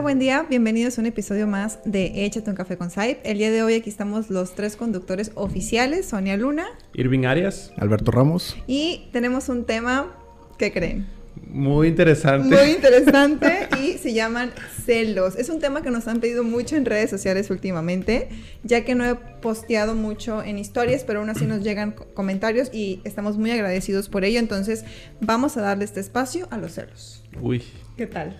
Hola, 0.00 0.04
buen 0.06 0.18
día. 0.18 0.46
Bienvenidos 0.48 0.96
a 0.96 1.02
un 1.02 1.08
episodio 1.08 1.46
más 1.46 1.78
de 1.84 2.24
Échate 2.24 2.48
un 2.48 2.56
café 2.56 2.78
con 2.78 2.88
Saip. 2.88 3.18
El 3.22 3.36
día 3.36 3.50
de 3.50 3.62
hoy 3.62 3.74
aquí 3.74 3.90
estamos 3.90 4.30
los 4.30 4.54
tres 4.54 4.74
conductores 4.74 5.30
oficiales, 5.34 6.06
Sonia 6.06 6.38
Luna, 6.38 6.68
Irving 6.94 7.26
Arias, 7.26 7.70
Alberto 7.76 8.10
Ramos. 8.10 8.56
Y 8.66 9.10
tenemos 9.12 9.50
un 9.50 9.66
tema, 9.66 10.16
¿qué 10.56 10.72
creen? 10.72 11.06
Muy 11.46 11.88
interesante. 11.88 12.48
Muy 12.48 12.70
interesante 12.76 13.68
y 13.78 13.98
se 13.98 14.14
llaman 14.14 14.52
celos. 14.86 15.36
Es 15.36 15.50
un 15.50 15.60
tema 15.60 15.82
que 15.82 15.90
nos 15.90 16.08
han 16.08 16.20
pedido 16.20 16.44
mucho 16.44 16.76
en 16.76 16.86
redes 16.86 17.10
sociales 17.10 17.50
últimamente, 17.50 18.30
ya 18.62 18.86
que 18.86 18.94
no 18.94 19.04
he 19.04 19.16
posteado 19.16 19.94
mucho 19.94 20.42
en 20.42 20.56
historias, 20.56 21.04
pero 21.04 21.18
aún 21.18 21.28
así 21.28 21.44
nos 21.44 21.62
llegan 21.62 21.94
comentarios 22.14 22.70
y 22.72 23.02
estamos 23.04 23.36
muy 23.36 23.50
agradecidos 23.50 24.08
por 24.08 24.24
ello. 24.24 24.38
Entonces 24.38 24.82
vamos 25.20 25.58
a 25.58 25.60
darle 25.60 25.84
este 25.84 26.00
espacio 26.00 26.48
a 26.50 26.56
los 26.56 26.72
celos. 26.72 27.22
Uy. 27.38 27.62
¿Qué 27.98 28.06
tal? 28.06 28.34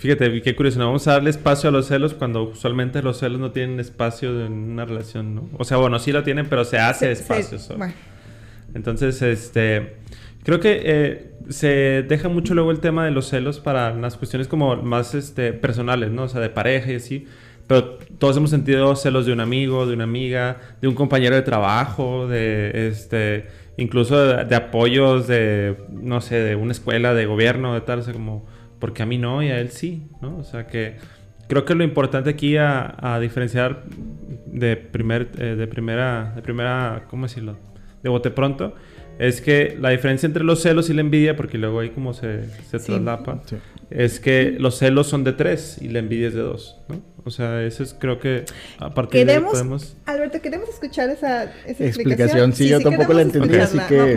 Fíjate, 0.00 0.40
qué 0.40 0.56
curioso, 0.56 0.78
¿no? 0.78 0.86
vamos 0.86 1.06
a 1.08 1.12
darle 1.12 1.28
espacio 1.28 1.68
a 1.68 1.72
los 1.72 1.86
celos 1.86 2.14
cuando 2.14 2.44
usualmente 2.44 3.02
los 3.02 3.18
celos 3.18 3.38
no 3.38 3.50
tienen 3.50 3.78
espacio 3.80 4.46
en 4.46 4.52
una 4.52 4.86
relación, 4.86 5.34
¿no? 5.34 5.50
O 5.58 5.64
sea, 5.64 5.76
bueno, 5.76 5.98
sí 5.98 6.10
lo 6.10 6.22
tienen, 6.22 6.46
pero 6.48 6.64
se 6.64 6.78
hace 6.78 7.12
espacio. 7.12 7.58
bueno. 7.76 7.92
Entonces, 8.74 9.20
este, 9.20 9.96
creo 10.42 10.58
que 10.58 10.80
eh, 10.82 11.32
se 11.50 12.02
deja 12.08 12.30
mucho 12.30 12.54
luego 12.54 12.70
el 12.70 12.80
tema 12.80 13.04
de 13.04 13.10
los 13.10 13.28
celos 13.28 13.60
para 13.60 13.92
las 13.92 14.16
cuestiones 14.16 14.48
como 14.48 14.74
más 14.76 15.14
este, 15.14 15.52
personales, 15.52 16.10
¿no? 16.10 16.22
O 16.22 16.28
sea, 16.28 16.40
de 16.40 16.48
pareja 16.48 16.92
y 16.92 16.94
así. 16.94 17.26
Pero 17.66 17.98
todos 18.18 18.38
hemos 18.38 18.48
sentido 18.48 18.96
celos 18.96 19.26
de 19.26 19.34
un 19.34 19.40
amigo, 19.40 19.84
de 19.84 19.92
una 19.92 20.04
amiga, 20.04 20.56
de 20.80 20.88
un 20.88 20.94
compañero 20.94 21.36
de 21.36 21.42
trabajo, 21.42 22.26
de 22.26 22.88
este, 22.88 23.48
incluso 23.76 24.16
de, 24.18 24.56
apoyos 24.56 25.28
de, 25.28 25.76
no 25.90 26.22
sé, 26.22 26.36
de 26.36 26.56
una 26.56 26.72
escuela, 26.72 27.12
de 27.12 27.26
gobierno, 27.26 27.74
de 27.74 27.82
tal, 27.82 27.98
o 27.98 28.02
sea, 28.02 28.14
como 28.14 28.46
porque 28.80 29.02
a 29.02 29.06
mí 29.06 29.18
no 29.18 29.42
y 29.42 29.48
a 29.48 29.60
él 29.60 29.70
sí, 29.70 30.08
¿no? 30.20 30.38
O 30.38 30.44
sea 30.44 30.66
que 30.66 30.96
creo 31.46 31.64
que 31.64 31.74
lo 31.74 31.84
importante 31.84 32.30
aquí 32.30 32.56
a, 32.56 33.18
diferenciar 33.20 33.84
de, 34.46 34.76
primer, 34.76 35.30
eh, 35.38 35.56
de, 35.56 35.66
primera, 35.66 36.32
de 36.34 36.42
primera, 36.42 37.04
¿cómo 37.08 37.26
decirlo? 37.26 37.56
De 38.02 38.08
bote 38.08 38.30
pronto, 38.30 38.74
es 39.18 39.40
que 39.40 39.76
la 39.78 39.90
diferencia 39.90 40.26
entre 40.26 40.44
los 40.44 40.62
celos 40.62 40.88
y 40.90 40.94
la 40.94 41.02
envidia, 41.02 41.36
porque 41.36 41.58
luego 41.58 41.80
ahí 41.80 41.90
como 41.90 42.14
se, 42.14 42.48
se 42.70 42.78
traslapa, 42.78 43.42
es 43.90 44.20
que 44.20 44.56
los 44.58 44.78
celos 44.78 45.08
son 45.08 45.24
de 45.24 45.32
tres 45.32 45.78
y 45.80 45.88
la 45.88 45.98
envidia 45.98 46.28
es 46.28 46.34
de 46.34 46.42
dos, 46.42 46.78
¿no? 46.88 47.00
O 47.24 47.30
sea, 47.30 47.62
eso 47.62 47.82
es 47.82 47.94
creo 47.98 48.18
que 48.18 48.44
a 48.78 48.94
partir 48.94 49.26
de 49.26 49.34
ahí 49.34 49.40
podemos... 49.40 49.96
Alberto, 50.06 50.40
queremos 50.40 50.68
escuchar 50.70 51.10
esa, 51.10 51.44
esa 51.66 51.84
explicación. 51.84 52.54
Sí, 52.54 52.68
yo 52.68 52.80
tampoco 52.80 53.12
la 53.12 53.22
entendí, 53.22 53.56
así 53.56 53.78
que... 53.88 54.16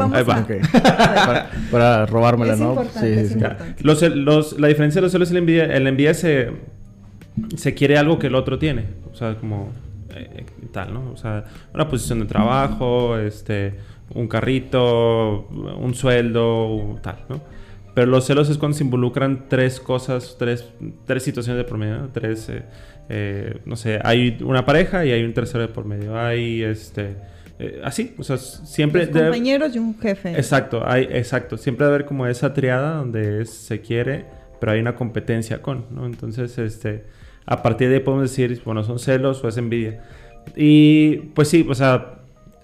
para, 1.71 2.05
robármela, 2.05 2.55
¿no? 2.55 2.83
sí, 2.99 3.27
sí. 3.27 3.39
Los, 3.79 4.01
los, 4.01 4.59
la 4.59 4.69
diferencia 4.69 5.01
de 5.01 5.03
los 5.03 5.11
celos 5.11 5.31
y 5.31 5.33
la 5.33 5.39
envidia, 5.39 5.67
la 5.67 5.89
envidia 5.89 6.13
se, 6.13 6.51
se 7.57 7.73
quiere 7.73 7.97
algo 7.97 8.19
que 8.19 8.27
el 8.27 8.35
otro 8.35 8.57
tiene. 8.57 8.85
O 9.11 9.15
sea, 9.15 9.35
como 9.35 9.73
eh, 10.15 10.45
tal, 10.71 10.93
¿no? 10.93 11.11
O 11.11 11.17
sea, 11.17 11.43
una 11.73 11.89
posición 11.89 12.19
de 12.19 12.25
trabajo, 12.25 13.17
este 13.17 13.73
un 14.15 14.27
carrito, 14.27 15.47
un 15.49 15.93
sueldo, 15.95 16.99
tal, 17.01 17.17
¿no? 17.29 17.41
Pero 17.93 18.07
los 18.07 18.25
celos 18.25 18.49
es 18.49 18.57
cuando 18.57 18.77
se 18.77 18.83
involucran 18.83 19.45
tres 19.49 19.79
cosas, 19.79 20.35
tres, 20.39 20.65
tres 21.05 21.23
situaciones 21.23 21.63
de 21.63 21.67
promedio, 21.67 22.09
tres, 22.11 22.49
eh, 22.49 22.63
eh, 23.09 23.57
no 23.65 23.75
sé, 23.75 23.99
hay 24.03 24.37
una 24.43 24.65
pareja 24.65 25.05
y 25.05 25.11
hay 25.11 25.23
un 25.23 25.33
tercero 25.33 25.61
de 25.61 25.67
por 25.67 25.85
medio, 25.85 26.17
hay 26.17 26.63
este, 26.63 27.17
eh, 27.59 27.81
así, 27.83 28.15
o 28.17 28.23
sea, 28.23 28.37
siempre... 28.37 29.05
Dos 29.05 29.21
compañeros 29.21 29.75
y 29.75 29.79
un 29.79 29.99
jefe. 29.99 30.31
Exacto, 30.31 30.81
hay, 30.85 31.07
exacto, 31.11 31.57
siempre 31.57 31.85
debe 31.85 31.95
haber 31.95 32.07
como 32.07 32.25
esa 32.25 32.53
triada 32.53 32.95
donde 32.95 33.45
se 33.45 33.81
quiere, 33.81 34.25
pero 34.59 34.71
hay 34.71 34.79
una 34.79 34.95
competencia 34.95 35.61
con, 35.61 35.85
¿no? 35.91 36.07
Entonces, 36.07 36.57
este, 36.57 37.03
a 37.45 37.61
partir 37.61 37.89
de 37.89 37.95
ahí 37.95 38.01
podemos 38.01 38.29
decir, 38.29 38.61
bueno, 38.65 38.83
son 38.83 38.97
celos 38.97 39.43
o 39.43 39.47
es 39.47 39.57
envidia. 39.57 40.03
Y 40.55 41.17
pues 41.35 41.47
sí, 41.49 41.65
o 41.69 41.75
sea, 41.75 42.21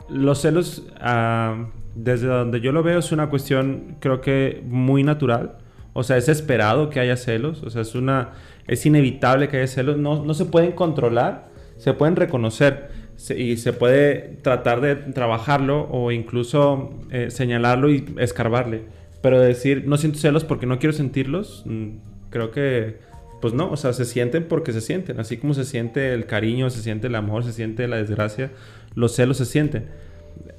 los 0.10 0.42
celos, 0.42 0.88
ah, 1.00 1.68
desde 1.96 2.28
donde 2.28 2.62
yo 2.62 2.72
lo 2.72 2.84
veo, 2.84 3.00
es 3.00 3.12
una 3.12 3.30
cuestión, 3.30 3.98
creo 4.00 4.22
que 4.22 4.62
muy 4.66 5.04
natural. 5.04 5.58
O 5.94 6.04
sea, 6.04 6.18
es 6.18 6.30
esperado 6.30 6.90
que 6.90 7.00
haya 7.00 7.18
celos. 7.18 7.64
O 7.64 7.70
sea, 7.70 7.82
es 7.82 7.96
una. 7.96 8.32
Es 8.68 8.86
inevitable 8.86 9.48
que 9.50 9.58
haya 9.58 9.68
celos. 9.68 9.98
No, 9.98 10.24
no 10.24 10.34
se 10.34 10.46
pueden 10.46 10.72
controlar, 10.74 11.50
se 11.78 11.94
pueden 11.94 12.16
reconocer. 12.16 12.90
y 13.36 13.58
se 13.58 13.74
puede 13.74 14.38
tratar 14.44 14.80
de 14.80 14.96
trabajarlo 14.96 15.90
o 15.92 16.12
incluso 16.12 16.92
eh, 17.12 17.32
señalarlo 17.32 17.90
y 17.90 18.06
escarbarle. 18.18 18.84
Pero 19.22 19.42
decir, 19.42 19.84
no 19.88 19.98
siento 19.98 20.20
celos 20.20 20.46
porque 20.46 20.66
no 20.66 20.80
quiero 20.80 20.94
sentirlos, 20.94 21.64
mm, 21.66 21.88
creo 22.30 22.52
que. 22.52 22.98
Pues 23.42 23.54
no, 23.54 23.72
o 23.72 23.78
sea, 23.78 23.94
se 23.94 24.04
sienten 24.06 24.46
porque 24.50 24.74
se 24.74 24.82
sienten. 24.82 25.20
Así 25.20 25.38
como 25.38 25.54
se 25.54 25.64
siente 25.64 26.14
el 26.14 26.26
cariño, 26.26 26.70
se 26.70 26.82
siente 26.82 27.08
el 27.08 27.16
amor, 27.16 27.46
se 27.46 27.54
siente 27.54 27.88
la 27.88 27.96
desgracia 27.96 28.52
los 28.96 29.16
celos 29.16 29.38
se 29.38 29.46
sienten. 29.46 29.88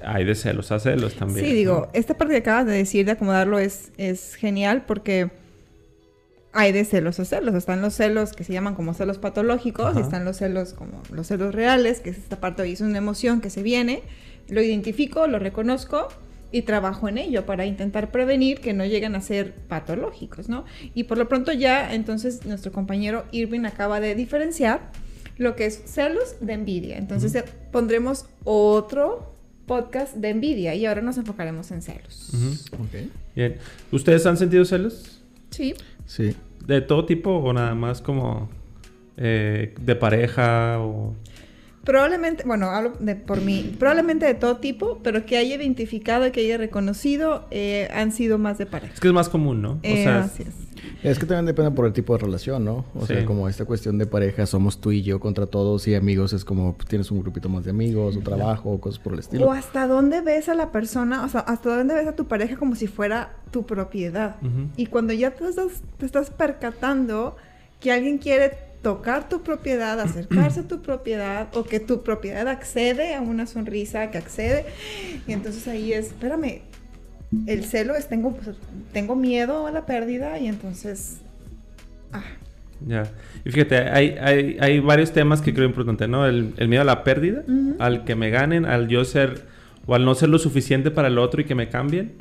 Hay 0.03 0.25
de 0.25 0.35
celos 0.35 0.71
a 0.71 0.79
celos 0.79 1.15
también. 1.15 1.45
Sí, 1.45 1.53
digo, 1.53 1.89
esta 1.93 2.17
parte 2.17 2.33
que 2.33 2.39
acabas 2.39 2.65
de 2.65 2.73
decir 2.73 3.05
de 3.05 3.13
acomodarlo 3.13 3.59
es, 3.59 3.91
es 3.97 4.35
genial 4.35 4.85
porque 4.85 5.31
hay 6.53 6.71
de 6.71 6.85
celos 6.85 7.19
a 7.19 7.25
celos. 7.25 7.55
Están 7.55 7.81
los 7.81 7.93
celos 7.93 8.33
que 8.33 8.43
se 8.43 8.53
llaman 8.53 8.75
como 8.75 8.93
celos 8.93 9.17
patológicos 9.17 9.95
y 9.97 10.01
están 10.01 10.25
los 10.25 10.37
celos 10.37 10.73
como 10.73 11.01
los 11.11 11.27
celos 11.27 11.55
reales, 11.55 11.99
que 11.99 12.09
es 12.09 12.17
esta 12.17 12.39
parte 12.39 12.67
y 12.67 12.73
es 12.73 12.81
una 12.81 12.97
emoción 12.97 13.41
que 13.41 13.49
se 13.49 13.63
viene. 13.63 14.03
Lo 14.49 14.61
identifico, 14.61 15.27
lo 15.27 15.39
reconozco 15.39 16.09
y 16.51 16.63
trabajo 16.63 17.07
en 17.07 17.17
ello 17.17 17.45
para 17.45 17.65
intentar 17.65 18.11
prevenir 18.11 18.59
que 18.59 18.73
no 18.73 18.85
lleguen 18.85 19.15
a 19.15 19.21
ser 19.21 19.53
patológicos, 19.53 20.49
¿no? 20.49 20.65
Y 20.93 21.05
por 21.05 21.17
lo 21.17 21.29
pronto 21.29 21.53
ya 21.53 21.93
entonces 21.93 22.45
nuestro 22.45 22.71
compañero 22.71 23.23
Irving 23.31 23.65
acaba 23.65 24.01
de 24.01 24.15
diferenciar 24.15 24.91
lo 25.37 25.55
que 25.55 25.65
es 25.65 25.81
celos 25.85 26.35
de 26.41 26.53
envidia. 26.53 26.97
Entonces 26.97 27.33
eh, 27.35 27.45
pondremos 27.71 28.25
otro 28.43 29.35
podcast 29.71 30.15
de 30.17 30.27
envidia 30.27 30.75
y 30.75 30.85
ahora 30.85 31.01
nos 31.01 31.17
enfocaremos 31.17 31.71
en 31.71 31.81
celos. 31.81 32.29
Bien. 33.33 33.55
¿Ustedes 33.89 34.25
han 34.25 34.35
sentido 34.35 34.65
celos? 34.65 35.21
Sí. 35.49 35.75
Sí. 36.05 36.35
¿De 36.67 36.81
todo 36.81 37.05
tipo 37.05 37.31
o 37.37 37.53
nada 37.53 37.73
más 37.73 38.01
como 38.01 38.49
eh, 39.15 39.73
de 39.79 39.95
pareja 39.95 40.77
o...? 40.81 41.15
Probablemente, 41.83 42.43
bueno, 42.45 42.67
hablo 42.67 42.93
de, 42.99 43.15
por 43.15 43.41
mí, 43.41 43.75
probablemente 43.79 44.25
de 44.25 44.35
todo 44.35 44.57
tipo, 44.57 44.99
pero 45.03 45.25
que 45.25 45.37
haya 45.37 45.55
identificado 45.55 46.27
y 46.27 46.31
que 46.31 46.41
haya 46.41 46.57
reconocido 46.57 47.45
eh, 47.49 47.89
han 47.93 48.11
sido 48.11 48.37
más 48.37 48.59
de 48.59 48.67
pareja. 48.67 48.93
Es 48.93 48.99
que 48.99 49.07
es 49.07 49.13
más 49.13 49.29
común, 49.29 49.61
¿no? 49.61 49.71
O 49.71 49.79
eh, 49.81 50.03
sea, 50.03 50.19
así 50.19 50.43
es. 50.43 50.71
Es 51.03 51.17
que 51.17 51.25
también 51.25 51.47
depende 51.47 51.71
por 51.71 51.85
el 51.87 51.93
tipo 51.93 52.13
de 52.13 52.23
relación, 52.23 52.63
¿no? 52.63 52.85
O 52.93 53.05
sea, 53.05 53.25
como 53.25 53.49
esta 53.49 53.65
cuestión 53.65 53.97
de 53.97 54.05
pareja, 54.05 54.45
somos 54.45 54.79
tú 54.79 54.91
y 54.91 55.01
yo 55.01 55.19
contra 55.19 55.47
todos 55.47 55.87
y 55.87 55.95
amigos 55.95 56.33
es 56.33 56.45
como 56.45 56.75
pues, 56.75 56.87
tienes 56.87 57.09
un 57.11 57.21
grupito 57.21 57.49
más 57.49 57.63
de 57.65 57.71
amigos 57.71 58.15
o 58.17 58.19
trabajo 58.19 58.71
o 58.71 58.79
cosas 58.79 58.99
por 58.99 59.13
el 59.13 59.19
estilo. 59.19 59.47
O 59.47 59.51
hasta 59.51 59.87
dónde 59.87 60.21
ves 60.21 60.49
a 60.49 60.53
la 60.53 60.71
persona, 60.71 61.23
o 61.23 61.29
sea, 61.29 61.41
hasta 61.41 61.75
dónde 61.75 61.95
ves 61.95 62.07
a 62.07 62.15
tu 62.15 62.27
pareja 62.27 62.55
como 62.57 62.75
si 62.75 62.87
fuera 62.87 63.33
tu 63.49 63.65
propiedad. 63.65 64.35
Y 64.77 64.87
cuando 64.87 65.13
ya 65.13 65.31
te 65.31 65.47
estás, 65.47 65.81
te 65.97 66.05
estás 66.05 66.29
percatando 66.29 67.35
que 67.79 67.91
alguien 67.91 68.19
quiere 68.19 68.70
tocar 68.81 69.29
tu 69.29 69.41
propiedad, 69.41 69.99
acercarse 69.99 70.61
a 70.61 70.67
tu 70.67 70.81
propiedad 70.81 71.47
o 71.55 71.63
que 71.63 71.79
tu 71.79 72.01
propiedad 72.01 72.47
accede 72.47 73.13
a 73.13 73.21
una 73.21 73.45
sonrisa, 73.45 74.09
que 74.11 74.17
accede. 74.17 74.65
Y 75.27 75.33
entonces 75.33 75.67
ahí 75.67 75.93
es, 75.93 76.07
espérame, 76.07 76.61
el 77.47 77.63
celo 77.63 77.95
es, 77.95 78.07
tengo, 78.09 78.35
pues, 78.35 78.57
tengo 78.91 79.15
miedo 79.15 79.67
a 79.67 79.71
la 79.71 79.85
pérdida 79.85 80.39
y 80.39 80.47
entonces... 80.47 81.21
Ah. 82.11 82.23
Ya. 82.87 83.03
Y 83.45 83.51
fíjate, 83.51 83.77
hay, 83.77 84.15
hay, 84.19 84.57
hay, 84.59 84.79
varios 84.79 85.11
temas 85.11 85.43
que 85.43 85.53
creo 85.53 85.67
importante, 85.67 86.07
¿no? 86.07 86.25
El, 86.25 86.55
miedo 86.67 86.81
a 86.81 86.85
la 86.85 87.03
pérdida, 87.03 87.43
al 87.77 88.05
que 88.05 88.15
me 88.15 88.31
ganen, 88.31 88.65
al 88.65 88.87
yo 88.87 89.05
ser 89.05 89.43
o 89.85 89.93
al 89.93 90.03
no 90.03 90.15
ser 90.15 90.29
lo 90.29 90.39
suficiente 90.39 90.89
para 90.89 91.07
el 91.07 91.19
otro 91.19 91.41
y 91.41 91.45
que 91.45 91.53
me 91.53 91.69
cambien. 91.69 92.13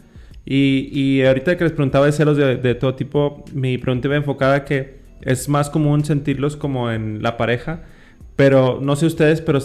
Y, 0.45 0.91
y 0.93 1.25
ahorita 1.25 1.56
que 1.56 1.65
les 1.65 1.73
preguntaba 1.73 2.05
de 2.05 2.13
celos 2.13 2.37
de, 2.37 2.56
de 2.56 2.75
todo 2.75 2.95
tipo, 2.95 3.43
mi 3.55 3.79
pregunta 3.79 4.09
iba 4.09 4.17
enfocada 4.17 4.56
a 4.56 4.65
que 4.67 5.00
es 5.22 5.49
más 5.49 5.70
común 5.70 6.05
sentirlos 6.05 6.56
como 6.56 6.90
en 6.90 7.22
la 7.22 7.37
pareja, 7.37 7.82
pero 8.37 8.81
no 8.81 8.96
sé 8.96 9.06
ustedes, 9.06 9.40
pero 9.40 9.58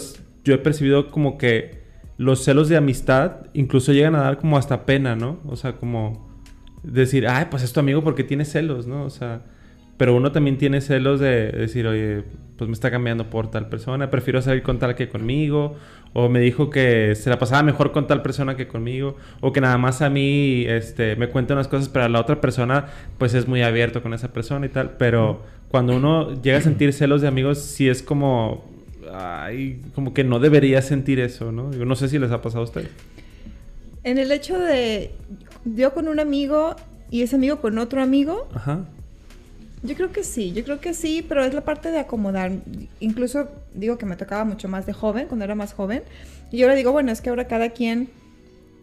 yo 0.44 0.54
he 0.54 0.58
percibido 0.58 1.10
como 1.10 1.38
que 1.38 1.86
los 2.18 2.44
celos 2.44 2.68
de 2.68 2.76
amistad 2.76 3.46
incluso 3.52 3.92
llegan 3.92 4.14
a 4.14 4.22
dar 4.22 4.38
como 4.38 4.56
hasta 4.56 4.86
pena, 4.86 5.16
¿no? 5.16 5.40
O 5.46 5.56
sea, 5.56 5.72
como 5.76 6.30
decir, 6.82 7.26
ay, 7.26 7.46
pues 7.50 7.62
es 7.62 7.72
tu 7.72 7.80
amigo 7.80 8.02
porque 8.02 8.24
tiene 8.24 8.44
celos, 8.44 8.86
¿no? 8.86 9.04
O 9.04 9.10
sea, 9.10 9.42
pero 9.96 10.14
uno 10.14 10.32
también 10.32 10.58
tiene 10.58 10.80
celos 10.80 11.20
de 11.20 11.50
decir, 11.52 11.86
oye, 11.86 12.24
pues 12.56 12.68
me 12.68 12.74
está 12.74 12.90
cambiando 12.90 13.28
por 13.28 13.50
tal 13.50 13.68
persona, 13.68 14.10
prefiero 14.10 14.40
salir 14.40 14.62
con 14.62 14.78
tal 14.78 14.94
que 14.94 15.08
conmigo, 15.08 15.76
o 16.12 16.28
me 16.28 16.40
dijo 16.40 16.70
que 16.70 17.14
se 17.14 17.28
la 17.28 17.38
pasaba 17.38 17.62
mejor 17.62 17.92
con 17.92 18.06
tal 18.06 18.22
persona 18.22 18.56
que 18.56 18.66
conmigo, 18.66 19.16
o 19.40 19.52
que 19.52 19.60
nada 19.60 19.76
más 19.76 20.00
a 20.00 20.08
mí 20.08 20.64
este, 20.66 21.16
me 21.16 21.28
cuenta 21.28 21.54
unas 21.54 21.68
cosas, 21.68 21.88
pero 21.88 22.06
a 22.06 22.08
la 22.08 22.20
otra 22.20 22.40
persona 22.40 22.86
pues 23.18 23.34
es 23.34 23.46
muy 23.46 23.62
abierto 23.62 24.02
con 24.02 24.14
esa 24.14 24.32
persona 24.32 24.66
y 24.66 24.68
tal, 24.70 24.92
pero 24.98 25.42
cuando 25.68 25.96
uno 25.96 26.40
llega 26.40 26.58
a 26.58 26.62
sentir 26.62 26.92
celos 26.92 27.20
de 27.20 27.28
amigos, 27.28 27.58
sí 27.58 27.88
es 27.88 28.02
como, 28.02 28.64
ay, 29.12 29.82
como 29.94 30.14
que 30.14 30.24
no 30.24 30.38
debería 30.38 30.80
sentir 30.80 31.20
eso, 31.20 31.52
¿no? 31.52 31.72
Yo 31.72 31.84
no 31.84 31.96
sé 31.96 32.08
si 32.08 32.18
les 32.18 32.30
ha 32.30 32.40
pasado 32.40 32.62
a 32.62 32.64
ustedes. 32.64 32.88
En 34.02 34.18
el 34.18 34.32
hecho 34.32 34.58
de 34.58 35.10
yo 35.64 35.92
con 35.92 36.08
un 36.08 36.20
amigo 36.20 36.76
y 37.10 37.22
ese 37.22 37.36
amigo 37.36 37.60
con 37.60 37.76
otro 37.78 38.00
amigo, 38.00 38.48
Ajá 38.54 38.86
Yo 39.86 39.94
creo 39.94 40.12
que 40.12 40.24
sí, 40.24 40.52
yo 40.52 40.64
creo 40.64 40.80
que 40.80 40.94
sí, 40.94 41.24
pero 41.26 41.44
es 41.44 41.54
la 41.54 41.62
parte 41.62 41.90
de 41.90 41.98
acomodar. 41.98 42.52
Incluso 43.00 43.48
digo 43.74 43.98
que 43.98 44.06
me 44.06 44.16
tocaba 44.16 44.44
mucho 44.44 44.68
más 44.68 44.86
de 44.86 44.92
joven, 44.92 45.26
cuando 45.28 45.44
era 45.44 45.54
más 45.54 45.72
joven. 45.72 46.02
Y 46.50 46.62
ahora 46.62 46.74
digo, 46.74 46.92
bueno, 46.92 47.12
es 47.12 47.20
que 47.20 47.30
ahora 47.30 47.46
cada 47.46 47.70
quien 47.70 48.08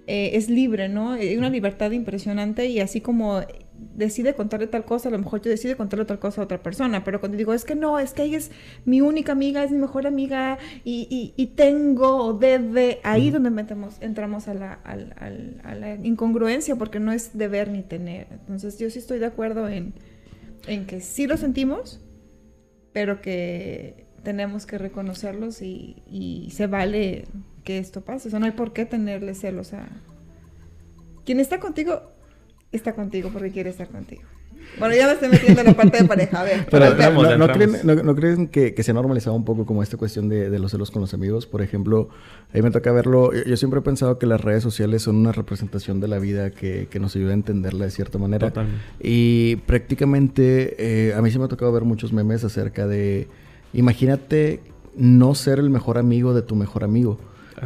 eh, 0.07 0.31
es 0.33 0.49
libre, 0.49 0.89
¿no? 0.89 1.13
Hay 1.13 1.37
una 1.37 1.49
libertad 1.49 1.91
impresionante 1.91 2.65
y 2.67 2.79
así 2.79 3.01
como 3.01 3.41
decide 3.95 4.33
contarle 4.33 4.67
tal 4.67 4.85
cosa, 4.85 5.09
a 5.09 5.11
lo 5.11 5.19
mejor 5.19 5.41
yo 5.41 5.49
decido 5.49 5.77
contarle 5.77 6.05
tal 6.05 6.19
cosa 6.19 6.41
a 6.41 6.43
otra 6.45 6.61
persona, 6.61 7.03
pero 7.03 7.19
cuando 7.19 7.37
digo, 7.37 7.53
es 7.53 7.65
que 7.65 7.75
no, 7.75 7.99
es 7.99 8.13
que 8.13 8.23
ella 8.23 8.37
es 8.37 8.51
mi 8.85 9.01
única 9.01 9.31
amiga, 9.31 9.63
es 9.63 9.71
mi 9.71 9.77
mejor 9.77 10.07
amiga 10.07 10.57
y, 10.83 11.33
y, 11.35 11.47
tengo 11.47 12.17
o 12.17 12.33
debe, 12.33 12.99
ahí 13.03 13.29
donde 13.31 13.49
metemos, 13.49 13.95
entramos 14.01 14.47
a 14.47 14.53
la, 14.53 14.79
a, 14.83 14.93
a 15.63 15.75
la, 15.75 15.95
incongruencia 15.95 16.75
porque 16.75 16.99
no 16.99 17.11
es 17.11 17.37
deber 17.37 17.69
ni 17.69 17.81
tener. 17.81 18.27
Entonces 18.31 18.77
yo 18.79 18.89
sí 18.89 18.99
estoy 18.99 19.19
de 19.19 19.25
acuerdo 19.25 19.69
en, 19.69 19.93
en 20.67 20.85
que 20.85 21.01
sí 21.01 21.27
lo 21.27 21.37
sentimos, 21.37 22.01
pero 22.91 23.21
que 23.21 24.05
tenemos 24.23 24.65
que 24.65 24.77
reconocerlos 24.77 25.61
y, 25.61 26.49
se 26.51 26.67
vale 26.67 27.25
que 27.63 27.77
esto 27.77 28.01
pase. 28.01 28.27
O 28.29 28.31
sea, 28.31 28.39
no 28.39 28.45
hay 28.45 28.51
por 28.51 28.73
qué 28.73 28.85
tenerle 28.85 29.35
celos 29.35 29.73
a... 29.73 29.87
Quien 31.25 31.39
está 31.39 31.59
contigo, 31.59 32.01
está 32.71 32.93
contigo 32.93 33.29
porque 33.31 33.51
quiere 33.51 33.69
estar 33.69 33.87
contigo. 33.89 34.23
Bueno, 34.79 34.95
ya 34.95 35.07
me 35.07 35.13
estoy 35.13 35.29
metiendo 35.29 35.61
en 35.61 35.67
la 35.67 35.73
parte 35.73 36.01
de 36.01 36.07
pareja. 36.07 36.41
A 36.41 36.43
ver, 36.43 36.67
Pero, 36.69 37.37
no, 37.37 38.15
creen, 38.15 38.47
que, 38.47 38.75
se 38.81 38.91
ha 38.91 38.93
normalizado 38.93 39.35
un 39.35 39.45
poco 39.45 39.65
como 39.65 39.83
esta 39.83 39.97
cuestión 39.97 40.29
de, 40.29 40.57
los 40.59 40.71
celos 40.71 40.91
con 40.91 41.01
los 41.01 41.13
amigos? 41.13 41.45
Por 41.45 41.61
ejemplo, 41.61 42.09
a 42.51 42.57
mí 42.57 42.61
me 42.61 42.71
toca 42.71 42.91
verlo. 42.91 43.31
Yo, 43.33 43.57
siempre 43.57 43.79
he 43.79 43.83
pensado 43.83 44.17
que 44.17 44.25
las 44.25 44.41
redes 44.41 44.63
sociales 44.63 45.03
son 45.03 45.15
una 45.15 45.31
representación 45.31 45.99
de 45.99 46.07
la 46.07 46.19
vida 46.19 46.51
que, 46.51 46.87
nos 46.99 47.15
ayuda 47.15 47.31
a 47.31 47.33
entenderla 47.33 47.85
de 47.85 47.91
cierta 47.91 48.17
manera. 48.17 48.53
Y 48.99 49.57
prácticamente 49.65 50.75
eh, 50.77 51.13
a 51.13 51.21
mí 51.21 51.31
se 51.31 51.39
me 51.39 51.45
ha 51.45 51.47
tocado 51.47 51.71
ver 51.71 51.83
muchos 51.83 52.13
memes 52.13 52.43
acerca 52.43 52.87
de. 52.87 53.27
Imagínate 53.73 54.59
no 54.95 55.35
ser 55.35 55.59
el 55.59 55.69
mejor 55.69 55.97
amigo 55.97 56.33
de 56.33 56.41
tu 56.41 56.55
mejor 56.55 56.83
amigo. 56.83 57.19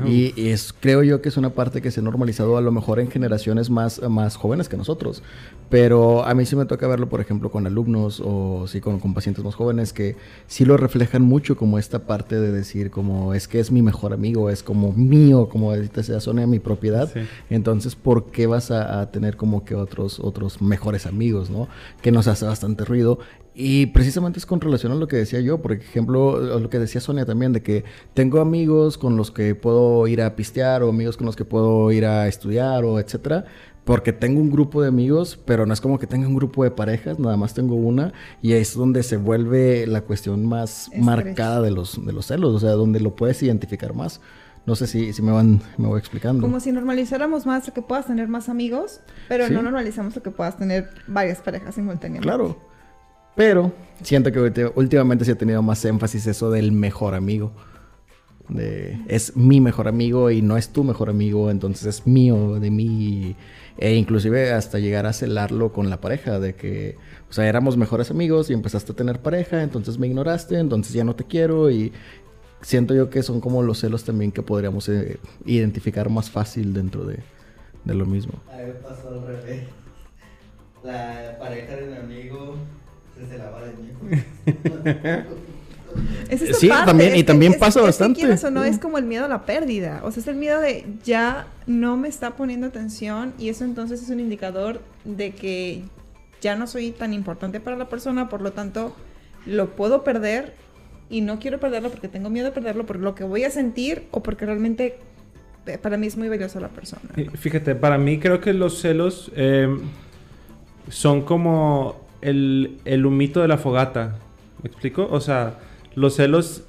Y, 0.06 0.50
es, 0.50 0.74
creo 0.74 1.04
yo 1.04 1.22
que 1.22 1.30
es 1.30 1.38
una 1.38 1.52
parte 1.52 1.82
que 1.82 1.92
se 1.92 2.00
ha 2.00 2.04
normalizado 2.04 2.58
a 2.58 2.62
lo 2.62 2.72
mejor 2.72 3.00
en 3.00 3.10
generaciones 3.10 3.70
más, 3.70 4.02
más 4.10 4.36
jóvenes 4.36 4.70
que 4.70 4.78
nosotros. 4.78 5.24
Pero 5.70 6.24
a 6.26 6.34
mí 6.34 6.46
sí 6.46 6.56
me 6.56 6.66
toca 6.66 6.88
verlo, 6.88 7.10
por 7.10 7.20
ejemplo, 7.20 7.52
con 7.52 7.68
alumnos 7.68 8.22
o 8.24 8.68
sí 8.68 8.80
con, 8.80 9.00
con, 9.00 9.14
pacientes 9.14 9.44
más 9.44 9.56
jóvenes 9.56 9.92
que 9.92 10.16
sí 10.48 10.64
lo 10.64 10.78
reflejan 10.78 11.24
mucho 11.24 11.58
como 11.58 11.78
esta 11.80 12.06
parte 12.06 12.40
de 12.40 12.52
decir 12.52 12.92
como 12.92 13.34
es 13.34 13.48
que 13.48 13.60
es 13.60 13.72
mi 13.72 13.82
mejor 13.82 14.14
amigo, 14.14 14.50
es 14.50 14.64
como 14.64 14.94
mío, 14.94 15.50
como 15.50 15.74
te 15.74 16.04
sea 16.04 16.20
Sonia, 16.20 16.48
mi 16.48 16.60
propiedad. 16.60 17.12
Entonces, 17.50 17.96
¿por 17.96 18.32
qué 18.32 18.48
vas 18.48 18.72
a, 18.72 19.02
a, 19.02 19.12
tener 19.12 19.36
como 19.36 19.66
que 19.66 19.76
otros, 19.76 20.20
otros 20.20 20.62
mejores 20.62 21.06
amigos, 21.06 21.50
no? 21.50 21.68
Que 22.02 22.12
nos 22.12 22.28
hace 22.28 22.46
bastante 22.46 22.86
ruido. 22.86 23.20
Y 23.60 23.88
precisamente 23.88 24.38
es 24.38 24.46
con 24.46 24.62
relación 24.62 24.92
a 24.92 24.96
lo 24.96 25.08
que 25.08 25.16
decía 25.16 25.40
yo, 25.40 25.64
por 25.64 25.72
ejemplo, 25.72 26.60
lo 26.60 26.70
que 26.70 26.78
decía 26.78 27.02
Sonia 27.02 27.26
también, 27.26 27.54
de 27.54 27.64
que 27.64 27.86
tengo 28.14 28.40
amigos 28.40 29.00
con 29.00 29.18
los 29.18 29.32
que 29.32 29.56
puedo 29.56 29.77
ir 30.08 30.22
a 30.22 30.36
pistear 30.36 30.84
o 30.84 30.90
amigos 30.90 31.18
con 31.18 31.26
los 31.26 31.36
que 31.36 31.46
puedo 31.46 31.92
ir 31.92 32.06
a 32.06 32.28
estudiar 32.28 32.84
o 32.86 33.00
etcétera, 33.00 33.46
porque 33.88 34.12
tengo 34.12 34.42
un 34.42 34.52
grupo 34.52 34.82
de 34.82 34.90
amigos, 34.90 35.40
pero 35.46 35.66
no 35.66 35.74
es 35.74 35.80
como 35.80 35.98
que 35.98 36.08
tenga 36.08 36.28
un 36.28 36.36
grupo 36.36 36.64
de 36.64 36.72
parejas, 36.72 37.20
nada 37.20 37.38
más 37.38 37.54
tengo 37.54 37.76
una 37.76 38.12
y 38.42 38.52
es 38.54 38.74
donde 38.74 39.02
se 39.02 39.16
vuelve 39.16 39.88
la 39.88 40.02
cuestión 40.02 40.46
más 40.46 40.92
marcada 40.98 41.62
de 41.62 41.72
los, 41.72 42.06
de 42.06 42.12
los 42.12 42.28
celos, 42.28 42.54
o 42.54 42.60
sea, 42.60 42.72
donde 42.72 43.00
lo 43.00 43.16
puedes 43.16 43.42
identificar 43.42 43.94
más. 43.94 44.20
No 44.66 44.76
sé 44.76 44.86
si, 44.86 45.14
si 45.14 45.22
me 45.22 45.32
van 45.32 45.62
me 45.78 45.88
voy 45.88 46.00
explicando. 46.00 46.42
Como 46.42 46.60
si 46.60 46.74
normalizáramos 46.74 47.46
más 47.46 47.66
lo 47.66 47.74
que 47.74 47.82
puedas 47.82 48.08
tener 48.08 48.28
más 48.28 48.50
amigos, 48.50 49.00
pero 49.30 49.50
no 49.50 49.62
normalizamos 49.62 50.14
lo 50.14 50.22
que 50.22 50.32
puedas 50.32 50.58
tener 50.58 50.90
varias 51.08 51.40
parejas 51.40 51.76
simultáneamente. 51.76 52.28
Claro. 52.28 52.58
Pero 53.38 53.72
siento 54.02 54.32
que 54.34 54.72
últimamente 54.76 55.24
se 55.24 55.32
ha 55.32 55.36
tenido 55.36 55.62
más 55.62 55.86
énfasis 55.86 56.28
eso 56.28 56.52
del 56.52 56.74
mejor 56.74 57.16
amigo. 57.16 57.54
De, 58.50 58.98
es 59.08 59.36
mi 59.36 59.60
mejor 59.60 59.88
amigo 59.88 60.32
y 60.32 60.42
no 60.42 60.56
es 60.56 60.70
tu 60.70 60.84
mejor 60.84 61.10
amigo, 61.10 61.52
entonces 61.52 61.86
es 61.86 62.08
mío, 62.08 62.60
de 62.60 62.72
mí. 62.72 63.36
E 63.78 63.96
inclusive 63.96 64.54
hasta 64.54 64.80
llegar 64.80 65.06
a 65.06 65.14
celarlo 65.14 65.72
con 65.72 65.90
la 65.90 66.02
pareja, 66.02 66.40
de 66.40 66.56
que, 66.56 66.96
o 67.30 67.34
sea, 67.34 67.48
éramos 67.48 67.78
mejores 67.78 68.10
amigos 68.10 68.50
y 68.50 68.54
empezaste 68.54 68.94
a 68.94 68.96
tener 68.96 69.22
pareja, 69.22 69.62
entonces 69.62 70.00
me 70.00 70.08
ignoraste, 70.08 70.58
entonces 70.58 70.94
ya 70.94 71.04
no 71.04 71.16
te 71.16 71.26
quiero 71.26 71.70
y 71.70 71.92
siento 72.62 72.96
yo 72.96 73.10
que 73.10 73.22
son 73.22 73.40
como 73.40 73.62
los 73.62 73.80
celos 73.80 74.04
también 74.04 74.32
que 74.32 74.42
podríamos 74.42 74.90
eh, 74.90 75.20
identificar 75.46 76.10
más 76.10 76.32
fácil 76.32 76.74
dentro 76.74 77.06
de, 77.06 77.20
de 77.84 77.94
lo 77.94 78.06
mismo. 78.06 78.34
A 78.52 78.58
mí 78.58 78.72
pasó 78.82 79.10
al 79.10 79.28
revés. 79.28 79.64
La 80.84 81.38
pareja 81.40 81.76
de 81.76 81.88
mi 81.88 81.98
amigo 81.98 82.56
es 86.30 86.58
sí, 86.58 86.70
también, 86.70 87.16
y 87.16 87.24
también 87.24 87.56
pasa 87.60 87.82
bastante. 87.82 88.22
Es 88.22 88.44
o 88.44 88.52
no, 88.52 88.64
es 88.64 88.80
como 88.80 88.98
el 88.98 89.06
miedo 89.06 89.26
a 89.26 89.28
la 89.28 89.46
pérdida. 89.46 90.02
O 90.04 90.12
sea, 90.12 90.22
es 90.22 90.28
el 90.28 90.36
miedo 90.36 90.60
de 90.60 90.86
ya 91.04 91.48
no 91.66 91.98
me 91.98 92.08
está 92.08 92.32
poniendo 92.32 92.68
atención 92.68 93.34
y 93.38 93.50
eso 93.50 93.64
entonces 93.64 94.02
es 94.02 94.10
un 94.10 94.20
indicador 94.20 94.82
de 95.06 95.32
que 95.32 95.84
ya 96.42 96.56
no 96.56 96.68
soy 96.68 96.92
tan 96.92 97.14
importante 97.14 97.60
para 97.60 97.78
la 97.78 97.90
persona, 97.90 98.30
por 98.30 98.42
lo 98.42 98.52
tanto, 98.52 98.96
lo 99.46 99.76
puedo 99.76 100.04
perder 100.04 100.54
y 101.10 101.22
no 101.22 101.40
quiero 101.40 101.60
perderlo 101.60 101.90
porque 101.90 102.08
tengo 102.08 102.30
miedo 102.30 102.48
de 102.48 102.52
perderlo 102.52 102.86
por 102.86 103.00
lo 103.00 103.16
que 103.16 103.24
voy 103.24 103.44
a 103.44 103.50
sentir 103.50 104.08
o 104.12 104.22
porque 104.22 104.46
realmente 104.46 105.00
eh, 105.66 105.78
para 105.78 105.98
mí 105.98 106.08
es 106.08 106.18
muy 106.18 106.30
valiosa 106.30 106.60
la 106.60 106.70
persona. 106.70 107.04
Fíjate, 107.36 107.76
para 107.76 107.98
mí 107.98 108.20
creo 108.20 108.42
que 108.42 108.54
los 108.54 108.80
celos 108.82 109.32
eh, 109.36 109.68
son 110.90 111.22
como 111.24 112.08
el, 112.22 112.80
el 112.86 113.06
humito 113.06 113.42
de 113.42 113.48
la 113.48 113.58
fogata. 113.58 114.16
¿Me 114.64 114.70
explico? 114.70 115.08
O 115.10 115.20
sea, 115.20 115.60
los 115.98 116.16
celos 116.16 116.64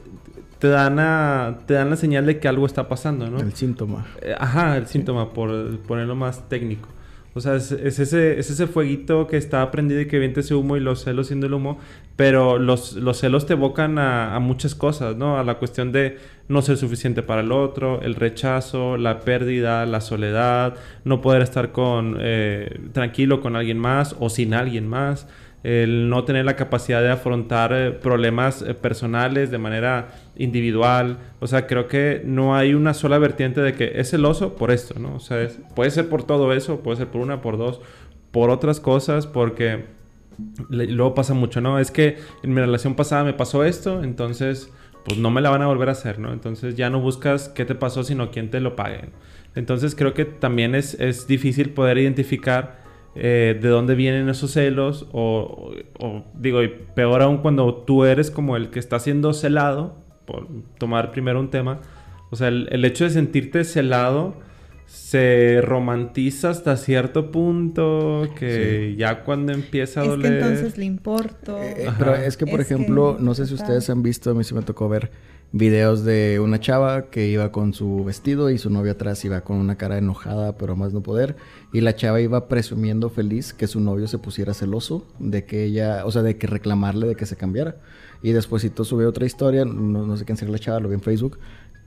te 0.58 0.68
dan, 0.68 0.98
a, 0.98 1.58
te 1.66 1.74
dan 1.74 1.90
la 1.90 1.96
señal 1.96 2.24
de 2.24 2.40
que 2.40 2.48
algo 2.48 2.64
está 2.64 2.88
pasando, 2.88 3.28
¿no? 3.28 3.38
El 3.40 3.52
síntoma. 3.52 4.06
Eh, 4.22 4.34
ajá, 4.36 4.78
el 4.78 4.86
síntoma, 4.86 5.34
por 5.34 5.78
ponerlo 5.80 6.16
más 6.16 6.48
técnico. 6.48 6.88
O 7.34 7.40
sea, 7.40 7.54
es, 7.54 7.70
ese, 7.70 8.38
es 8.38 8.50
ese 8.50 8.66
fueguito 8.66 9.26
que 9.26 9.36
está 9.36 9.70
prendido 9.70 10.00
y 10.00 10.08
que 10.08 10.18
viente 10.18 10.40
ese 10.40 10.54
humo 10.54 10.78
y 10.78 10.80
los 10.80 11.04
celos 11.04 11.26
siendo 11.26 11.46
el 11.46 11.52
humo, 11.52 11.78
pero 12.16 12.58
los, 12.58 12.94
los 12.94 13.18
celos 13.18 13.44
te 13.44 13.52
evocan 13.52 13.98
a, 13.98 14.34
a, 14.34 14.40
muchas 14.40 14.74
cosas, 14.74 15.14
¿no? 15.14 15.38
A 15.38 15.44
la 15.44 15.58
cuestión 15.58 15.92
de 15.92 16.16
no 16.48 16.62
ser 16.62 16.78
suficiente 16.78 17.22
para 17.22 17.42
el 17.42 17.52
otro, 17.52 18.00
el 18.00 18.14
rechazo, 18.14 18.96
la 18.96 19.20
pérdida, 19.20 19.84
la 19.84 20.00
soledad, 20.00 20.74
no 21.04 21.20
poder 21.20 21.42
estar 21.42 21.70
con, 21.70 22.16
eh, 22.18 22.80
tranquilo 22.92 23.42
con 23.42 23.56
alguien 23.56 23.78
más 23.78 24.16
o 24.18 24.30
sin 24.30 24.54
alguien 24.54 24.88
más 24.88 25.28
el 25.62 26.08
no 26.08 26.24
tener 26.24 26.44
la 26.44 26.56
capacidad 26.56 27.02
de 27.02 27.10
afrontar 27.10 27.72
eh, 27.72 27.90
problemas 27.90 28.62
eh, 28.62 28.74
personales 28.74 29.50
de 29.50 29.58
manera 29.58 30.08
individual. 30.36 31.18
O 31.40 31.46
sea, 31.46 31.66
creo 31.66 31.88
que 31.88 32.22
no 32.24 32.54
hay 32.54 32.74
una 32.74 32.94
sola 32.94 33.18
vertiente 33.18 33.60
de 33.60 33.74
que 33.74 34.00
es 34.00 34.10
celoso 34.10 34.54
por 34.54 34.70
esto, 34.70 34.98
¿no? 34.98 35.16
O 35.16 35.20
sea, 35.20 35.48
puede 35.74 35.90
ser 35.90 36.08
por 36.08 36.22
todo 36.22 36.52
eso, 36.52 36.80
puede 36.80 36.98
ser 36.98 37.08
por 37.08 37.20
una, 37.20 37.40
por 37.40 37.58
dos, 37.58 37.80
por 38.30 38.50
otras 38.50 38.78
cosas, 38.78 39.26
porque 39.26 39.84
luego 40.68 41.14
pasa 41.14 41.34
mucho, 41.34 41.60
¿no? 41.60 41.78
Es 41.78 41.90
que 41.90 42.18
en 42.42 42.54
mi 42.54 42.60
relación 42.60 42.94
pasada 42.94 43.24
me 43.24 43.32
pasó 43.32 43.64
esto, 43.64 44.04
entonces 44.04 44.72
pues 45.04 45.18
no 45.18 45.30
me 45.30 45.40
la 45.40 45.50
van 45.50 45.62
a 45.62 45.66
volver 45.66 45.88
a 45.88 45.92
hacer, 45.92 46.18
¿no? 46.18 46.32
Entonces 46.32 46.76
ya 46.76 46.90
no 46.90 47.00
buscas 47.00 47.48
qué 47.48 47.64
te 47.64 47.74
pasó, 47.74 48.04
sino 48.04 48.30
quién 48.30 48.50
te 48.50 48.60
lo 48.60 48.76
pague. 48.76 49.08
Entonces 49.54 49.94
creo 49.94 50.14
que 50.14 50.24
también 50.24 50.74
es, 50.74 50.94
es 51.00 51.26
difícil 51.26 51.70
poder 51.70 51.98
identificar 51.98 52.87
eh, 53.20 53.58
de 53.60 53.68
dónde 53.68 53.96
vienen 53.96 54.28
esos 54.28 54.52
celos, 54.52 55.08
o, 55.12 55.72
digo, 56.34 56.62
y 56.62 56.68
peor 56.68 57.22
aún 57.22 57.38
cuando 57.38 57.74
tú 57.74 58.04
eres 58.04 58.30
como 58.30 58.56
el 58.56 58.70
que 58.70 58.78
está 58.78 59.00
siendo 59.00 59.32
celado, 59.32 59.96
por 60.24 60.46
tomar 60.78 61.10
primero 61.10 61.40
un 61.40 61.50
tema, 61.50 61.80
o 62.30 62.36
sea, 62.36 62.46
el, 62.48 62.84
hecho 62.84 63.04
de 63.04 63.10
sentirte 63.10 63.64
celado 63.64 64.34
se 64.86 65.60
romantiza 65.62 66.50
hasta 66.50 66.76
cierto 66.76 67.32
punto 67.32 68.28
que 68.38 68.94
ya 68.96 69.24
cuando 69.24 69.52
empieza 69.52 70.02
a 70.02 70.04
doler... 70.04 70.32
Es 70.34 70.38
que 70.38 70.48
entonces 70.48 70.78
le 70.78 70.84
importo. 70.84 71.58
Eh, 71.58 71.86
eh, 71.86 71.90
pero 71.98 72.14
es 72.14 72.36
que, 72.36 72.46
por 72.46 72.60
ejemplo, 72.60 73.16
no 73.18 73.34
sé 73.34 73.46
si 73.46 73.54
ustedes 73.54 73.90
han 73.90 74.02
visto, 74.02 74.30
a 74.30 74.34
mí 74.34 74.44
sí 74.44 74.54
me 74.54 74.62
tocó 74.62 74.88
ver 74.88 75.10
videos 75.52 76.04
de 76.04 76.40
una 76.40 76.60
chava 76.60 77.06
que 77.10 77.26
iba 77.28 77.50
con 77.52 77.72
su 77.72 78.04
vestido 78.04 78.50
y 78.50 78.58
su 78.58 78.70
novio 78.70 78.92
atrás 78.92 79.24
iba 79.24 79.40
con 79.40 79.56
una 79.56 79.76
cara 79.76 79.98
enojada, 79.98 80.56
pero 80.56 80.76
más 80.76 80.92
no 80.92 81.02
poder. 81.02 81.36
Y 81.72 81.80
la 81.80 81.96
chava 81.96 82.20
iba 82.20 82.48
presumiendo 82.48 83.08
feliz 83.08 83.54
que 83.54 83.66
su 83.66 83.80
novio 83.80 84.08
se 84.08 84.18
pusiera 84.18 84.54
celoso 84.54 85.06
de 85.18 85.44
que 85.44 85.64
ella, 85.64 86.04
o 86.04 86.10
sea, 86.10 86.22
de 86.22 86.36
que 86.36 86.46
reclamarle 86.46 87.06
de 87.06 87.16
que 87.16 87.26
se 87.26 87.36
cambiara. 87.36 87.76
Y 88.22 88.32
despuésito 88.32 88.84
sube 88.84 89.06
otra 89.06 89.26
historia, 89.26 89.64
no, 89.64 90.06
no 90.06 90.16
sé 90.16 90.24
quién 90.24 90.36
sea 90.36 90.48
la 90.48 90.58
chava, 90.58 90.80
lo 90.80 90.88
vi 90.88 90.94
en 90.94 91.02
Facebook, 91.02 91.38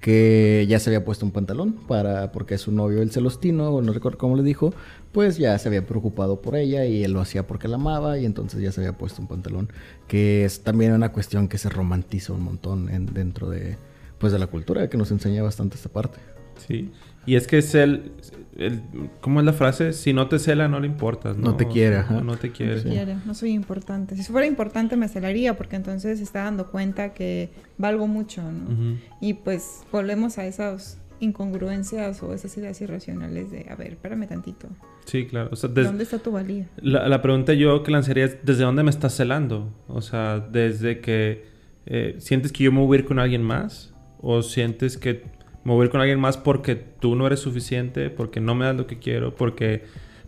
que 0.01 0.65
ya 0.67 0.79
se 0.79 0.89
había 0.89 1.05
puesto 1.05 1.25
un 1.25 1.31
pantalón 1.31 1.73
para 1.87 2.31
porque 2.31 2.57
su 2.57 2.71
novio 2.71 3.01
el 3.01 3.11
celostino 3.11 3.69
o 3.69 3.81
no 3.81 3.93
recuerdo 3.93 4.17
cómo 4.17 4.35
le 4.35 4.43
dijo 4.43 4.73
pues 5.11 5.37
ya 5.37 5.57
se 5.59 5.69
había 5.69 5.85
preocupado 5.85 6.41
por 6.41 6.55
ella 6.55 6.85
y 6.85 7.03
él 7.03 7.13
lo 7.13 7.21
hacía 7.21 7.45
porque 7.47 7.67
la 7.67 7.75
amaba 7.75 8.17
y 8.17 8.25
entonces 8.25 8.61
ya 8.61 8.71
se 8.71 8.81
había 8.81 8.97
puesto 8.97 9.21
un 9.21 9.27
pantalón 9.27 9.69
que 10.07 10.43
es 10.43 10.61
también 10.63 10.93
una 10.93 11.11
cuestión 11.11 11.47
que 11.47 11.57
se 11.57 11.69
romantiza 11.69 12.33
un 12.33 12.41
montón 12.41 12.89
en, 12.89 13.05
dentro 13.13 13.49
de 13.49 13.77
pues 14.17 14.33
de 14.33 14.39
la 14.39 14.47
cultura 14.47 14.89
que 14.89 14.97
nos 14.97 15.11
enseña 15.11 15.41
bastante 15.41 15.77
esta 15.77 15.89
parte. 15.89 16.19
Sí 16.67 16.91
Y 17.25 17.35
es 17.35 17.45
que 17.47 17.59
es 17.59 17.75
el, 17.75 18.11
el- 18.57 18.81
¿Cómo 19.21 19.39
es 19.39 19.45
la 19.45 19.53
frase? 19.53 19.93
Si 19.93 20.11
no 20.13 20.27
te 20.27 20.39
cela, 20.39 20.67
no 20.67 20.79
le 20.79 20.87
importas. 20.87 21.37
No, 21.37 21.51
No 21.51 21.55
te 21.57 21.67
quiere, 21.67 21.97
O 21.97 21.99
sea, 21.99 22.07
ajá. 22.17 22.21
No 22.21 22.37
te 22.37 22.51
quiere. 22.51 22.77
No 22.77 22.81
quiere, 22.89 23.15
no 23.25 23.33
soy 23.35 23.51
importante. 23.51 24.15
Si 24.15 24.23
fuera 24.31 24.47
importante 24.47 24.95
me 24.97 25.07
celaría 25.07 25.55
porque 25.55 25.75
entonces 25.75 26.17
se 26.17 26.23
está 26.23 26.43
dando 26.43 26.71
cuenta 26.71 27.13
que 27.13 27.49
valgo 27.77 28.07
mucho, 28.07 28.41
¿no? 28.43 28.63
Ujú. 28.73 28.97
Y 29.21 29.33
pues 29.35 29.81
volvemos 29.91 30.37
a 30.37 30.45
esas 30.45 30.97
incongruencias 31.19 32.21
o 32.23 32.33
esas 32.33 32.55
ideas 32.57 32.79
irracionales 32.81 33.51
de, 33.51 33.67
a 33.69 33.75
ver, 33.75 33.93
espérame 33.93 34.27
tantito. 34.27 34.67
Sí, 35.05 35.25
claro. 35.27 35.49
O 35.51 35.55
sea, 35.55 35.69
des- 35.69 35.85
¿Dónde 35.85 36.03
está 36.03 36.19
tu 36.19 36.31
valía? 36.31 36.67
la, 36.77 37.07
la 37.07 37.21
pregunta 37.21 37.53
yo 37.53 37.83
que 37.83 37.91
lanzaría 37.91 38.25
es, 38.25 38.37
¿desde 38.43 38.63
dónde 38.63 38.83
me 38.83 38.89
estás 38.89 39.15
celando? 39.15 39.73
O 39.87 40.01
sea, 40.01 40.39
desde 40.39 40.99
que 40.99 41.45
eh, 41.85 42.15
sientes 42.19 42.51
que 42.51 42.63
yo 42.63 42.71
me 42.71 42.79
voy 42.81 42.97
a 42.97 42.99
ir 43.01 43.05
con 43.05 43.19
alguien 43.19 43.41
más 43.43 43.93
o 44.19 44.41
sientes 44.43 44.97
que 44.97 45.23
ir 45.65 45.89
con 45.89 46.01
alguien 46.01 46.19
más 46.19 46.37
porque 46.37 46.75
tú 46.75 47.15
no 47.15 47.27
eres 47.27 47.39
suficiente, 47.39 48.09
porque 48.09 48.39
no 48.39 48.55
me 48.55 48.65
das 48.65 48.75
lo 48.75 48.87
que 48.87 48.99
quiero, 48.99 49.35
porque 49.35 49.83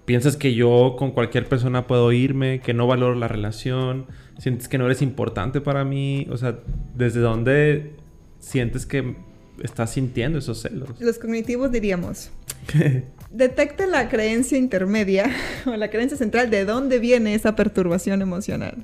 piensas 0.06 0.38
que 0.38 0.54
yo 0.54 0.96
con 0.98 1.12
cualquier 1.12 1.48
persona 1.48 1.88
puedo 1.88 2.12
irme, 2.12 2.60
que 2.60 2.74
no 2.74 2.88
valoro 2.88 3.16
la 3.16 3.28
relación, 3.28 4.06
sientes 4.38 4.68
que 4.68 4.78
no 4.78 4.86
eres 4.86 5.02
importante 5.02 5.62
para 5.62 5.84
mí, 5.84 6.28
o 6.30 6.38
sea, 6.38 6.60
¿desde 6.96 7.20
dónde 7.20 7.94
sientes 8.40 8.86
que 8.86 9.16
estás 9.62 9.92
sintiendo 9.92 10.40
esos 10.40 10.62
celos? 10.62 10.90
Los 11.00 11.20
cognitivos 11.20 11.72
diríamos, 11.72 12.32
detecte 13.32 13.88
la 13.88 14.10
creencia 14.10 14.58
intermedia 14.58 15.32
o 15.66 15.76
la 15.76 15.90
creencia 15.90 16.18
central 16.18 16.50
de 16.50 16.66
dónde 16.66 17.00
viene 17.00 17.34
esa 17.34 17.56
perturbación 17.56 18.22
emocional. 18.22 18.84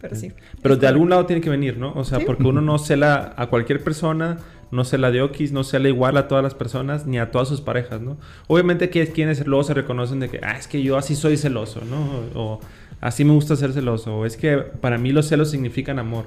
Pero 0.00 0.16
sí. 0.16 0.32
Pero 0.60 0.76
de 0.76 0.88
algún 0.88 1.10
lado 1.10 1.26
tiene 1.26 1.40
que 1.40 1.48
venir, 1.50 1.78
¿no? 1.78 1.92
O 1.92 2.04
sea, 2.04 2.18
Sí. 2.18 2.24
porque 2.26 2.42
uno 2.42 2.60
no 2.60 2.78
cela 2.80 3.34
a 3.36 3.46
cualquier 3.46 3.82
persona, 3.84 4.38
no 4.72 4.84
cela 4.84 5.10
de 5.12 5.22
Okis, 5.22 5.52
no 5.52 5.62
cela 5.62 5.88
igual 5.88 6.16
a 6.16 6.26
todas 6.26 6.42
las 6.42 6.54
personas, 6.54 7.06
ni 7.06 7.18
a 7.20 7.30
todas 7.30 7.46
sus 7.46 7.60
parejas, 7.60 8.00
¿no? 8.00 8.16
Obviamente 8.48 8.90
que 8.90 9.06
quienes 9.06 9.46
luego 9.46 9.62
se 9.62 9.74
reconocen 9.74 10.18
de 10.18 10.28
que, 10.28 10.40
ah, 10.42 10.56
es 10.58 10.66
que 10.66 10.82
yo 10.82 10.96
así 10.96 11.14
soy 11.14 11.36
celoso, 11.36 11.82
¿no? 11.88 12.08
O, 12.34 12.60
así 13.00 13.24
me 13.24 13.32
gusta 13.32 13.54
ser 13.54 13.72
celoso, 13.72 14.16
o 14.18 14.26
es 14.26 14.36
que 14.36 14.56
para 14.58 14.98
mí 14.98 15.12
los 15.12 15.28
celos 15.28 15.50
significan 15.50 15.98
amor. 16.00 16.24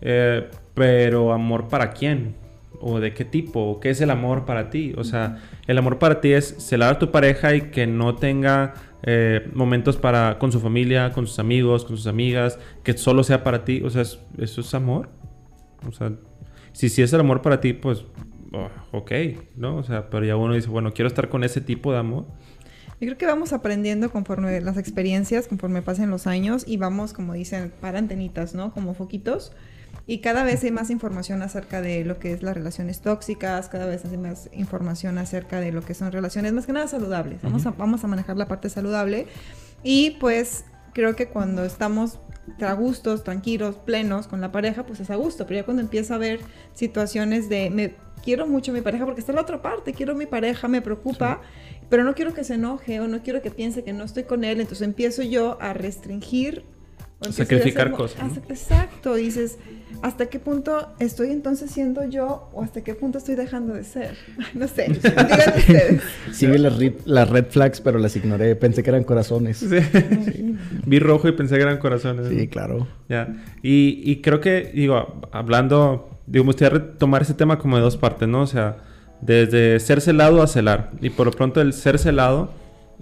Eh, 0.00 0.48
pero 0.74 1.32
amor 1.32 1.68
para 1.68 1.92
quién? 1.92 2.34
¿O 2.80 2.98
de 2.98 3.14
qué 3.14 3.24
tipo? 3.24 3.60
¿O 3.70 3.78
qué 3.78 3.90
es 3.90 4.00
el 4.00 4.10
amor 4.10 4.44
para 4.44 4.68
ti? 4.70 4.92
O 4.96 5.04
sea, 5.04 5.38
el 5.68 5.78
amor 5.78 5.98
para 6.00 6.20
ti 6.20 6.32
es 6.32 6.56
celar 6.58 6.94
a 6.94 6.98
tu 6.98 7.10
pareja 7.12 7.54
y 7.54 7.60
que 7.70 7.86
no 7.86 8.16
tenga 8.16 8.74
eh, 9.04 9.48
momentos 9.52 9.96
para 9.96 10.38
con 10.38 10.50
su 10.50 10.58
familia, 10.60 11.10
con 11.12 11.26
sus 11.26 11.38
amigos, 11.38 11.84
con 11.84 11.96
sus 11.96 12.06
amigas, 12.06 12.58
que 12.82 12.96
solo 12.96 13.22
sea 13.22 13.44
para 13.44 13.64
ti. 13.64 13.82
O 13.84 13.90
sea, 13.90 14.02
es- 14.02 14.18
eso 14.38 14.60
es 14.62 14.74
amor. 14.74 15.08
O 15.88 15.92
sea, 15.92 16.12
si 16.72 16.88
sí 16.88 17.02
es 17.02 17.12
el 17.12 17.20
amor 17.20 17.42
para 17.42 17.60
ti, 17.60 17.72
pues, 17.72 18.04
oh, 18.52 18.68
ok, 18.92 19.12
¿no? 19.56 19.76
O 19.76 19.82
sea, 19.82 20.10
pero 20.10 20.24
ya 20.24 20.36
uno 20.36 20.54
dice, 20.54 20.68
bueno, 20.68 20.92
quiero 20.92 21.08
estar 21.08 21.28
con 21.28 21.44
ese 21.44 21.60
tipo 21.60 21.92
de 21.92 21.98
amor. 21.98 22.26
Yo 23.00 23.08
creo 23.08 23.18
que 23.18 23.26
vamos 23.26 23.52
aprendiendo 23.52 24.12
conforme 24.12 24.60
las 24.60 24.76
experiencias, 24.76 25.48
conforme 25.48 25.82
pasen 25.82 26.08
los 26.10 26.28
años 26.28 26.62
y 26.66 26.76
vamos, 26.76 27.12
como 27.12 27.32
dicen, 27.32 27.72
para 27.80 27.98
antenitas, 27.98 28.54
¿no? 28.54 28.72
Como 28.72 28.94
foquitos. 28.94 29.52
Y 30.06 30.18
cada 30.18 30.44
vez 30.44 30.62
hay 30.64 30.70
más 30.70 30.90
información 30.90 31.42
acerca 31.42 31.80
de 31.80 32.04
lo 32.04 32.18
que 32.18 32.32
es 32.32 32.42
las 32.42 32.54
relaciones 32.54 33.00
tóxicas, 33.00 33.68
cada 33.68 33.86
vez 33.86 34.04
hay 34.04 34.16
más 34.18 34.48
información 34.52 35.18
acerca 35.18 35.60
de 35.60 35.72
lo 35.72 35.82
que 35.82 35.94
son 35.94 36.12
relaciones 36.12 36.52
más 36.52 36.66
que 36.66 36.72
nada 36.72 36.86
saludables. 36.86 37.42
Vamos, 37.42 37.66
a, 37.66 37.72
vamos 37.72 38.04
a 38.04 38.06
manejar 38.06 38.36
la 38.36 38.46
parte 38.46 38.68
saludable. 38.68 39.26
Y 39.82 40.12
pues 40.20 40.64
creo 40.92 41.16
que 41.16 41.28
cuando 41.28 41.64
estamos 41.64 42.18
a 42.60 42.72
gustos, 42.72 43.24
tranquilos, 43.24 43.76
plenos 43.76 44.26
con 44.26 44.40
la 44.40 44.52
pareja, 44.52 44.84
pues 44.84 45.00
es 45.00 45.10
a 45.10 45.16
gusto. 45.16 45.46
Pero 45.46 45.60
ya 45.60 45.64
cuando 45.64 45.82
empieza 45.82 46.14
a 46.14 46.16
haber 46.16 46.40
situaciones 46.74 47.48
de 47.48 47.70
me 47.70 47.94
quiero 48.22 48.46
mucho 48.46 48.70
a 48.70 48.74
mi 48.74 48.80
pareja 48.80 49.04
porque 49.04 49.20
está 49.20 49.32
en 49.32 49.36
la 49.36 49.42
otra 49.42 49.62
parte, 49.62 49.92
quiero 49.92 50.12
a 50.12 50.16
mi 50.16 50.26
pareja, 50.26 50.68
me 50.68 50.80
preocupa, 50.80 51.40
pero 51.88 52.04
no 52.04 52.14
quiero 52.14 52.34
que 52.34 52.44
se 52.44 52.54
enoje 52.54 53.00
o 53.00 53.08
no 53.08 53.22
quiero 53.22 53.42
que 53.42 53.50
piense 53.50 53.84
que 53.84 53.92
no 53.92 54.04
estoy 54.04 54.24
con 54.24 54.44
él, 54.44 54.60
entonces 54.60 54.86
empiezo 54.86 55.22
yo 55.22 55.58
a 55.60 55.72
restringir. 55.72 56.64
O 57.28 57.32
sacrificar 57.32 57.86
hacer 57.88 57.96
cosas, 57.96 58.30
Exacto, 58.48 59.14
dices, 59.14 59.58
¿hasta 60.02 60.26
qué 60.26 60.38
punto 60.38 60.88
estoy 60.98 61.30
entonces 61.30 61.70
siendo 61.70 62.04
yo 62.04 62.48
o 62.52 62.62
hasta 62.62 62.82
qué 62.82 62.94
punto 62.94 63.18
estoy 63.18 63.34
dejando 63.34 63.74
de 63.74 63.84
ser? 63.84 64.16
No 64.54 64.68
sé, 64.68 64.88
digan 64.88 65.54
ustedes. 65.56 66.02
Sí 66.32 66.46
vi 66.46 66.58
las, 66.58 66.76
red- 66.78 66.94
las 67.04 67.28
red 67.30 67.46
flags, 67.50 67.80
pero 67.80 67.98
las 67.98 68.14
ignoré. 68.16 68.54
Pensé 68.56 68.82
que 68.82 68.90
eran 68.90 69.04
corazones. 69.04 69.58
Sí, 69.58 69.66
Vi 70.86 70.98
rojo 70.98 71.28
y 71.28 71.32
pensé 71.32 71.56
que 71.56 71.62
eran 71.62 71.78
corazones. 71.78 72.30
¿no? 72.30 72.50
claro. 72.50 72.86
Ya. 73.08 73.28
Y, 73.62 74.02
y 74.04 74.20
creo 74.22 74.40
que, 74.40 74.70
digo, 74.74 75.20
hablando, 75.32 76.18
digo, 76.26 76.44
me 76.44 76.48
gustaría 76.48 76.78
retomar 76.78 77.22
ese 77.22 77.34
tema 77.34 77.58
como 77.58 77.76
de 77.76 77.82
dos 77.82 77.96
partes, 77.96 78.28
¿no? 78.28 78.42
O 78.42 78.46
sea, 78.46 78.76
desde 79.20 79.78
ser 79.80 80.00
celado 80.00 80.42
a 80.42 80.46
celar. 80.46 80.90
Y 81.00 81.10
por 81.10 81.26
lo 81.26 81.32
pronto 81.32 81.60
el 81.60 81.72
ser 81.72 81.98
celado 81.98 82.50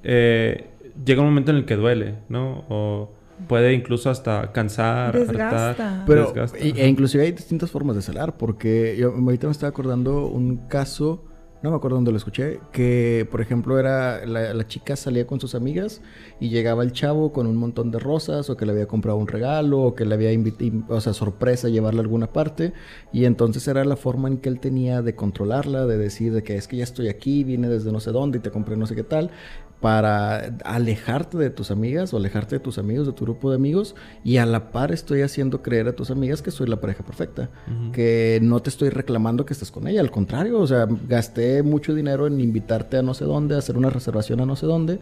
eh, 0.03 0.67
llega 1.05 1.21
un 1.23 1.29
momento 1.29 1.51
en 1.51 1.59
el 1.59 1.65
que 1.65 1.77
duele, 1.77 2.15
¿no? 2.29 2.65
O 2.69 3.13
puede 3.49 3.73
incluso 3.75 4.11
hasta 4.11 4.53
cansar, 4.53 5.13
Desgasta. 5.19 5.71
hartar, 5.71 6.05
Pero, 6.07 6.25
desgasta. 6.27 6.59
y- 6.59 6.73
e 6.79 6.89
inclusive 6.89 7.25
hay 7.25 7.33
distintas 7.33 7.71
formas 7.71 7.97
de 7.97 8.03
celar, 8.03 8.37
porque 8.37 8.97
yo 8.99 9.13
ahorita 9.13 9.47
me 9.47 9.53
estaba 9.53 9.71
acordando 9.71 10.27
un 10.27 10.67
caso, 10.69 11.25
no 11.63 11.71
me 11.71 11.77
acuerdo 11.77 11.97
dónde 11.97 12.11
lo 12.11 12.17
escuché, 12.17 12.59
que 12.73 13.29
por 13.31 13.43
ejemplo 13.43 13.79
era 13.79 14.25
la, 14.25 14.55
la 14.55 14.67
chica 14.67 14.97
salía 14.97 15.27
con 15.27 15.41
sus 15.41 15.55
amigas 15.55 16.01
y 16.41 16.49
llegaba 16.49 16.83
el 16.83 16.93
chavo 16.93 17.33
con 17.35 17.47
un 17.47 17.57
montón 17.57 17.91
de 17.91 17.99
rosas 17.99 18.49
o 18.49 18.57
que 18.57 18.65
le 18.65 18.73
había 18.73 18.87
comprado 18.87 19.19
un 19.19 19.29
regalo 19.29 19.81
o 19.83 19.95
que 19.95 20.07
le 20.07 20.15
había 20.15 20.33
invitado, 20.33 20.85
o 20.89 21.01
sea, 21.03 21.13
sorpresa 21.13 21.69
llevarla 21.69 22.01
a 22.01 22.05
alguna 22.05 22.33
parte 22.33 22.73
y 23.13 23.27
entonces 23.27 23.69
era 23.69 23.85
la 23.85 23.97
forma 23.97 24.29
en 24.29 24.39
que 24.39 24.49
él 24.49 24.59
tenía 24.59 25.03
de 25.03 25.15
controlarla, 25.15 25.85
de 25.85 25.99
decir 25.99 26.33
de 26.33 26.43
que 26.43 26.57
es 26.57 26.67
que 26.67 26.79
ya 26.79 26.85
estoy 26.85 27.09
aquí, 27.09 27.45
vine 27.45 27.69
desde 27.69 27.93
no 27.93 28.01
sé 28.01 28.11
dónde 28.13 28.39
y 28.39 28.41
te 28.41 28.51
compré 28.51 28.77
no 28.79 28.87
sé 28.87 28.95
qué 28.95 29.05
tal 29.05 29.31
para 29.81 30.57
alejarte 30.65 31.39
de 31.39 31.49
tus 31.49 31.71
amigas 31.71 32.13
o 32.13 32.19
alejarte 32.19 32.57
de 32.57 32.61
tus 32.61 32.77
amigos, 32.79 33.07
de 33.07 33.13
tu 33.15 33.25
grupo 33.25 33.51
de 33.51 33.57
amigos 33.57 33.95
y 34.23 34.37
a 34.37 34.45
la 34.45 34.73
par 34.73 34.93
estoy 34.93 35.23
haciendo 35.23 35.63
creer 35.63 35.89
a 35.89 35.93
tus 35.93 36.11
amigas 36.11 36.43
que 36.43 36.51
soy 36.51 36.67
la 36.67 36.81
pareja 36.81 37.03
perfecta, 37.03 37.49
que 37.93 38.41
no 38.43 38.61
te 38.61 38.69
estoy 38.69 38.91
reclamando 38.91 39.47
que 39.47 39.55
estés 39.55 39.71
con 39.71 39.89
ella, 39.89 40.01
al 40.01 40.11
contrario, 40.11 40.59
o 40.61 40.67
sea, 40.67 40.87
gasté 41.09 41.63
mucho 41.63 41.95
dinero 41.95 42.27
en 42.27 42.41
invitarte 42.41 42.99
a 42.99 43.03
no 43.03 43.15
sé 43.15 43.25
dónde, 43.25 43.57
hacer 43.57 43.79
una 43.79 43.89
reservación 43.89 44.41
a 44.41 44.47
no 44.47 44.55
sé 44.55 44.67
dónde 44.67 44.99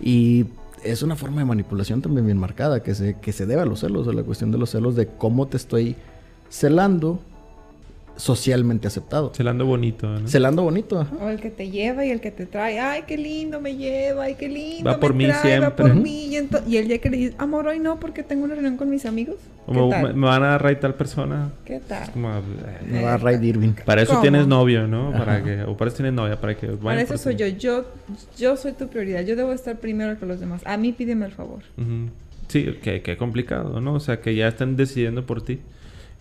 y 0.00 0.46
es 0.82 1.02
una 1.02 1.14
forma 1.14 1.40
de 1.40 1.44
manipulación 1.44 2.00
también 2.00 2.24
bien 2.24 2.38
marcada 2.38 2.82
que 2.82 2.94
se, 2.94 3.18
que 3.20 3.32
se 3.32 3.44
debe 3.44 3.62
a 3.62 3.66
los 3.66 3.80
celos, 3.80 4.08
a 4.08 4.12
la 4.12 4.22
cuestión 4.22 4.50
de 4.50 4.58
los 4.58 4.70
celos 4.70 4.96
de 4.96 5.06
cómo 5.06 5.46
te 5.46 5.58
estoy 5.58 5.96
celando 6.48 7.20
socialmente 8.22 8.86
aceptado. 8.86 9.32
Celando 9.34 9.66
bonito, 9.66 10.06
¿no? 10.08 10.28
Celando 10.28 10.62
bonito, 10.62 11.00
ajá. 11.00 11.16
O 11.20 11.28
el 11.28 11.40
que 11.40 11.50
te 11.50 11.70
lleva 11.70 12.06
y 12.06 12.10
el 12.10 12.20
que 12.20 12.30
te 12.30 12.46
trae. 12.46 12.78
Ay, 12.78 13.02
qué 13.04 13.16
lindo 13.18 13.60
me 13.60 13.74
lleva, 13.74 14.22
ay, 14.22 14.36
qué 14.36 14.48
lindo. 14.48 14.84
Va 14.84 14.92
me 14.92 14.98
por 15.00 15.12
mí 15.12 15.24
trae, 15.24 15.36
Va 15.38 15.42
siempre. 15.42 15.70
por 15.70 15.94
mí. 15.96 16.26
Y, 16.68 16.76
el 16.76 16.86
día 16.86 16.98
que 17.00 17.10
le 17.10 17.16
dices, 17.16 17.34
amor, 17.38 17.66
hoy 17.66 17.80
no, 17.80 17.98
porque 17.98 18.22
tengo 18.22 18.44
una 18.44 18.54
reunión 18.54 18.76
con 18.76 18.90
mis 18.90 19.06
amigos. 19.06 19.38
¿Qué 19.66 19.72
me, 19.72 19.90
tal? 19.90 20.14
me 20.14 20.26
van 20.28 20.44
a 20.44 20.46
dar 20.56 20.74
tal 20.78 20.94
persona. 20.94 21.50
¿Qué 21.64 21.80
tal? 21.80 22.12
Como, 22.12 22.30
eh, 22.30 22.42
Me 22.86 23.02
va 23.02 23.14
a 23.14 23.16
Ray 23.16 23.44
Irving. 23.44 23.72
para 23.84 24.02
eso 24.02 24.12
¿Cómo? 24.12 24.22
tienes 24.22 24.46
novio, 24.46 24.86
¿no? 24.86 25.10
Para 25.10 25.36
Ajá. 25.36 25.44
que, 25.44 25.62
o 25.64 25.76
para 25.76 25.88
eso 25.88 25.96
tienes 25.96 26.12
novia, 26.12 26.40
para 26.40 26.54
que 26.56 26.66
vayan 26.68 26.80
Para 26.80 27.00
eso 27.00 27.14
por 27.14 27.18
soy 27.18 27.34
ti. 27.34 27.42
yo. 27.42 27.48
yo. 27.58 27.84
Yo 28.38 28.56
soy 28.56 28.72
tu 28.72 28.86
prioridad. 28.86 29.22
Yo 29.22 29.34
debo 29.34 29.52
estar 29.52 29.80
primero 29.80 30.16
que 30.16 30.26
los 30.26 30.38
demás. 30.38 30.62
A 30.64 30.76
mí 30.76 30.92
pídeme 30.92 31.26
el 31.26 31.32
favor. 31.32 31.62
Sí, 32.46 32.78
que, 32.82 33.02
que 33.02 33.16
complicado, 33.16 33.80
¿no? 33.80 33.94
O 33.94 34.00
sea, 34.00 34.20
que 34.20 34.36
ya 34.36 34.46
están 34.46 34.76
decidiendo 34.76 35.26
por 35.26 35.44
ti. 35.44 35.58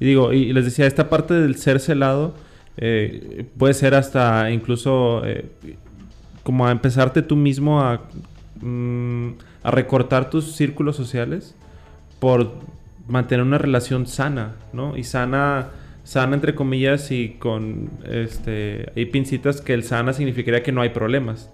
Y 0.02 0.06
digo, 0.06 0.34
y, 0.34 0.40
y 0.40 0.54
les 0.54 0.66
decía, 0.66 0.88
esta 0.88 1.10
parte 1.10 1.36
del 1.36 1.56
ser 1.56 1.80
celado 1.80 2.34
eh, 2.78 3.46
puede 3.58 3.76
ser 3.76 3.94
hasta 3.94 4.50
incluso 4.50 5.22
eh, 5.26 5.46
como 6.44 6.66
a 6.66 6.72
empezarte 6.72 7.22
tú 7.22 7.36
mismo 7.36 7.82
a, 7.82 8.02
mm, 8.62 9.30
a 9.62 9.72
recortar 9.72 10.30
tus 10.30 10.54
círculos 10.56 10.96
sociales 10.96 11.56
por 12.20 12.54
mantener 13.08 13.46
una 13.46 13.60
relación 13.60 14.08
sana, 14.08 14.56
¿no? 14.74 14.98
Y 14.98 15.04
sana, 15.04 15.70
sana 16.04 16.34
entre 16.34 16.56
comillas 16.56 17.12
y 17.12 17.36
con, 17.40 17.92
este, 18.10 18.92
hay 18.96 19.06
pincitas 19.06 19.62
que 19.62 19.76
el 19.76 19.84
sana 19.84 20.14
significaría 20.14 20.64
que 20.64 20.72
no 20.72 20.82
hay 20.82 20.90
problemas 20.90 21.52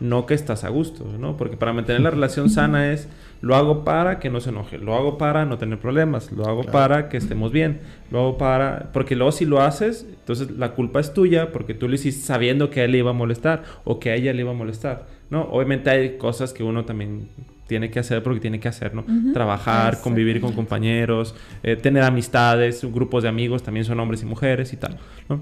no 0.00 0.24
que 0.24 0.34
estás 0.34 0.64
a 0.64 0.70
gusto, 0.70 1.04
¿no? 1.18 1.36
Porque 1.36 1.56
para 1.56 1.72
mantener 1.72 2.00
la 2.00 2.10
relación 2.10 2.48
sana 2.48 2.92
es 2.92 3.06
lo 3.42 3.56
hago 3.56 3.84
para 3.84 4.18
que 4.18 4.28
no 4.30 4.40
se 4.40 4.50
enoje, 4.50 4.76
lo 4.78 4.94
hago 4.94 5.16
para 5.16 5.46
no 5.46 5.56
tener 5.58 5.78
problemas, 5.78 6.30
lo 6.32 6.44
hago 6.46 6.60
Claro. 6.62 6.72
para 6.72 7.08
que 7.08 7.16
estemos 7.16 7.52
bien, 7.52 7.80
lo 8.10 8.18
hago 8.20 8.38
para 8.38 8.90
porque 8.92 9.16
luego 9.16 9.32
si 9.32 9.46
lo 9.46 9.62
haces, 9.62 10.06
entonces 10.10 10.50
la 10.50 10.72
culpa 10.72 11.00
es 11.00 11.14
tuya 11.14 11.50
porque 11.52 11.72
tú 11.74 11.88
lo 11.88 11.94
hiciste 11.94 12.20
sabiendo 12.22 12.68
que 12.70 12.80
a 12.80 12.84
él 12.84 12.92
le 12.92 12.98
iba 12.98 13.10
a 13.10 13.14
molestar 13.14 13.62
o 13.84 13.98
que 13.98 14.10
a 14.10 14.14
ella 14.14 14.32
le 14.34 14.40
iba 14.42 14.50
a 14.50 14.54
molestar, 14.54 15.06
¿no? 15.30 15.42
Obviamente 15.44 15.88
hay 15.90 16.18
cosas 16.18 16.52
que 16.52 16.62
uno 16.62 16.84
también 16.84 17.28
tiene 17.66 17.88
que 17.90 18.00
hacer 18.00 18.22
porque 18.22 18.40
tiene 18.40 18.58
que 18.60 18.68
hacer, 18.68 18.94
¿no? 18.94 19.02
Ujú. 19.02 19.32
Trabajar, 19.32 20.00
convivir 20.02 20.40
con 20.40 20.52
compañeros, 20.52 21.34
eh, 21.62 21.76
tener 21.76 22.02
amistades, 22.02 22.84
grupos 22.92 23.22
de 23.22 23.28
amigos, 23.28 23.62
también 23.62 23.84
son 23.86 24.00
hombres 24.00 24.22
y 24.22 24.26
mujeres 24.26 24.72
y 24.72 24.76
tal, 24.76 24.98
¿no? 25.28 25.40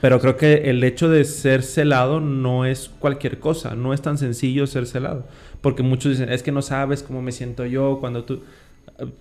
Pero 0.00 0.18
creo 0.18 0.36
que 0.36 0.70
el 0.70 0.82
hecho 0.82 1.08
de 1.10 1.24
ser 1.24 1.62
celado 1.62 2.20
no 2.20 2.64
es 2.64 2.88
cualquier 2.98 3.38
cosa, 3.38 3.76
no 3.76 3.92
es 3.92 4.00
tan 4.02 4.18
sencillo 4.18 4.66
ser 4.66 4.86
celado. 4.86 5.28
Porque 5.62 5.82
muchos 5.82 6.12
dicen, 6.12 6.30
es 6.30 6.42
que 6.42 6.52
no 6.52 6.60
sabes 6.60 7.02
cómo 7.02 7.22
me 7.22 7.32
siento 7.32 7.64
yo 7.64 7.98
cuando 8.00 8.24
tú... 8.24 8.40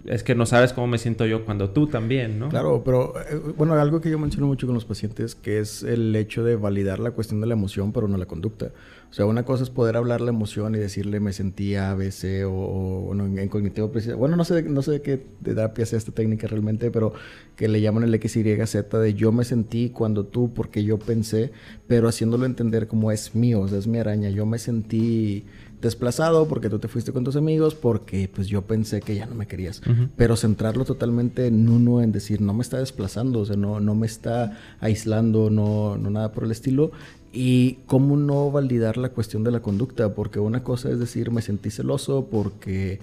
es 0.06 0.24
que 0.24 0.36
no 0.36 0.46
sabes 0.48 0.74
cómo 0.74 0.88
me 0.88 0.98
siento 0.98 1.26
yo 1.28 1.46
cuando 1.46 1.70
tú 1.70 1.88
también, 1.88 2.40
¿no? 2.40 2.50
Claro, 2.50 2.82
pero 2.84 3.14
eh, 3.30 3.40
bueno, 3.56 3.76
algo 3.76 4.02
que 4.02 4.10
yo 4.10 4.18
menciono 4.18 4.48
mucho 4.48 4.66
con 4.66 4.74
los 4.74 4.84
pacientes, 4.84 5.36
que 5.36 5.60
es 5.60 5.84
el 5.84 6.14
hecho 6.16 6.44
de 6.44 6.56
validar 6.56 7.00
la 7.00 7.12
cuestión 7.12 7.42
de 7.42 7.48
la 7.48 7.54
emoción, 7.54 7.94
pero 7.94 8.08
no 8.08 8.18
la 8.18 8.26
conducta. 8.26 8.72
O 9.12 9.14
sea, 9.14 9.26
una 9.26 9.44
cosa 9.44 9.64
es 9.64 9.70
poder 9.70 9.98
hablar 9.98 10.22
la 10.22 10.30
emoción 10.30 10.74
y 10.74 10.80
decirle 10.80 11.20
me 11.20 11.34
sentía 11.34 11.92
ABC 11.92 12.46
o, 12.46 12.50
o 12.50 13.02
bueno, 13.02 13.26
en, 13.26 13.50
cognitivo 13.50 13.92
preciso. 13.92 14.18
Bueno, 14.18 14.36
no 14.36 14.46
sé, 14.46 14.64
no 14.64 14.82
sé 14.82 14.92
de 14.92 15.02
qué 15.02 15.22
terapia 15.44 15.86
sea 15.86 15.98
esta 15.98 16.14
técnica 16.14 16.48
realmente, 16.48 16.90
pero 16.90 17.14
que 17.58 17.68
le 17.68 17.82
llaman 17.82 18.04
el 18.04 18.20
XYZ 18.20 18.90
de 18.90 19.14
yo 19.14 19.32
me 19.32 19.44
sentí 19.44 19.90
cuando 19.90 20.26
tú, 20.26 20.54
porque 20.54 20.84
yo 20.84 20.98
pensé, 20.98 21.52
pero 21.88 22.08
haciéndolo 22.08 22.46
entender 22.46 22.88
como 22.88 23.12
es 23.12 23.36
mío, 23.36 23.60
o 23.60 23.68
sea, 23.68 23.78
es 23.78 23.86
mi 23.86 24.00
araña. 24.00 24.30
Yo 24.30 24.46
me 24.46 24.58
sentí 24.58 25.46
desplazado 25.82 26.48
porque 26.48 26.70
tú 26.70 26.80
te 26.80 26.88
fuiste 26.88 27.12
con 27.12 27.24
tus 27.24 27.36
amigos, 27.36 27.76
porque 27.76 28.30
pues 28.34 28.48
yo 28.48 28.62
pensé 28.62 29.02
que 29.02 29.16
ya 29.16 29.26
no 29.26 29.36
me 29.36 29.48
querías. 29.48 29.82
Pero 30.16 30.36
centrarlo 30.36 30.86
totalmente 30.86 31.48
en 31.48 31.68
uno, 31.68 32.02
en 32.02 32.12
decir, 32.12 32.42
no 32.42 32.54
me 32.54 32.62
está 32.62 32.78
desplazando, 32.78 33.40
o 33.40 33.46
sea, 33.46 33.56
no, 33.56 33.80
no 33.80 33.96
me 33.96 34.06
está 34.06 34.58
aislando, 34.80 35.50
no, 35.50 35.98
no 35.98 36.10
nada 36.10 36.32
por 36.32 36.44
el 36.44 36.52
estilo. 36.52 36.92
Y 37.34 37.80
cómo 37.86 38.18
no 38.18 38.52
validar 38.52 38.98
la 38.98 39.10
cuestión 39.10 39.46
de 39.46 39.52
la 39.52 39.62
conducta, 39.62 40.14
porque 40.14 40.40
una 40.40 40.64
cosa 40.64 40.90
es 40.90 41.00
decir, 41.00 41.32
me 41.32 41.42
sentí 41.42 41.72
celoso 41.72 42.28
porque 42.30 43.00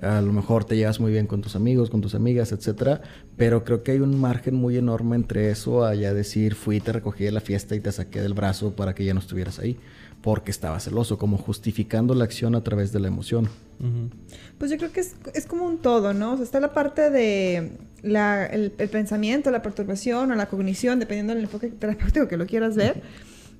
a 0.00 0.22
lo 0.22 0.32
mejor 0.32 0.64
te 0.64 0.76
llevas 0.76 0.98
muy 0.98 1.12
bien 1.12 1.26
con 1.26 1.42
tus 1.42 1.56
amigos, 1.56 1.90
con 1.90 2.00
tus 2.00 2.14
amigas, 2.14 2.52
etcétera, 2.52 3.02
pero 3.36 3.64
creo 3.64 3.82
que 3.82 3.92
hay 3.92 4.00
un 4.00 4.18
margen 4.18 4.54
muy 4.54 4.78
enorme 4.78 5.16
entre 5.16 5.50
eso 5.50 5.84
a 5.84 5.94
ya 5.94 6.14
decir, 6.14 6.54
fui, 6.54 6.80
te 6.80 6.92
recogí 6.92 7.24
de 7.24 7.32
la 7.32 7.40
fiesta 7.40 7.74
y 7.76 7.80
te 7.80 7.92
saqué 7.92 8.22
del 8.22 8.32
brazo 8.32 8.74
para 8.74 8.94
que 8.94 9.04
ya 9.04 9.12
no 9.12 9.20
estuvieras 9.20 9.58
ahí 9.58 9.76
porque 10.26 10.50
estaba 10.50 10.80
celoso, 10.80 11.18
como 11.18 11.38
justificando 11.38 12.12
la 12.12 12.24
acción 12.24 12.56
a 12.56 12.64
través 12.64 12.90
de 12.90 12.98
la 12.98 13.06
emoción. 13.06 13.48
Pues 14.58 14.72
yo 14.72 14.76
creo 14.76 14.90
que 14.90 14.98
es, 14.98 15.46
como 15.46 15.64
un 15.64 15.78
todo, 15.78 16.14
¿no? 16.14 16.32
O 16.32 16.34
sea, 16.34 16.44
está 16.44 16.58
la 16.58 16.74
parte 16.74 17.10
de 17.10 17.70
la, 18.02 18.44
el, 18.44 18.72
pensamiento, 18.72 19.52
la 19.52 19.62
perturbación 19.62 20.32
o 20.32 20.34
la 20.34 20.46
cognición, 20.46 20.98
dependiendo 20.98 21.32
del 21.32 21.44
enfoque 21.44 21.68
terapéutico 21.68 22.26
que 22.26 22.36
lo 22.36 22.46
quieras 22.46 22.74
ver, 22.74 23.02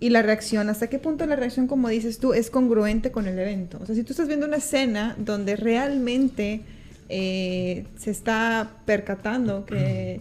y 0.01 0.11
la 0.11 0.23
reacción. 0.23 0.69
¿Hasta 0.69 0.89
qué 0.89 0.99
punto 0.99 1.25
la 1.27 1.37
reacción, 1.37 1.69
como 1.69 1.89
dices 1.89 2.19
tú, 2.19 2.33
es 2.33 2.51
congruente 2.51 3.13
con 3.13 3.29
el 3.29 3.39
evento? 3.39 3.79
O 3.81 3.87
sea, 3.87 3.95
si 3.95 4.03
tú 4.03 4.13
estás 4.13 4.27
viendo 4.27 4.45
una 4.45 4.57
escena 4.57 5.15
donde 5.21 5.55
realmente 5.55 6.63
eh, 7.09 7.85
se 7.97 8.11
está 8.11 8.73
percatando 8.85 9.65
que, 9.67 10.21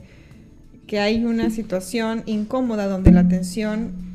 que 0.85 0.99
hay 0.99 1.25
una 1.25 1.49
situación 1.49 2.21
incómoda 2.27 2.85
donde 2.85 3.11
la 3.11 3.27
tensión 3.27 4.14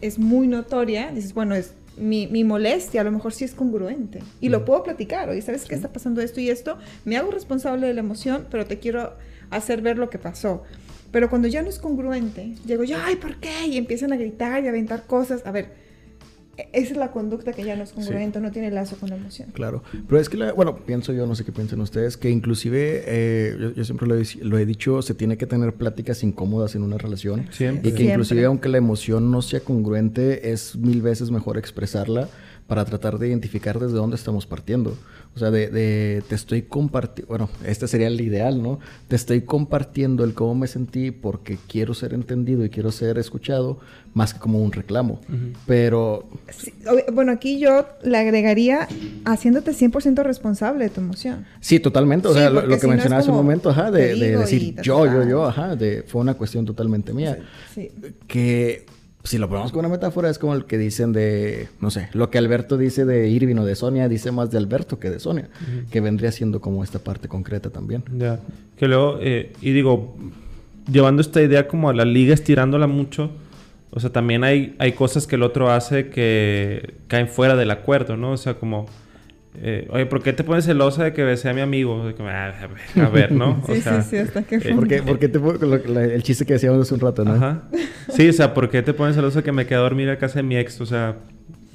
es 0.00 0.18
muy 0.18 0.46
notoria, 0.46 1.10
dices, 1.12 1.34
bueno, 1.34 1.54
es 1.54 1.72
mi, 1.96 2.26
mi, 2.28 2.44
molestia 2.44 3.00
a 3.00 3.04
lo 3.04 3.10
mejor 3.10 3.32
sí 3.32 3.44
es 3.44 3.54
congruente 3.54 4.20
y 4.40 4.50
lo 4.50 4.64
puedo 4.64 4.84
platicar, 4.84 5.28
oye, 5.28 5.42
¿sabes 5.42 5.64
qué 5.64 5.74
está 5.74 5.92
pasando 5.92 6.20
esto 6.20 6.40
y 6.40 6.48
esto? 6.48 6.78
Me 7.04 7.16
hago 7.16 7.30
responsable 7.30 7.86
de 7.86 7.94
la 7.94 8.00
emoción, 8.00 8.46
pero 8.50 8.66
te 8.66 8.78
quiero 8.78 9.14
hacer 9.50 9.82
ver 9.82 9.98
lo 9.98 10.10
que 10.10 10.18
pasó. 10.18 10.62
Pero 11.10 11.30
cuando 11.30 11.48
ya 11.48 11.62
no 11.62 11.68
es 11.68 11.78
congruente, 11.78 12.54
llego 12.66 12.84
yo, 12.84 12.98
ay, 13.02 13.16
¿por 13.16 13.36
qué? 13.36 13.66
Y 13.66 13.78
empiezan 13.78 14.12
a 14.12 14.16
gritar 14.16 14.62
y 14.62 14.66
a 14.66 14.70
aventar 14.70 15.06
cosas. 15.06 15.46
A 15.46 15.50
ver, 15.50 15.72
esa 16.72 16.92
es 16.92 16.96
la 16.96 17.12
conducta 17.12 17.52
que 17.52 17.64
ya 17.64 17.76
no 17.76 17.84
es 17.84 17.92
congruente, 17.92 18.40
no 18.40 18.50
tiene 18.50 18.70
lazo 18.70 18.96
con 18.96 19.10
la 19.10 19.16
emoción. 19.16 19.50
Claro, 19.52 19.82
pero 20.08 20.20
es 20.20 20.28
que, 20.28 20.52
bueno, 20.52 20.76
pienso 20.78 21.12
yo, 21.12 21.26
no 21.26 21.34
sé 21.34 21.44
qué 21.44 21.52
piensan 21.52 21.80
ustedes, 21.80 22.16
que 22.16 22.30
inclusive, 22.30 23.04
eh, 23.06 23.72
yo, 23.76 23.84
siempre 23.84 24.06
lo 24.06 24.58
he, 24.58 24.66
dicho, 24.66 25.02
se 25.02 25.14
tiene 25.14 25.36
que 25.36 25.46
tener 25.46 25.74
pláticas 25.74 26.22
incómodas 26.22 26.74
en 26.74 26.82
una 26.82 26.98
relación. 26.98 27.48
Y 27.58 27.92
que 27.92 28.04
inclusive 28.04 28.44
aunque 28.44 28.68
la 28.68 28.78
emoción 28.78 29.30
no 29.30 29.42
sea 29.42 29.60
congruente, 29.60 30.50
es 30.50 30.76
mil 30.76 31.02
veces 31.02 31.30
mejor 31.30 31.58
expresarla 31.58 32.28
para 32.68 32.84
tratar 32.84 33.18
de 33.18 33.28
identificar 33.28 33.80
desde 33.80 33.96
dónde 33.96 34.14
estamos 34.14 34.46
partiendo. 34.46 34.94
O 35.34 35.38
sea, 35.38 35.50
de, 35.50 36.22
te 36.28 36.34
estoy 36.34 36.62
compartiendo, 36.62 37.28
bueno, 37.28 37.48
este 37.64 37.88
sería 37.88 38.08
el 38.08 38.20
ideal, 38.20 38.62
¿no? 38.62 38.78
Te 39.08 39.16
estoy 39.16 39.40
compartiendo 39.40 40.22
el 40.22 40.34
cómo 40.34 40.54
me 40.54 40.66
sentí 40.66 41.10
porque 41.10 41.58
quiero 41.66 41.94
ser 41.94 42.12
entendido 42.12 42.66
y 42.66 42.68
quiero 42.68 42.92
ser 42.92 43.16
escuchado, 43.16 43.78
más 44.12 44.34
que 44.34 44.40
como 44.40 44.60
un 44.60 44.70
reclamo. 44.70 45.18
Pero... 45.66 46.28
bueno, 47.14 47.32
aquí 47.32 47.58
yo 47.58 47.86
le 48.02 48.18
agregaría 48.18 48.86
haciéndote 49.24 49.70
100% 49.72 50.22
responsable 50.22 50.84
de 50.84 50.90
tu 50.90 51.00
emoción. 51.00 51.46
Sí, 51.60 51.80
totalmente. 51.80 52.28
O 52.28 52.34
sea, 52.34 52.50
lo, 52.50 52.78
que 52.78 52.86
mencionaba 52.86 53.22
hace 53.22 53.30
un 53.30 53.36
momento, 53.36 53.70
ajá, 53.70 53.90
de, 53.90 54.14
decir 54.14 54.74
yo, 54.82 55.06
yo, 55.06 55.26
yo, 55.26 55.46
ajá, 55.46 55.74
de, 55.74 56.02
fue 56.02 56.20
una 56.20 56.34
cuestión 56.34 56.66
totalmente 56.66 57.14
mía. 57.14 57.38
Sí. 57.74 57.90
Que 58.26 58.97
si 59.28 59.36
lo 59.36 59.46
ponemos 59.46 59.72
con 59.72 59.80
una 59.80 59.90
metáfora, 59.90 60.30
es 60.30 60.38
como 60.38 60.54
el 60.54 60.64
que 60.64 60.78
dicen 60.78 61.12
de, 61.12 61.68
no 61.80 61.90
sé, 61.90 62.08
lo 62.14 62.30
que 62.30 62.38
Alberto 62.38 62.78
dice 62.78 63.04
de 63.04 63.28
Irving 63.28 63.56
o 63.56 63.64
de 63.66 63.74
Sonia, 63.74 64.08
dice 64.08 64.32
más 64.32 64.50
de 64.50 64.56
Alberto 64.56 64.98
que 64.98 65.10
de 65.10 65.20
Sonia, 65.20 65.50
que 65.90 66.00
vendría 66.00 66.32
siendo 66.32 66.62
como 66.62 66.82
esta 66.82 66.98
parte 66.98 67.28
concreta 67.28 67.68
también. 67.68 68.02
Ya, 68.16 68.40
que 68.78 68.88
luego, 68.88 69.18
eh, 69.20 69.52
y 69.60 69.72
digo, 69.72 70.16
llevando 70.90 71.20
esta 71.20 71.42
idea 71.42 71.68
como 71.68 71.90
a 71.90 71.92
la 71.92 72.06
liga, 72.06 72.32
estirándola 72.32 72.86
mucho, 72.86 73.30
o 73.90 74.00
sea, 74.00 74.08
también 74.08 74.44
hay, 74.44 74.74
hay 74.78 74.92
cosas 74.92 75.26
que 75.26 75.36
el 75.36 75.42
otro 75.42 75.70
hace 75.70 76.08
que 76.08 76.94
caen 77.06 77.28
fuera 77.28 77.54
del 77.54 77.70
acuerdo, 77.70 78.16
¿no? 78.16 78.32
O 78.32 78.36
sea, 78.38 78.54
como 78.54 78.86
eh, 79.60 79.88
oye, 79.90 80.06
¿por 80.06 80.22
qué 80.22 80.32
te 80.32 80.44
pones 80.44 80.64
celosa 80.64 81.04
de 81.04 81.12
que 81.12 81.22
besé 81.24 81.48
a 81.48 81.54
mi 81.54 81.60
amigo? 81.60 82.02
Ah, 82.20 82.52
a, 82.96 83.08
ver, 83.08 83.32
¿no? 83.32 83.62
sí, 83.66 83.80
sí, 83.80 83.90
sí, 84.08 84.16
hasta 84.16 84.42
que... 84.42 84.56
Eh, 84.56 84.74
¿Por 84.74 84.86
qué, 84.86 85.02
por 85.02 85.18
qué 85.18 85.28
te, 85.28 85.38
el 86.14 86.22
chiste 86.22 86.46
que 86.46 86.54
decíamos 86.54 86.80
hace 86.80 86.94
un 86.94 87.00
rato, 87.00 87.24
¿no? 87.24 87.34
Ajá. 87.34 87.62
Sí, 88.08 88.28
o 88.28 88.32
sea, 88.32 88.54
¿por 88.54 88.70
qué 88.70 88.82
te 88.82 88.94
pones 88.94 89.16
celosa 89.16 89.40
de 89.40 89.44
que 89.44 89.52
me 89.52 89.66
quedé 89.66 89.76
a 89.76 89.82
dormir 89.82 90.10
a 90.10 90.18
casa 90.18 90.38
de 90.38 90.42
mi 90.44 90.56
ex? 90.56 90.80
O 90.80 90.86
sea, 90.86 91.16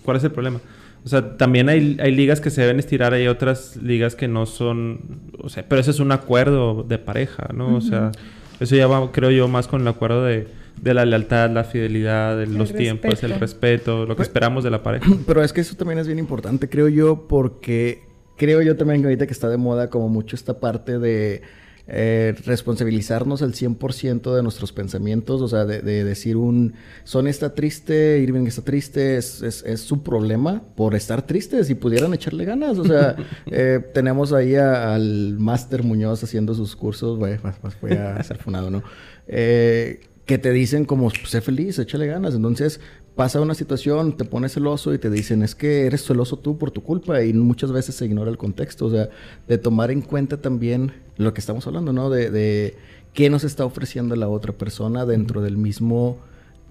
¿cuál 0.03 0.17
es 0.17 0.23
el 0.23 0.31
problema? 0.31 0.59
O 1.05 1.09
sea, 1.09 1.37
también 1.37 1.67
hay, 1.67 1.97
hay 1.99 2.15
ligas 2.15 2.39
que 2.39 2.49
se 2.49 2.61
deben 2.61 2.79
estirar, 2.79 3.13
hay 3.13 3.27
otras 3.27 3.75
ligas 3.77 4.15
que 4.15 4.27
no 4.27 4.45
son... 4.45 4.99
O 5.39 5.49
sea, 5.49 5.65
pero 5.67 5.81
ese 5.81 5.91
es 5.91 5.99
un 5.99 6.11
acuerdo 6.11 6.83
de 6.83 6.97
pareja, 6.97 7.49
¿no? 7.53 7.75
O 7.75 7.81
sea, 7.81 8.11
eso 8.59 8.75
ya 8.75 8.87
va, 8.87 9.11
creo 9.11 9.31
yo, 9.31 9.47
más 9.47 9.67
con 9.67 9.81
el 9.81 9.87
acuerdo 9.87 10.23
de 10.23 10.47
de 10.81 10.93
la 10.93 11.05
lealtad, 11.05 11.49
la 11.51 11.63
fidelidad, 11.63 12.37
de 12.37 12.47
los 12.47 12.73
tiempos, 12.73 13.23
el 13.23 13.39
respeto, 13.39 14.05
lo 14.05 14.09
que 14.09 14.17
pues, 14.17 14.27
esperamos 14.29 14.63
de 14.63 14.71
la 14.71 14.83
pareja. 14.83 15.09
Pero 15.27 15.43
es 15.43 15.53
que 15.53 15.61
eso 15.61 15.75
también 15.75 15.99
es 15.99 16.07
bien 16.07 16.19
importante, 16.19 16.69
creo 16.69 16.87
yo, 16.89 17.27
porque 17.27 18.03
creo 18.37 18.61
yo 18.61 18.75
también 18.75 19.01
que 19.01 19.07
ahorita 19.07 19.27
que 19.27 19.33
está 19.33 19.49
de 19.49 19.57
moda 19.57 19.89
como 19.89 20.09
mucho 20.09 20.35
esta 20.35 20.59
parte 20.59 20.99
de 20.99 21.41
eh, 21.85 22.33
responsabilizarnos 22.45 23.41
al 23.41 23.51
100% 23.51 24.33
de 24.33 24.41
nuestros 24.41 24.71
pensamientos, 24.71 25.41
o 25.41 25.49
sea, 25.49 25.65
de, 25.65 25.81
decir 25.81 26.37
un, 26.37 26.75
Sonia 27.03 27.29
está 27.29 27.53
triste, 27.53 28.19
Irving 28.19 28.47
está 28.47 28.61
triste, 28.61 29.17
es, 29.17 29.41
es, 29.41 29.81
su 29.81 30.01
problema 30.01 30.63
por 30.75 30.95
estar 30.95 31.27
triste, 31.27 31.61
si 31.65 31.75
pudieran 31.75 32.13
echarle 32.13 32.45
ganas, 32.45 32.77
o 32.77 32.85
sea, 32.85 33.17
eh, 33.51 33.81
tenemos 33.93 34.31
ahí 34.31 34.55
al 34.55 35.37
Máster 35.37 35.83
Muñoz 35.83 36.23
haciendo 36.23 36.53
sus 36.53 36.73
cursos, 36.77 37.19
bueno, 37.19 37.41
pues, 37.61 37.75
fue 37.75 37.97
a 37.97 38.23
ser 38.23 38.37
funado, 38.37 38.69
¿no? 38.69 38.81
Eh, 39.27 39.99
que 40.25 40.37
te 40.37 40.51
dicen 40.51 40.85
como, 40.85 41.09
sé 41.09 41.41
feliz, 41.41 41.79
échale 41.79 42.07
ganas. 42.07 42.35
Entonces 42.35 42.79
pasa 43.15 43.41
una 43.41 43.53
situación, 43.53 44.17
te 44.17 44.25
pones 44.25 44.53
celoso 44.53 44.93
y 44.93 44.97
te 44.97 45.09
dicen, 45.09 45.43
es 45.43 45.55
que 45.55 45.85
eres 45.85 46.05
celoso 46.05 46.37
tú 46.37 46.57
por 46.57 46.71
tu 46.71 46.81
culpa 46.81 47.23
y 47.23 47.33
muchas 47.33 47.71
veces 47.71 47.95
se 47.95 48.05
ignora 48.05 48.31
el 48.31 48.37
contexto. 48.37 48.85
O 48.85 48.91
sea, 48.91 49.09
de 49.47 49.57
tomar 49.57 49.91
en 49.91 50.01
cuenta 50.01 50.41
también 50.41 50.93
lo 51.17 51.33
que 51.33 51.41
estamos 51.41 51.67
hablando, 51.67 51.93
¿no? 51.93 52.09
De, 52.09 52.29
de 52.31 52.75
qué 53.13 53.29
nos 53.29 53.43
está 53.43 53.65
ofreciendo 53.65 54.15
la 54.15 54.29
otra 54.29 54.53
persona 54.53 55.05
dentro 55.05 55.41
del 55.41 55.57
mismo... 55.57 56.19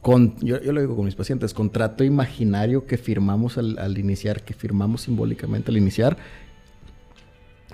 Con, 0.01 0.35
yo, 0.41 0.61
yo, 0.61 0.73
lo 0.73 0.81
digo 0.81 0.97
con 0.97 1.05
mis 1.05 1.15
pacientes, 1.15 1.55
contrato 1.55 2.03
imaginario 2.03 2.87
que 2.87 2.99
firmamos 2.99 3.57
al, 3.57 3.79
al 3.79 3.97
iniciar, 3.99 4.43
que 4.43 4.53
firmamos 4.53 5.03
simbólicamente 5.03 5.71
al 5.71 5.77
iniciar, 5.77 6.17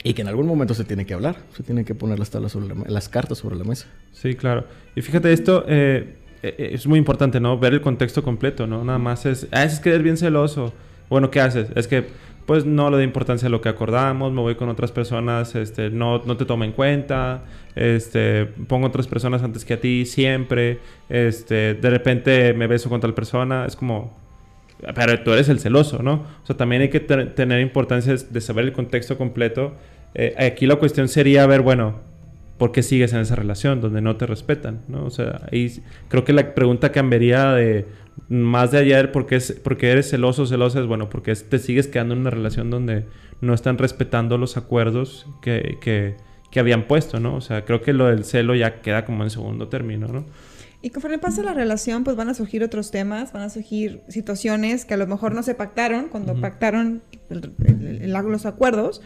y 0.05 0.15
que 0.15 0.23
en 0.23 0.29
algún 0.29 0.47
momento 0.47 0.75
se 0.75 0.85
tiene 0.85 1.07
que 1.07 1.15
hablar, 1.15 1.37
se 1.57 1.63
tienen 1.63 1.85
que 1.85 1.95
poner 1.95 2.19
las, 2.19 2.31
tablas 2.31 2.53
sobre 2.53 2.75
las 2.89 3.09
cartas 3.09 3.39
sobre 3.39 3.57
la 3.57 3.65
mesa. 3.65 3.87
Sí, 4.13 4.35
claro. 4.35 4.65
Y 4.95 5.03
fíjate, 5.03 5.33
esto 5.33 5.65
eh, 5.69 6.17
eh, 6.43 6.71
es 6.73 6.87
muy 6.87 6.99
importante, 6.99 7.41
¿no? 7.41 7.59
Ver 7.59 7.75
el 7.75 7.81
contexto 7.81 8.23
completo, 8.23 8.67
¿no? 8.67 8.85
Nada 8.85 8.99
más 8.99 9.27
es, 9.27 9.49
ah, 9.53 9.65
es 9.65 9.81
que 9.81 9.91
eres 9.91 10.03
bien 10.03 10.17
celoso. 10.17 10.73
Bueno, 11.09 11.31
¿qué 11.31 11.41
haces? 11.41 11.69
Es 11.75 11.89
que, 11.89 12.07
pues, 12.47 12.65
no 12.65 12.91
le 12.91 12.97
doy 12.97 13.05
importancia 13.05 13.49
a 13.49 13.51
lo 13.51 13.61
que 13.61 13.69
acordamos, 13.69 14.33
me 14.33 14.41
voy 14.41 14.55
con 14.55 14.69
otras 14.69 14.93
personas, 14.93 15.55
este, 15.55 15.91
no, 15.91 16.23
no 16.25 16.37
te 16.37 16.45
tomo 16.45 16.65
en 16.65 16.73
cuenta, 16.73 17.45
este, 17.75 18.47
pongo 18.47 18.87
otras 18.87 19.07
personas 19.07 19.43
antes 19.43 19.65
que 19.65 19.75
a 19.75 19.81
ti 19.81 20.05
siempre, 20.07 20.79
este, 21.09 21.75
de 21.75 21.91
repente 21.91 22.53
me 22.55 22.67
beso 22.67 22.89
con 22.89 23.01
tal 23.01 23.15
persona, 23.15 23.67
es 23.67 23.77
como, 23.77 24.17
pero 24.95 25.21
tú 25.23 25.33
eres 25.33 25.49
el 25.49 25.59
celoso, 25.59 26.03
¿no? 26.03 26.25
O 26.43 26.47
sea, 26.47 26.57
también 26.57 26.83
hay 26.83 26.91
que 26.91 27.01
tener 27.01 27.61
importancia 27.61 28.15
de 28.15 28.41
saber 28.41 28.65
el 28.67 28.73
contexto 28.73 29.19
completo. 29.19 29.75
Eh, 30.15 30.35
aquí 30.39 30.67
la 30.67 30.77
cuestión 30.77 31.09
sería 31.09 31.47
ver, 31.47 31.63
bueno, 31.63 32.01
¿por 32.59 32.73
qué 32.73 32.83
sigues 32.83 33.13
en 33.13 33.21
esa 33.21 33.37
relación 33.37 33.81
donde 33.81 34.01
no 34.01 34.17
te 34.17 34.27
respetan, 34.27 34.81
¿no? 34.89 35.05
O 35.05 35.11
sea, 35.11 35.43
ahí 35.51 35.83
creo 36.09 36.25
que 36.25 36.33
la 36.33 36.55
pregunta 36.55 36.93
cambiaría 36.93 37.53
de 37.53 37.87
más 38.29 38.73
de 38.73 38.79
allá 38.79 39.13
por 39.13 39.27
qué, 39.27 39.37
es, 39.37 39.53
porque 39.63 39.91
eres 39.91 40.11
celoso 40.11 40.47
celosa 40.47 40.81
es, 40.81 40.87
bueno, 40.87 41.09
porque 41.09 41.35
te 41.35 41.59
sigues 41.59 41.87
quedando 41.87 42.15
en 42.15 42.21
una 42.21 42.31
relación 42.31 42.71
donde 42.71 43.05
no 43.41 43.55
están 43.55 43.79
respetando 43.79 44.39
los 44.39 44.57
acuerdos 44.57 45.27
que, 45.41 45.79
que, 45.81 46.17
que 46.51 46.61
habían 46.61 46.85
puesto, 46.85 47.21
¿no? 47.21 47.37
O 47.37 47.41
sea, 47.41 47.65
creo 47.65 47.81
que 47.81 47.93
lo 47.93 48.07
del 48.07 48.25
celo 48.25 48.55
ya 48.55 48.81
queda 48.81 49.05
como 49.05 49.23
en 49.23 49.31
segundo 49.31 49.69
término, 49.69 50.09
¿no? 50.09 50.25
Y 50.81 50.91
conforme 50.91 51.19
pasa 51.19 51.43
la 51.43 51.55
relación, 51.55 52.05
pues 52.05 52.17
van 52.17 52.29
a 52.29 52.35
surgir 52.35 52.63
otros 52.63 52.93
temas, 52.93 53.33
van 53.33 53.43
a 53.43 53.51
surgir 53.51 54.03
situaciones 54.09 54.85
que 54.85 54.95
a 54.95 54.97
lo 54.97 55.09
mejor 55.09 55.35
no 55.35 55.43
se 55.43 55.55
pactaron 55.55 56.09
cuando 56.09 56.41
pactaron 56.41 57.03
los 57.29 58.47
acuerdos, 58.47 59.03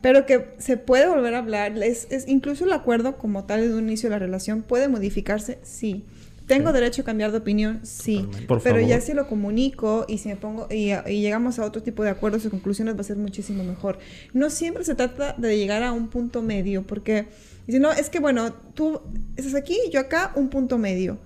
pero 0.00 0.26
que 0.26 0.54
se 0.58 0.76
puede 0.76 1.06
volver 1.06 1.34
a 1.34 1.38
hablar. 1.38 1.80
Es, 1.80 2.08
es, 2.10 2.26
incluso 2.26 2.64
el 2.64 2.72
acuerdo 2.72 3.18
como 3.18 3.44
tal 3.44 3.60
de 3.60 3.72
un 3.72 3.84
inicio 3.84 4.08
de 4.08 4.16
la 4.16 4.18
relación 4.18 4.62
puede 4.62 4.88
modificarse, 4.88 5.58
sí. 5.62 6.04
¿Tengo 6.48 6.72
derecho 6.72 7.02
a 7.02 7.04
cambiar 7.04 7.30
de 7.30 7.38
opinión? 7.38 7.80
Sí. 7.84 8.28
Por 8.48 8.60
pero 8.60 8.76
favor. 8.76 8.90
ya 8.90 9.00
si 9.00 9.14
lo 9.14 9.28
comunico 9.28 10.04
y 10.08 10.18
si 10.18 10.28
me 10.28 10.34
pongo 10.34 10.66
y, 10.70 10.90
y 11.06 11.20
llegamos 11.20 11.60
a 11.60 11.64
otro 11.64 11.82
tipo 11.84 12.02
de 12.02 12.10
acuerdos 12.10 12.44
y 12.44 12.48
conclusiones 12.48 12.96
va 12.96 13.00
a 13.00 13.04
ser 13.04 13.16
muchísimo 13.16 13.62
mejor. 13.62 13.98
No 14.34 14.50
siempre 14.50 14.84
se 14.84 14.96
trata 14.96 15.34
de 15.38 15.56
llegar 15.56 15.84
a 15.84 15.92
un 15.92 16.08
punto 16.08 16.42
medio, 16.42 16.82
porque 16.82 17.28
si 17.68 17.78
no, 17.78 17.92
es 17.92 18.10
que 18.10 18.18
bueno, 18.18 18.52
tú 18.52 19.00
estás 19.36 19.54
aquí, 19.54 19.78
yo 19.92 20.00
acá, 20.00 20.32
un 20.34 20.48
punto 20.48 20.78
medio. 20.78 21.18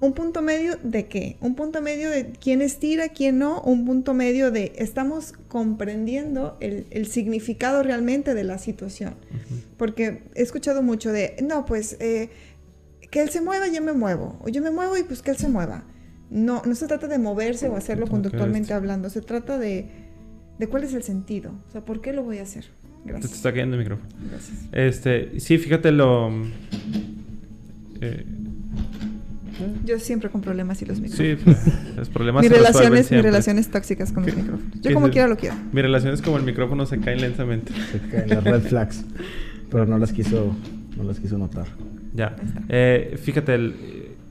¿Un 0.00 0.12
punto 0.12 0.42
medio 0.42 0.76
de 0.82 1.06
qué? 1.06 1.38
Un 1.40 1.54
punto 1.54 1.80
medio 1.80 2.10
de 2.10 2.32
quién 2.32 2.60
estira, 2.60 3.08
quién 3.08 3.38
no. 3.38 3.62
Un 3.62 3.86
punto 3.86 4.12
medio 4.12 4.50
de 4.50 4.72
estamos 4.76 5.32
comprendiendo 5.48 6.58
el, 6.60 6.86
el 6.90 7.06
significado 7.06 7.82
realmente 7.82 8.34
de 8.34 8.44
la 8.44 8.58
situación. 8.58 9.14
Porque 9.78 10.22
he 10.34 10.42
escuchado 10.42 10.82
mucho 10.82 11.10
de, 11.10 11.36
no, 11.42 11.64
pues 11.64 11.96
eh, 12.00 12.28
que 13.10 13.22
él 13.22 13.30
se 13.30 13.40
mueva, 13.40 13.68
yo 13.68 13.80
me 13.80 13.92
muevo. 13.92 14.38
O 14.42 14.48
yo 14.48 14.60
me 14.60 14.70
muevo 14.70 14.96
y 14.98 15.04
pues 15.04 15.22
que 15.22 15.30
él 15.30 15.38
se 15.38 15.48
mueva. 15.48 15.84
No, 16.28 16.62
no 16.66 16.74
se 16.74 16.86
trata 16.86 17.06
de 17.06 17.18
moverse 17.18 17.68
o 17.68 17.76
hacerlo 17.76 18.06
conductualmente 18.06 18.74
hablando. 18.74 19.08
Se 19.08 19.22
trata 19.22 19.56
de, 19.56 19.86
de 20.58 20.66
cuál 20.66 20.84
es 20.84 20.92
el 20.92 21.02
sentido. 21.02 21.52
O 21.68 21.72
sea, 21.72 21.82
¿por 21.82 22.02
qué 22.02 22.12
lo 22.12 22.24
voy 22.24 22.38
a 22.38 22.42
hacer? 22.42 22.66
Te, 23.04 23.08
te 23.08 23.12
Gracias. 23.12 23.32
está 23.34 23.52
cayendo 23.52 23.76
el 23.76 23.82
micrófono. 23.82 24.08
Gracias. 24.30 24.58
Este, 24.72 25.38
sí, 25.40 25.58
fíjate 25.58 25.92
lo... 25.92 26.30
eh, 28.00 28.24
Yo 29.84 29.98
siempre 29.98 30.30
con 30.30 30.40
problemas 30.40 30.80
y 30.82 30.86
los 30.86 30.98
sí, 30.98 31.02
micrófonos. 31.02 31.58
los 31.96 32.08
problemas 32.08 32.44
se 32.44 32.48
resuelven 32.48 32.72
relaciones, 32.74 33.10
mis 33.10 33.22
relaciones 33.22 33.68
tóxicas 33.70 34.12
con 34.12 34.24
los 34.24 34.34
¿Qué- 34.34 34.40
micrófonos. 34.42 34.80
Yo 34.80 34.94
como 34.94 35.10
quiera 35.10 35.28
lo 35.28 35.36
quiero. 35.36 35.54
Mi 35.72 35.82
relación 35.82 36.12
es 36.14 36.22
como 36.22 36.36
el 36.38 36.42
micrófono 36.44 36.86
se 36.86 36.98
cae 36.98 37.16
lentamente. 37.16 37.72
Se 37.92 38.00
caen 38.00 38.28
las 38.30 38.42
red 38.44 38.62
flags. 38.62 39.04
Pero 39.70 39.86
no 39.86 39.98
las 39.98 40.12
quiso, 40.12 40.54
no 40.96 41.04
las 41.04 41.20
quiso 41.20 41.38
notar. 41.38 41.66
Ya. 42.14 42.36
Eh, 42.68 43.18
fíjate, 43.22 43.54
el- 43.54 43.74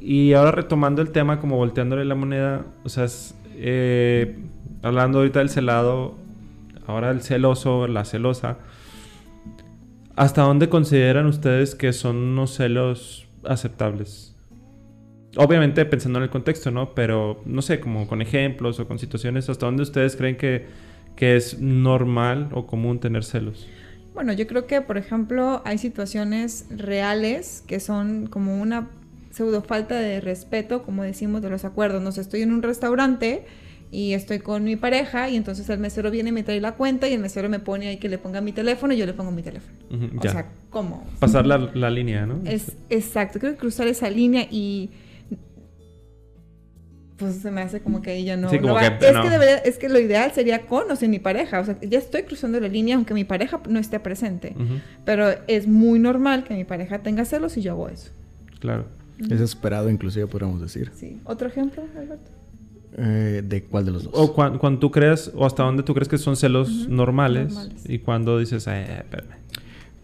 y 0.02 0.34
ahora 0.34 0.52
retomando 0.52 1.02
el 1.02 1.10
tema, 1.12 1.40
como 1.40 1.56
volteándole 1.58 2.04
la 2.06 2.16
moneda, 2.16 2.66
o 2.84 2.90
sea, 2.90 3.06
es, 3.06 3.36
eh, 3.56 4.36
hablando 4.82 5.20
ahorita 5.20 5.40
del 5.40 5.50
celado, 5.50 6.18
ahora 6.88 7.12
el 7.12 7.22
celoso, 7.22 7.88
la 7.88 8.06
celosa, 8.06 8.58
¿hasta 10.16 10.44
dónde 10.44 10.70
consideran 10.70 11.26
ustedes 11.26 11.76
que 11.76 11.94
son 11.94 12.18
unos 12.18 12.56
celos 12.56 13.28
aceptables? 13.44 14.36
Obviamente 15.36 15.84
pensando 15.86 16.20
en 16.20 16.24
el 16.24 16.30
contexto, 16.30 16.70
¿no? 16.70 16.94
Pero 16.94 17.42
no 17.46 17.62
sé, 17.62 17.80
como 17.80 18.08
con 18.08 18.22
ejemplos 18.22 18.80
o 18.80 18.88
con 18.88 19.00
situaciones, 19.00 19.50
¿hasta 19.50 19.66
dónde 19.66 19.84
ustedes 19.84 20.16
creen 20.16 20.38
que, 20.38 20.68
que 21.16 21.36
es 21.36 21.60
normal 21.60 22.50
o 22.52 22.68
común 22.68 23.00
tener 23.00 23.24
celos? 23.24 23.68
Bueno, 24.14 24.32
yo 24.34 24.46
creo 24.46 24.68
que, 24.68 24.82
por 24.82 24.98
ejemplo, 24.98 25.64
hay 25.66 25.80
situaciones 25.80 26.68
reales 26.70 27.64
que 27.66 27.80
son 27.80 28.28
como 28.28 28.62
una 28.62 28.88
pseudo 29.32 29.64
falta 29.64 29.96
de 29.96 30.22
respeto, 30.22 30.84
como 30.84 31.04
decimos, 31.04 31.42
de 31.42 31.50
los 31.50 31.66
acuerdos. 31.66 32.02
No 32.04 32.12
sé, 32.12 32.22
estoy 32.22 32.44
en 32.44 32.52
un 32.52 32.62
restaurante 32.62 33.46
y 33.96 34.14
estoy 34.14 34.40
con 34.40 34.64
mi 34.64 34.76
pareja 34.76 35.30
y 35.30 35.36
entonces 35.36 35.70
el 35.70 35.78
mesero 35.78 36.10
viene 36.10 36.30
y 36.30 36.32
me 36.32 36.42
trae 36.42 36.60
la 36.60 36.72
cuenta 36.72 37.08
y 37.08 37.14
el 37.14 37.20
mesero 37.20 37.48
me 37.48 37.60
pone 37.60 37.88
ahí 37.90 37.98
que 37.98 38.10
le 38.10 38.18
ponga 38.18 38.42
mi 38.42 38.52
teléfono 38.52 38.92
y 38.94 38.98
yo 38.98 39.06
le 39.06 39.14
pongo 39.14 39.30
mi 39.32 39.44
teléfono. 39.44 39.78
O 40.18 40.24
ya. 40.24 40.32
sea, 40.32 40.52
¿cómo? 40.72 41.06
Pasar 41.20 41.46
la, 41.46 41.60
la 41.76 41.90
línea, 41.92 42.26
¿no? 42.26 42.40
Es 42.44 42.72
exacto, 42.90 43.40
creo 43.40 43.52
que 43.54 43.60
cruzar 43.60 43.88
esa 43.88 44.10
línea 44.10 44.48
y 44.50 44.90
pues 47.18 47.36
se 47.36 47.52
me 47.52 47.62
hace 47.62 47.80
como 47.82 48.02
que 48.02 48.16
ella 48.16 48.36
no, 48.36 48.50
Sí, 48.50 48.56
no 48.56 48.64
como 48.64 48.74
va- 48.74 48.98
que 48.98 49.06
es 49.08 49.14
no. 49.14 49.22
que 49.24 49.30
debería- 49.30 49.58
es 49.58 49.78
que 49.78 49.88
lo 49.88 50.00
ideal 50.00 50.32
sería 50.34 50.66
con 50.66 50.90
o 50.90 50.96
sin 50.96 51.12
mi 51.12 51.20
pareja, 51.20 51.60
o 51.60 51.66
sea, 51.66 51.78
ya 51.82 52.00
estoy 52.00 52.24
cruzando 52.24 52.60
la 52.60 52.68
línea 52.68 52.96
aunque 52.96 53.14
mi 53.14 53.24
pareja 53.24 53.62
no 53.70 53.80
esté 53.80 54.00
presente, 54.00 54.56
pero 55.06 55.28
es 55.48 55.68
muy 55.68 56.00
normal 56.00 56.44
que 56.44 56.56
mi 56.56 56.64
pareja 56.64 57.00
tenga 57.00 57.24
celos 57.26 57.56
y 57.58 57.62
yo 57.62 57.74
hago 57.74 57.90
eso. 57.90 58.10
claro. 58.60 58.86
Es 59.30 59.40
esperado, 59.40 59.90
inclusive, 59.92 60.26
podríamos 60.26 60.60
decir. 60.60 60.92
Sí. 60.96 61.20
¿Otro 61.24 61.48
ejemplo, 61.48 61.84
Alberto? 61.96 62.32
Eh, 62.98 63.42
¿De 63.44 63.64
cuál 63.64 63.86
de 63.86 63.92
los 63.92 64.04
dos? 64.04 64.14
O 64.16 64.34
cuan- 64.34 64.58
cuando 64.60 64.80
tú 64.80 64.92
creas, 64.92 65.32
o 65.36 65.46
hasta 65.46 65.64
dónde 65.64 65.82
tú 65.84 65.94
crees 65.94 66.08
que 66.08 66.18
son 66.18 66.36
celos 66.36 66.88
normales, 66.90 67.54
normales. 67.54 67.84
y 67.90 68.00
cuando 68.00 68.38
dices, 68.38 68.68
eh, 68.68 68.98
espérame. 69.00 69.32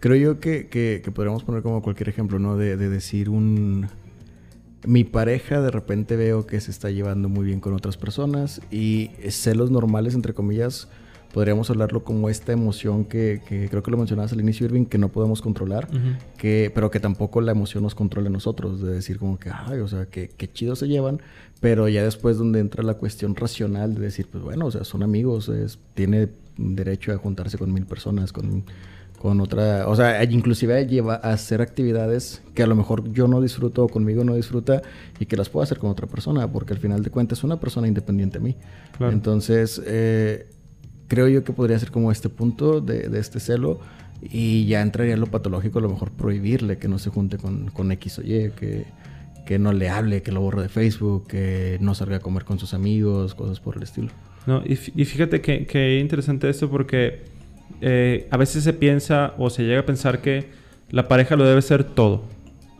Creo 0.00 0.16
yo 0.16 0.40
que, 0.40 0.66
que, 0.68 1.02
que 1.04 1.10
podríamos 1.12 1.44
poner 1.44 1.62
como 1.62 1.82
cualquier 1.82 2.08
ejemplo, 2.08 2.38
¿no? 2.38 2.56
De, 2.56 2.76
de 2.76 2.88
decir 2.88 3.28
un... 3.28 3.86
Mi 4.86 5.04
pareja 5.04 5.60
de 5.60 5.70
repente 5.70 6.16
veo 6.16 6.46
que 6.46 6.58
se 6.60 6.70
está 6.70 6.90
llevando 6.90 7.28
muy 7.28 7.44
bien 7.44 7.60
con 7.60 7.74
otras 7.74 7.98
personas 7.98 8.62
y 8.70 9.10
celos 9.28 9.70
normales, 9.70 10.14
entre 10.14 10.32
comillas, 10.32 10.88
podríamos 11.32 11.70
hablarlo 11.70 12.02
como 12.04 12.28
esta 12.28 12.52
emoción 12.52 13.04
que, 13.04 13.40
que 13.48 13.68
creo 13.68 13.82
que 13.82 13.90
lo 13.90 13.96
mencionabas 13.96 14.32
al 14.32 14.40
inicio, 14.40 14.66
Irving, 14.66 14.84
que 14.84 14.98
no 14.98 15.08
podemos 15.10 15.42
controlar, 15.42 15.88
Ujú. 15.90 16.16
que, 16.36 16.70
pero 16.74 16.90
que 16.90 17.00
tampoco 17.00 17.40
la 17.40 17.52
emoción 17.52 17.82
nos 17.82 17.94
controle 17.94 18.28
a 18.28 18.30
nosotros, 18.30 18.82
de 18.82 18.92
decir 18.92 19.18
como 19.18 19.38
que, 19.38 19.50
ay, 19.52 19.78
o 19.80 19.88
sea, 19.88 20.06
que, 20.06 20.28
que 20.28 20.50
chido 20.50 20.76
se 20.76 20.88
llevan, 20.88 21.20
pero 21.60 21.88
ya 21.88 22.02
después 22.02 22.38
donde 22.38 22.60
entra 22.60 22.82
la 22.82 22.94
cuestión 22.94 23.36
racional 23.36 23.94
de 23.94 24.00
decir, 24.00 24.26
pues 24.30 24.42
bueno, 24.42 24.66
o 24.66 24.70
sea, 24.70 24.84
son 24.84 25.02
amigos, 25.02 25.48
es, 25.48 25.78
tiene 25.94 26.28
derecho 26.56 27.12
a 27.12 27.16
juntarse 27.16 27.58
con 27.58 27.72
mil 27.72 27.86
personas, 27.86 28.32
con, 28.32 28.64
con 29.20 29.40
otra, 29.40 29.86
o 29.86 29.94
sea, 29.94 30.24
inclusive 30.24 30.86
lleva 30.86 31.14
a 31.22 31.32
hacer 31.32 31.60
actividades 31.60 32.42
que 32.54 32.62
a 32.62 32.66
lo 32.66 32.74
mejor 32.74 33.12
yo 33.12 33.28
no 33.28 33.40
disfruto 33.40 33.84
o 33.84 33.88
conmigo 33.88 34.24
no 34.24 34.34
disfruta 34.34 34.82
y 35.18 35.26
que 35.26 35.36
las 35.36 35.48
puedo 35.48 35.62
hacer 35.62 35.78
con 35.78 35.90
otra 35.90 36.06
persona, 36.06 36.50
porque 36.50 36.72
al 36.72 36.80
final 36.80 37.02
de 37.02 37.10
cuentas 37.10 37.38
es 37.38 37.44
una 37.44 37.60
persona 37.60 37.86
independiente 37.86 38.38
a 38.38 38.40
mí. 38.40 38.56
Claro. 38.96 39.12
Entonces, 39.12 39.80
eh, 39.86 40.46
creo 41.10 41.26
yo 41.26 41.42
que 41.42 41.52
podría 41.52 41.76
ser 41.76 41.90
como 41.90 42.12
este 42.12 42.28
punto 42.28 42.80
de, 42.80 43.08
de 43.08 43.18
este 43.18 43.40
celo 43.40 43.80
y 44.22 44.66
ya 44.66 44.80
entraría 44.80 45.14
en 45.14 45.20
lo 45.20 45.26
patológico, 45.26 45.80
a 45.80 45.82
lo 45.82 45.88
mejor 45.88 46.12
prohibirle 46.12 46.78
que 46.78 46.86
no 46.86 47.00
se 47.00 47.10
junte 47.10 47.36
con, 47.36 47.68
con 47.70 47.90
X 47.90 48.20
o 48.20 48.22
Y, 48.22 48.52
que, 48.52 48.84
que 49.44 49.58
no 49.58 49.72
le 49.72 49.88
hable, 49.88 50.22
que 50.22 50.30
lo 50.30 50.40
borre 50.40 50.62
de 50.62 50.68
Facebook, 50.68 51.26
que 51.26 51.78
no 51.80 51.96
salga 51.96 52.18
a 52.18 52.20
comer 52.20 52.44
con 52.44 52.60
sus 52.60 52.74
amigos, 52.74 53.34
cosas 53.34 53.58
por 53.58 53.76
el 53.76 53.82
estilo. 53.82 54.08
No, 54.46 54.62
y 54.64 54.76
fíjate 54.76 55.40
que, 55.40 55.66
que 55.66 55.98
interesante 55.98 56.48
esto 56.48 56.70
porque 56.70 57.24
eh, 57.80 58.28
a 58.30 58.36
veces 58.36 58.62
se 58.62 58.72
piensa 58.72 59.34
o 59.36 59.50
se 59.50 59.64
llega 59.64 59.80
a 59.80 59.86
pensar 59.86 60.20
que 60.20 60.48
la 60.90 61.08
pareja 61.08 61.34
lo 61.34 61.44
debe 61.44 61.60
ser 61.60 61.82
todo. 61.82 62.22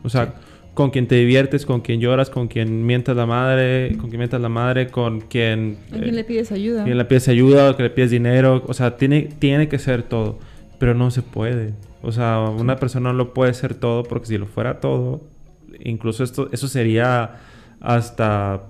O 0.03 0.09
sea, 0.09 0.35
con 0.73 0.89
quien 0.91 1.07
te 1.07 1.15
diviertes, 1.15 1.65
con 1.65 1.81
quien 1.81 1.99
lloras, 1.99 2.29
con 2.29 2.47
quien 2.47 2.85
mientas 2.85 3.15
la 3.15 3.25
madre, 3.25 3.95
con 3.97 4.09
quien 4.09 4.19
mientas 4.19 4.41
la 4.41 4.49
madre, 4.49 4.87
con 4.87 5.21
quien... 5.21 5.77
¿A 5.89 5.95
quién 5.95 6.09
eh, 6.09 6.11
le 6.13 6.23
pides 6.23 6.51
ayuda? 6.51 6.83
quien 6.83 6.97
le 6.97 7.05
pides 7.05 7.27
ayuda 7.27 7.71
o 7.71 7.75
que 7.75 7.83
le 7.83 7.89
pides 7.89 8.11
dinero. 8.11 8.63
O 8.67 8.73
sea, 8.73 8.95
tiene, 8.95 9.29
tiene 9.39 9.67
que 9.67 9.79
ser 9.79 10.03
todo. 10.03 10.39
Pero 10.79 10.93
no 10.93 11.11
se 11.11 11.21
puede. 11.21 11.73
O 12.01 12.11
sea, 12.11 12.39
una 12.39 12.77
persona 12.77 13.11
no 13.11 13.17
lo 13.17 13.33
puede 13.33 13.53
ser 13.53 13.75
todo 13.75 14.03
porque 14.03 14.27
si 14.27 14.37
lo 14.37 14.47
fuera 14.47 14.79
todo, 14.79 15.21
incluso 15.79 16.23
esto, 16.23 16.49
eso 16.51 16.67
sería 16.67 17.35
hasta 17.79 18.63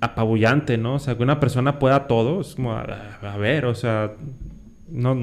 apabullante, 0.00 0.76
¿no? 0.76 0.94
O 0.94 0.98
sea, 0.98 1.16
que 1.16 1.22
una 1.22 1.40
persona 1.40 1.78
pueda 1.78 2.06
todo, 2.06 2.40
es 2.40 2.54
como, 2.56 2.72
a, 2.72 2.82
a 3.22 3.36
ver, 3.36 3.64
o 3.64 3.74
sea, 3.74 4.12
no, 4.90 5.16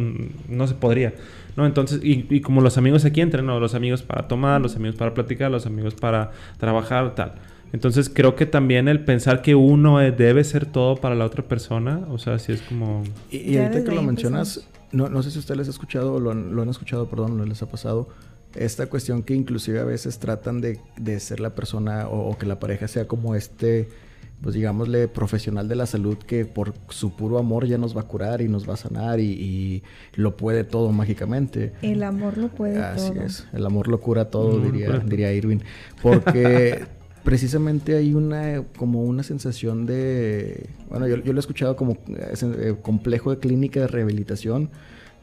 no 0.50 0.68
se 0.68 0.76
podría, 0.76 1.14
¿no? 1.56 1.66
Entonces, 1.66 2.02
y, 2.04 2.26
y 2.30 2.42
como 2.42 2.62
los 2.62 2.78
amigos 2.78 3.06
aquí 3.06 3.22
entran, 3.22 3.46
¿no? 3.46 3.60
Los 3.60 3.76
amigos 3.76 4.04
para 4.04 4.28
tomar, 4.28 4.62
los 4.62 4.76
amigos 4.76 4.96
para 4.96 5.14
platicar, 5.14 5.52
los 5.52 5.66
amigos 5.66 5.96
para 5.96 6.32
trabajar, 6.58 7.16
tal. 7.16 7.36
Entonces, 7.74 8.10
creo 8.10 8.36
que 8.36 8.46
también 8.46 8.88
el 8.88 9.04
pensar 9.04 9.42
que 9.42 9.56
uno 9.56 10.02
eh, 10.02 10.12
debe 10.12 10.44
ser 10.44 10.66
todo 10.66 10.96
para 10.96 11.16
la 11.16 11.26
otra 11.26 11.44
persona, 11.44 12.06
o 12.10 12.18
sea, 12.18 12.40
sí 12.40 12.54
es 12.54 12.62
como... 12.62 13.04
Y, 13.30 13.58
ahorita 13.58 13.84
que 13.84 13.92
lo 13.92 14.00
ahí 14.00 14.06
mencionas, 14.06 14.68
no, 14.92 15.10
no 15.10 15.22
sé 15.24 15.32
si 15.32 15.40
ustedes 15.40 15.58
les 15.58 15.68
ha 15.68 15.72
escuchado 15.72 16.14
o 16.14 16.20
lo 16.20 16.32
han, 16.32 16.56
lo 16.56 16.62
han 16.62 16.70
escuchado, 16.70 17.10
perdón, 17.10 17.38
no 17.38 17.46
les 17.46 17.62
ha 17.62 17.70
pasado, 17.70 18.08
esta 18.54 18.88
cuestión 18.88 19.24
que 19.24 19.34
inclusive 19.34 19.80
a 19.80 19.84
veces 19.84 20.20
tratan 20.20 20.62
de, 20.62 20.80
de 20.96 21.20
ser 21.20 21.42
la 21.42 21.54
persona 21.54 22.08
o, 22.08 22.30
o 22.30 22.38
que 22.38 22.46
la 22.46 22.60
pareja 22.60 22.88
sea 22.88 23.08
como 23.08 23.36
este, 23.36 23.90
pues 24.42 24.54
digámosle, 24.56 25.08
profesional 25.08 25.68
de 25.68 25.76
la 25.76 25.86
salud 25.86 26.18
que 26.18 26.46
por 26.46 26.74
su 26.90 27.16
puro 27.16 27.38
amor 27.38 27.66
ya 27.66 27.78
nos 27.78 27.96
va 27.96 28.02
a 28.02 28.08
curar 28.08 28.42
y 28.42 28.48
nos 28.48 28.70
va 28.70 28.74
a 28.74 28.78
sanar 28.78 29.20
y, 29.20 29.32
y 29.32 29.84
lo 30.14 30.38
puede 30.38 30.64
todo 30.64 30.92
mágicamente. 30.92 31.74
El 31.82 32.04
amor 32.04 32.38
lo 32.38 32.50
puede 32.50 32.80
Así 32.80 33.12
todo. 33.12 33.24
es, 33.24 33.48
el 33.54 33.66
amor 33.66 33.88
lo 33.88 34.00
cura 34.00 34.30
todo, 34.30 34.60
diría, 34.60 35.00
diría 35.00 35.34
Irving. 35.34 35.60
Porque 36.02 36.86
precisamente 37.24 37.98
hay 37.98 38.14
una 38.14 38.64
como 38.78 39.04
una 39.04 39.24
sensación 39.24 39.86
de, 39.86 40.70
bueno, 40.90 41.08
yo, 41.08 41.18
yo 41.18 41.34
lo 41.34 41.40
he 41.40 41.42
escuchado 41.42 41.76
como 41.76 41.94
eh, 42.08 42.34
eh, 42.42 42.76
complejo 42.82 43.32
de 43.32 43.40
clínica 43.40 43.80
de 43.82 43.88
rehabilitación, 43.88 44.70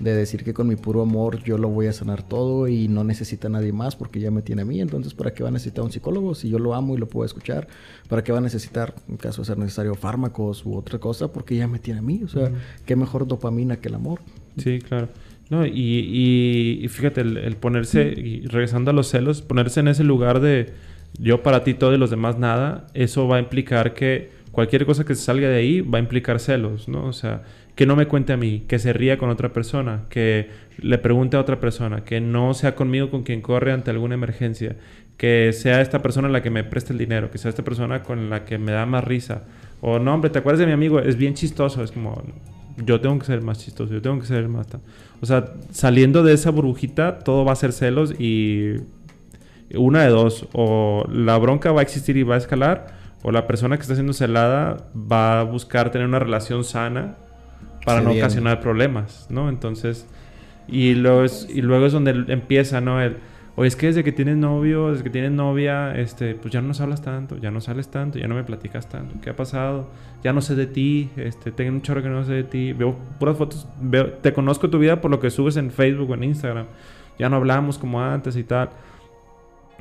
de 0.03 0.15
decir 0.17 0.43
que 0.43 0.53
con 0.53 0.67
mi 0.67 0.77
puro 0.77 1.01
amor 1.03 1.43
yo 1.45 1.57
lo 1.59 1.69
voy 1.69 1.87
a 1.87 1.93
sanar 1.93 2.23
todo 2.23 2.67
y 2.69 2.89
no 2.89 3.05
necesita 3.05 3.49
nadie 3.49 3.73
más 3.73 3.95
porque 3.97 4.19
ya 4.21 4.31
me 4.31 4.43
tiene 4.43 4.63
a 4.63 4.65
mí, 4.65 4.81
entonces 4.81 5.15
¿para 5.15 5.33
qué 5.33 5.43
va 5.43 5.49
a 5.49 5.53
necesitar 5.53 5.85
un 5.85 5.93
psicólogo 5.93 6.35
si 6.35 6.51
yo 6.51 6.59
lo 6.59 6.75
amo 6.75 6.95
y 6.95 6.99
lo 6.99 7.07
puedo 7.09 7.25
escuchar? 7.25 7.69
¿Para 8.09 8.25
qué 8.25 8.33
va 8.33 8.39
a 8.39 8.43
necesitar, 8.43 8.95
en 9.09 9.17
caso 9.17 9.43
de 9.43 9.47
ser 9.47 9.59
necesario, 9.59 9.95
fármacos 9.95 10.67
u 10.67 10.75
otra 10.77 10.99
cosa? 10.99 11.33
Porque 11.33 11.57
ya 11.57 11.69
me 11.69 11.79
tiene 11.79 12.01
a 12.01 12.03
mí, 12.03 12.21
o 12.25 12.29
sea, 12.29 12.51
qué 12.85 12.97
mejor 12.97 13.27
dopamina 13.29 13.77
que 13.77 13.89
el 13.89 13.95
amor. 13.95 14.21
Sí, 14.59 14.81
claro. 14.81 15.09
No, 15.51 15.67
y, 15.67 15.71
y- 15.73 16.81
y 16.85 16.89
fíjate, 16.89 17.21
el, 17.21 17.37
el 17.37 17.57
ponerse, 17.57 18.03
y 18.17 18.47
regresando 18.47 18.91
a 18.91 18.95
los 18.95 19.09
celos, 19.09 19.43
ponerse 19.43 19.81
en 19.81 19.89
ese 19.89 20.03
lugar 20.05 20.41
de 20.41 20.73
yo 21.19 21.43
para 21.43 21.63
ti 21.63 21.75
todo 21.75 21.95
y 21.95 21.99
los 21.99 22.11
demás 22.11 22.39
nada, 22.39 22.87
eso 22.95 23.29
va 23.29 23.37
a 23.37 23.41
implicar 23.41 23.93
que 23.95 24.31
cualquier 24.51 24.87
cosa 24.87 25.05
que 25.05 25.15
se 25.15 25.23
salga 25.23 25.49
de 25.49 25.57
ahí 25.57 25.81
va 25.83 25.99
a 25.99 26.01
implicar 26.01 26.41
celos, 26.41 26.89
¿no? 26.89 27.05
O 27.07 27.13
sea, 27.13 27.43
que 27.75 27.87
no 27.87 27.97
me 27.97 28.07
cuente 28.07 28.33
a 28.33 28.37
mí, 28.37 28.65
que 28.69 28.79
se 28.79 28.93
ría 28.93 29.19
con 29.19 29.31
otra 29.31 29.53
persona, 29.53 30.03
que 30.11 30.51
le 30.79 30.99
pregunte 30.99 31.37
a 31.37 31.41
otra 31.41 31.61
persona, 31.61 32.05
que 32.05 32.21
no 32.21 32.55
sea 32.55 32.75
conmigo 32.75 33.11
con 33.11 33.23
quien 33.23 33.41
corre 33.41 33.73
ante 33.73 33.91
alguna 33.91 34.15
emergencia, 34.15 34.77
que 35.17 35.53
sea 35.53 35.81
esta 35.81 36.03
persona 36.03 36.29
la 36.29 36.43
que 36.43 36.51
me 36.51 36.65
preste 36.65 36.93
el 36.93 36.99
dinero, 36.99 37.31
que 37.31 37.39
sea 37.39 37.49
esta 37.49 37.63
persona 37.63 38.03
con 38.03 38.29
la 38.29 38.45
que 38.45 38.59
me 38.59 38.73
da 38.73 38.87
más 38.87 39.05
risa. 39.05 39.45
O 39.81 39.99
no, 39.99 40.15
hombre, 40.15 40.31
¿te 40.31 40.39
acuerdas 40.39 40.61
de 40.61 40.67
mi 40.67 40.73
amigo? 40.73 41.01
Es 41.01 41.17
bien 41.17 41.35
chistoso, 41.35 41.83
es 41.83 41.93
como, 41.93 42.23
yo 42.77 43.01
tengo 43.01 43.19
que 43.19 43.27
ser 43.27 43.41
más 43.41 43.59
chistoso, 43.59 43.93
yo 43.93 44.03
tengo 44.03 44.21
que 44.21 44.27
ser 44.27 44.49
más... 44.49 44.67
O 45.21 45.27
sea, 45.27 45.53
saliendo 45.71 46.23
de 46.23 46.35
esa 46.35 46.51
burbujita, 46.51 47.21
todo 47.21 47.45
va 47.45 47.53
a 47.53 47.57
ser 47.57 47.73
celos 47.73 48.15
y 48.19 48.75
una 49.75 50.03
de 50.03 50.09
dos, 50.09 50.47
o 50.53 51.07
la 51.11 51.39
bronca 51.39 51.73
va 51.73 51.81
a 51.81 51.83
existir 51.83 52.17
y 52.17 52.23
va 52.23 52.35
a 52.35 52.39
escalar, 52.39 53.01
o 53.23 53.31
la 53.31 53.47
persona 53.47 53.77
que 53.77 53.83
está 53.83 53.95
siendo 53.95 54.13
celada 54.13 54.89
va 54.95 55.41
a 55.41 55.43
buscar 55.45 55.91
tener 55.91 56.07
una 56.07 56.19
relación 56.19 56.65
sana 56.65 57.17
para 57.85 58.01
no 58.01 58.13
ocasionar 58.13 58.61
problemas, 58.61 59.27
¿no? 59.31 59.49
Entonces, 59.49 60.07
y 60.69 60.95
luego 60.95 61.25
es, 61.25 61.49
y 61.53 61.63
luego 61.63 61.87
es 61.87 61.93
donde 61.93 62.11
empieza, 62.33 62.81
¿no? 62.81 63.01
El, 63.01 63.17
oye, 63.57 63.69
es 63.69 63.77
que 63.77 63.87
desde 63.87 64.05
que 64.05 64.13
tienes 64.13 64.37
novio, 64.37 64.91
desde 64.91 65.05
que 65.05 65.11
tienes 65.11 65.33
novia, 65.33 65.95
este, 65.97 66.35
pues 66.35 66.53
ya 66.53 66.61
no 66.61 66.69
nos 66.69 66.81
hablas 66.81 67.03
tanto, 67.03 67.37
ya 67.39 67.51
no 67.51 67.61
sales 67.61 67.89
tanto, 67.89 68.19
ya 68.19 68.29
no 68.29 68.35
me 68.35 68.45
platicas 68.45 68.89
tanto. 68.89 69.15
¿Qué 69.21 69.31
ha 69.31 69.37
pasado? 69.37 69.89
Ya 70.23 70.33
no 70.33 70.41
sé 70.41 70.55
de 70.55 70.67
ti, 70.67 71.11
este, 71.17 71.51
tengo 71.51 71.73
un 71.73 71.83
chorro 71.83 72.03
que 72.03 72.09
no 72.09 72.25
sé 72.25 72.33
de 72.33 72.45
ti. 72.45 72.73
Veo 72.73 72.97
puras 73.19 73.37
fotos, 73.37 73.67
veo, 73.81 74.13
te 74.13 74.33
conozco 74.33 74.71
tu 74.71 74.79
vida 74.79 75.01
por 75.01 75.11
lo 75.11 75.21
que 75.21 75.31
subes 75.31 75.57
en 75.57 75.71
Facebook 75.71 76.11
o 76.11 76.15
en 76.15 76.25
Instagram. 76.25 76.67
Ya 77.19 77.29
no 77.29 77.37
hablamos 77.37 77.79
como 77.79 78.03
antes 78.03 78.37
y 78.37 78.45
tal. 78.45 78.71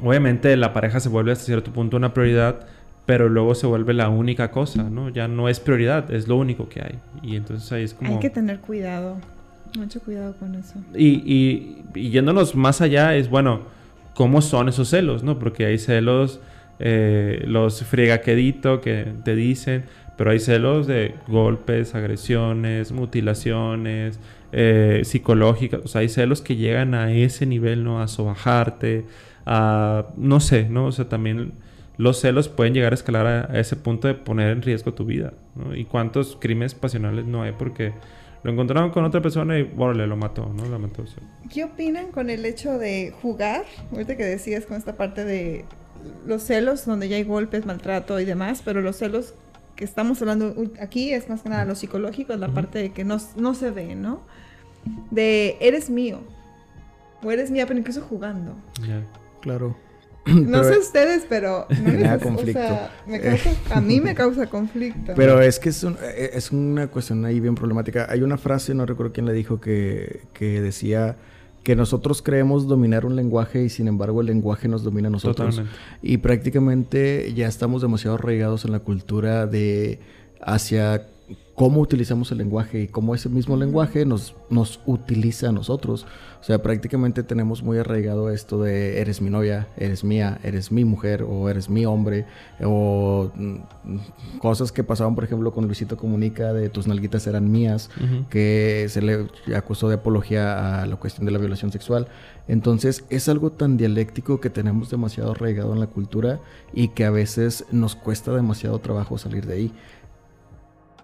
Obviamente 0.04 0.56
la 0.58 0.74
pareja 0.74 1.00
se 1.00 1.10
vuelve 1.10 1.32
hasta 1.32 1.46
cierto 1.46 1.72
punto 1.72 1.98
una 1.98 2.14
prioridad, 2.14 2.68
pero 3.06 3.30
luego 3.30 3.56
se 3.56 3.68
vuelve 3.68 3.94
la 3.94 4.10
única 4.10 4.52
cosa, 4.52 4.84
¿no? 4.84 5.10
Ya 5.10 5.28
no 5.28 5.50
es 5.50 5.60
prioridad, 5.60 6.14
es 6.14 6.28
lo 6.28 6.38
único 6.38 6.70
que 6.70 6.82
hay. 6.82 7.00
Y 7.24 7.36
entonces 7.36 7.72
ahí 7.72 7.84
es 7.84 7.94
como... 7.94 8.14
Hay 8.14 8.20
que 8.20 8.30
tener 8.30 8.60
cuidado, 8.60 9.18
mucho 9.78 10.00
cuidado 10.02 10.34
con 10.38 10.56
eso. 10.56 10.76
Y, 10.96 11.84
y, 11.96 12.10
yéndonos 12.10 12.56
más 12.56 12.82
allá 12.82 13.16
es, 13.16 13.30
bueno, 13.30 13.62
¿cómo 14.14 14.42
son 14.42 14.70
esos 14.70 14.90
celos, 14.90 15.24
no? 15.24 15.40
Porque 15.40 15.66
hay 15.66 15.78
celos, 15.78 16.40
eh, 16.80 17.44
los 17.48 17.84
friegaquedito 17.84 18.82
que 18.82 19.08
te 19.24 19.36
dicen, 19.36 19.86
pero 20.18 20.32
hay 20.32 20.40
celos 20.40 20.88
de 20.88 21.16
golpes, 21.28 21.96
agresiones, 21.96 22.92
mutilaciones, 22.92 24.20
eh, 24.52 25.02
psicológicas, 25.04 25.82
o 25.84 25.88
sea, 25.88 26.02
hay 26.02 26.10
celos 26.10 26.42
que 26.42 26.56
llegan 26.58 26.94
a 26.94 27.12
ese 27.12 27.46
nivel, 27.46 27.84
¿no? 27.84 28.02
A 28.02 28.08
sobajarte, 28.08 29.06
a, 29.46 30.08
no 30.18 30.40
sé, 30.40 30.70
¿no? 30.70 30.86
O 30.86 30.92
sea, 30.92 31.10
también 31.10 31.54
los 32.02 32.20
celos 32.20 32.50
pueden 32.50 32.74
llegar 32.74 32.94
a 32.94 32.96
escalar 32.96 33.28
a, 33.28 33.60
ese 33.60 33.76
punto 33.76 34.08
de 34.08 34.16
poner 34.16 34.50
en 34.50 34.64
riesgo 34.64 34.96
tu 34.96 35.06
vida, 35.06 35.34
¿no? 35.56 35.76
Y 35.76 35.86
cuántos 35.86 36.36
crímenes 36.36 36.74
pasionales 36.74 37.26
no 37.26 37.44
hay 37.44 37.52
porque 37.52 37.94
lo 38.42 38.52
encontraron 38.52 38.90
con 38.90 39.06
otra 39.06 39.22
persona 39.22 39.60
y, 39.60 39.62
bueno, 39.62 39.94
le 39.94 40.08
lo 40.08 40.18
mató, 40.18 40.52
¿no? 40.52 40.66
Lo 40.66 40.80
mató. 40.80 41.06
¿Qué 41.54 41.64
opinan 41.64 42.08
con 42.08 42.32
el 42.32 42.44
hecho 42.44 42.80
de 42.80 43.14
jugar? 43.22 43.66
Ahorita 43.92 44.18
que 44.18 44.26
decías 44.26 44.66
con 44.66 44.78
esta 44.78 44.96
parte 44.96 45.26
de 45.26 45.64
los 46.26 46.42
celos, 46.42 46.88
donde 46.88 47.08
ya 47.08 47.18
hay 47.18 47.24
golpes, 47.24 47.68
maltrato 47.68 48.20
y 48.20 48.26
demás, 48.26 48.64
pero 48.66 48.82
los 48.82 48.96
celos 48.96 49.36
que 49.76 49.86
estamos 49.86 50.20
hablando 50.22 50.56
aquí 50.80 51.14
es 51.14 51.30
más 51.30 51.44
que 51.44 51.50
nada 51.50 51.66
lo 51.66 51.76
psicológico, 51.76 52.34
es 52.34 52.40
la 52.40 52.48
parte 52.48 52.80
de 52.80 52.92
que 52.94 53.04
no, 53.04 53.18
no 53.36 53.54
se 53.54 53.70
ve, 53.70 53.94
¿no? 53.94 54.22
De 55.12 55.56
eres 55.62 55.92
mío, 55.92 56.22
o 57.24 57.32
eres 57.32 57.52
mía, 57.52 57.68
pero 57.68 57.80
incluso 57.80 58.02
jugando. 58.02 58.56
Claro. 59.42 59.76
No 60.26 60.64
sé 60.64 60.78
ustedes, 60.78 61.26
pero 61.28 61.68
me 61.84 61.98
da 61.98 62.20
conflicto. 62.20 62.62
a 63.72 63.82
mí 63.82 64.02
me 64.02 64.16
causa 64.16 64.48
conflicto. 64.48 65.14
Pero 65.16 65.42
es 65.42 65.60
que 65.60 65.70
es, 65.70 65.84
eh, 65.84 66.32
es, 66.34 66.52
una 66.52 66.88
cuestión 66.88 67.26
ahí 67.26 67.40
bien 67.40 67.56
problemática. 67.56 68.08
Hay 68.10 68.22
una 68.22 68.38
frase, 68.38 68.74
no 68.74 68.86
recuerdo 68.86 69.14
quién 69.14 69.26
le 69.26 69.34
dijo, 69.34 69.60
que, 69.60 70.22
que, 70.34 70.62
decía 70.62 71.16
que 71.64 71.76
nosotros 71.76 72.22
creemos 72.22 72.68
dominar 72.68 73.06
un 73.06 73.16
lenguaje 73.16 73.64
y 73.64 73.70
sin 73.70 73.88
embargo 73.88 74.22
el 74.22 74.28
lenguaje 74.28 74.68
nos 74.68 74.84
domina 74.84 75.08
a 75.08 75.12
nosotros. 75.12 75.62
Y 76.02 76.18
prácticamente 76.18 77.34
ya 77.36 77.48
estamos 77.48 77.82
demasiado 77.82 78.16
arraigados 78.16 78.66
en 78.66 78.72
la 78.72 78.80
cultura 78.80 79.48
de 79.48 80.00
hacia 80.42 81.08
cómo 81.62 81.80
utilizamos 81.80 82.32
el 82.32 82.40
lenguaje 82.40 82.82
y 82.82 82.88
cómo 82.88 83.14
ese 83.14 83.30
mismo 83.30 83.56
lenguaje 83.56 84.04
nos, 84.04 84.34
nos 84.50 84.80
utiliza 84.88 85.50
a 85.50 85.52
nosotros. 85.52 86.08
O 86.42 86.44
sea, 86.44 86.64
prácticamente 86.64 87.22
tenemos 87.22 87.62
muy 87.62 87.78
arraigado 87.78 88.32
esto 88.32 88.64
de 88.64 89.00
eres 89.00 89.22
mi 89.22 89.30
novia, 89.30 89.68
eres 89.78 90.04
mía, 90.04 90.40
eres 90.44 90.72
mi 90.72 90.86
mujer 90.86 91.22
o 91.22 91.50
eres 91.50 91.70
mi 91.70 91.86
hombre 91.86 92.26
o 92.64 93.30
mm, 93.36 94.40
cosas 94.40 94.72
que 94.72 94.84
pasaban, 94.84 95.14
por 95.14 95.24
ejemplo, 95.24 95.54
con 95.54 95.68
Luisito 95.68 95.98
Comunica 95.98 96.52
de 96.52 96.70
tus 96.70 96.88
nalguitas 96.88 97.28
eran 97.28 97.52
mías, 97.52 97.92
que 98.32 98.88
se 98.90 99.04
le 99.04 99.28
acusó 99.56 99.88
de 99.88 99.96
apología 99.98 100.82
a 100.82 100.88
la 100.88 100.96
cuestión 100.96 101.28
de 101.28 101.32
la 101.32 101.38
violación 101.38 101.72
sexual. 101.72 102.08
Entonces 102.48 103.06
es 103.12 103.30
algo 103.30 103.52
tan 103.52 103.78
dialéctico 103.78 104.42
que 104.42 104.50
tenemos 104.50 104.90
demasiado 104.90 105.34
arraigado 105.34 105.74
en 105.74 105.80
la 105.80 105.86
cultura 105.86 106.40
y 106.74 106.88
que 106.88 107.06
a 107.06 107.12
veces 107.12 107.66
nos 107.72 107.96
cuesta 107.96 108.34
demasiado 108.34 108.80
trabajo 108.80 109.20
salir 109.20 109.46
de 109.46 109.54
ahí. 109.54 109.72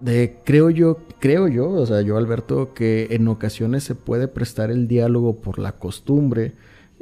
De, 0.00 0.36
creo 0.44 0.70
yo, 0.70 0.98
creo 1.18 1.48
yo, 1.48 1.70
o 1.70 1.86
sea, 1.86 2.02
yo 2.02 2.16
Alberto, 2.16 2.72
que 2.74 3.08
en 3.10 3.26
ocasiones 3.28 3.84
se 3.84 3.94
puede 3.94 4.28
prestar 4.28 4.70
el 4.70 4.86
diálogo 4.86 5.36
por 5.36 5.58
la 5.58 5.72
costumbre, 5.72 6.52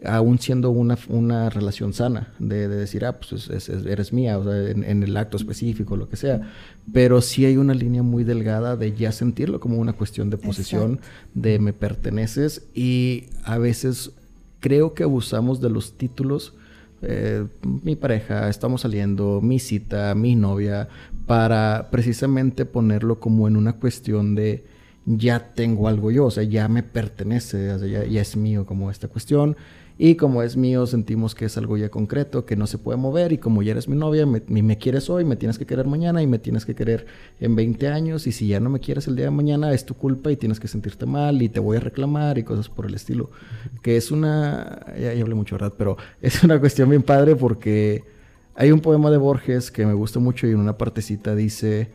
aún 0.05 0.39
siendo 0.39 0.71
una, 0.71 0.99
una 1.09 1.49
relación 1.51 1.93
sana, 1.93 2.33
de, 2.39 2.69
decir, 2.69 3.05
ah, 3.05 3.19
pues 3.19 3.49
eres 3.87 4.13
mía, 4.13 4.39
o 4.39 4.45
sea, 4.45 4.71
en, 4.71 5.03
el 5.03 5.17
acto 5.17 5.37
específico, 5.37 5.97
lo 5.97 6.09
que 6.09 6.17
sea. 6.17 6.53
Pero 6.93 7.21
sí 7.21 7.45
hay 7.45 7.57
una 7.57 7.75
línea 7.75 8.03
muy 8.03 8.25
delgada 8.25 8.77
de 8.77 8.93
ya 8.95 9.13
sentirlo 9.13 9.61
como 9.61 9.77
una 9.79 9.95
cuestión 9.95 10.31
de 10.31 10.39
posesión, 10.39 11.01
de 11.35 11.59
me 11.59 11.73
perteneces, 11.73 12.67
y 12.75 13.25
a 13.45 13.59
veces 13.59 14.13
creo 14.61 14.95
que 14.95 15.03
abusamos 15.03 15.61
de 15.61 15.71
los 15.71 15.97
títulos. 15.97 16.55
Eh, 17.03 17.47
mi 17.63 17.95
pareja, 17.95 18.49
estamos 18.49 18.83
saliendo, 18.83 19.41
mi 19.43 19.59
cita, 19.59 20.15
mi 20.15 20.35
novia, 20.35 20.89
para 21.27 21.89
precisamente 21.91 22.65
ponerlo 22.65 23.19
como 23.19 23.49
en 23.49 23.57
una 23.57 23.75
cuestión 23.75 24.35
de 24.35 24.65
ya 25.07 25.55
tengo 25.55 25.89
algo 25.89 26.11
yo, 26.11 26.27
o 26.27 26.31
sea, 26.31 26.43
ya 26.43 26.69
me 26.69 26.83
pertenece, 26.83 27.79
ya, 27.89 28.21
es 28.21 28.37
mío 28.37 28.67
como 28.67 28.91
esta 28.91 29.09
cuestión. 29.09 29.57
Y 29.99 30.17
como 30.17 30.43
es 30.43 30.59
mío, 30.59 30.87
sentimos 30.87 31.35
que 31.35 31.47
es 31.47 31.57
algo 31.57 31.79
ya 31.79 31.89
concreto, 31.89 32.45
que 32.45 32.55
no 32.55 32.67
se 32.67 32.77
puede 32.77 32.99
mover. 32.99 33.33
Y 33.33 33.39
como 33.39 33.63
ya 33.63 33.73
eres 33.73 33.89
mi 33.89 33.97
novia, 33.97 34.27
me, 34.27 34.43
me, 34.47 34.77
quieres 34.77 35.09
hoy, 35.09 35.25
me 35.25 35.37
tienes 35.37 35.57
que 35.59 35.65
querer 35.65 35.87
mañana 35.87 36.21
y 36.21 36.27
me 36.27 36.39
tienes 36.39 36.67
que 36.67 36.75
querer 36.75 37.07
en 37.41 37.57
20 37.57 37.89
años. 37.89 38.27
Y 38.27 38.33
si 38.33 38.49
ya 38.49 38.61
no 38.61 38.69
me 38.69 38.79
quieres 38.79 39.09
el 39.09 39.17
día 39.17 39.27
de 39.27 39.31
mañana, 39.31 39.73
es 39.73 39.87
tu 39.87 39.95
culpa 39.95 40.31
y 40.31 40.37
tienes 40.37 40.61
que 40.61 40.69
sentirte 40.69 41.07
mal 41.07 41.41
y 41.41 41.49
te 41.49 41.61
voy 41.61 41.79
a 41.79 41.81
reclamar 41.81 42.37
y 42.37 42.43
cosas 42.43 42.69
por 42.69 42.85
el 42.85 42.95
estilo. 42.95 43.31
Que 43.81 43.97
es 43.97 44.11
una. 44.11 44.81
Ya, 45.01 45.15
ya 45.15 45.23
hablé 45.23 45.35
mucho, 45.35 45.55
¿verdad? 45.55 45.73
Pero 45.79 45.97
es 46.21 46.45
una 46.45 46.61
cuestión 46.61 46.91
bien 46.91 47.03
padre 47.03 47.35
porque 47.35 48.05
hay 48.57 48.73
un 48.73 48.81
poema 48.81 49.11
de 49.11 49.19
Borges 49.19 49.71
que 49.71 49.85
me 49.85 49.93
gusta 49.93 50.19
mucho 50.19 50.47
y 50.47 50.53
en 50.53 50.59
una 50.59 50.79
partecita 50.79 51.35
dice, 51.35 51.91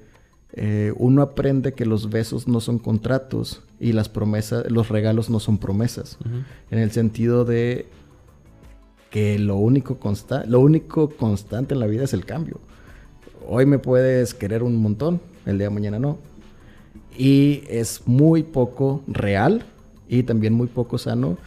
eh, 0.53 0.93
uno 0.95 1.23
aprende 1.23 1.73
que 1.73 1.87
los 1.87 2.09
besos 2.09 2.47
no 2.47 2.59
son 2.61 2.77
contratos 2.77 3.63
y 3.79 3.93
las 3.93 4.09
promesas, 4.09 4.69
los 4.69 4.89
regalos 4.89 5.31
no 5.31 5.39
son 5.39 5.57
promesas. 5.57 6.19
En 6.69 6.77
el 6.77 6.91
sentido 6.91 7.45
de 7.45 7.87
que 9.09 9.39
lo 9.39 9.57
único, 9.57 9.97
lo 10.45 10.59
único 10.59 11.09
constante 11.09 11.73
en 11.73 11.79
la 11.79 11.87
vida 11.87 12.03
es 12.03 12.13
el 12.13 12.25
cambio. 12.25 12.59
Hoy 13.47 13.65
me 13.65 13.79
puedes 13.79 14.35
querer 14.35 14.61
un 14.61 14.75
montón, 14.77 15.19
el 15.47 15.57
día 15.57 15.67
de 15.67 15.73
mañana 15.73 15.97
no. 15.97 16.19
Y 17.17 17.63
es 17.69 18.03
muy 18.05 18.43
poco 18.43 19.01
real 19.07 19.65
y 20.07 20.23
también 20.23 20.53
muy 20.53 20.67
poco 20.67 20.99
sano 20.99 21.37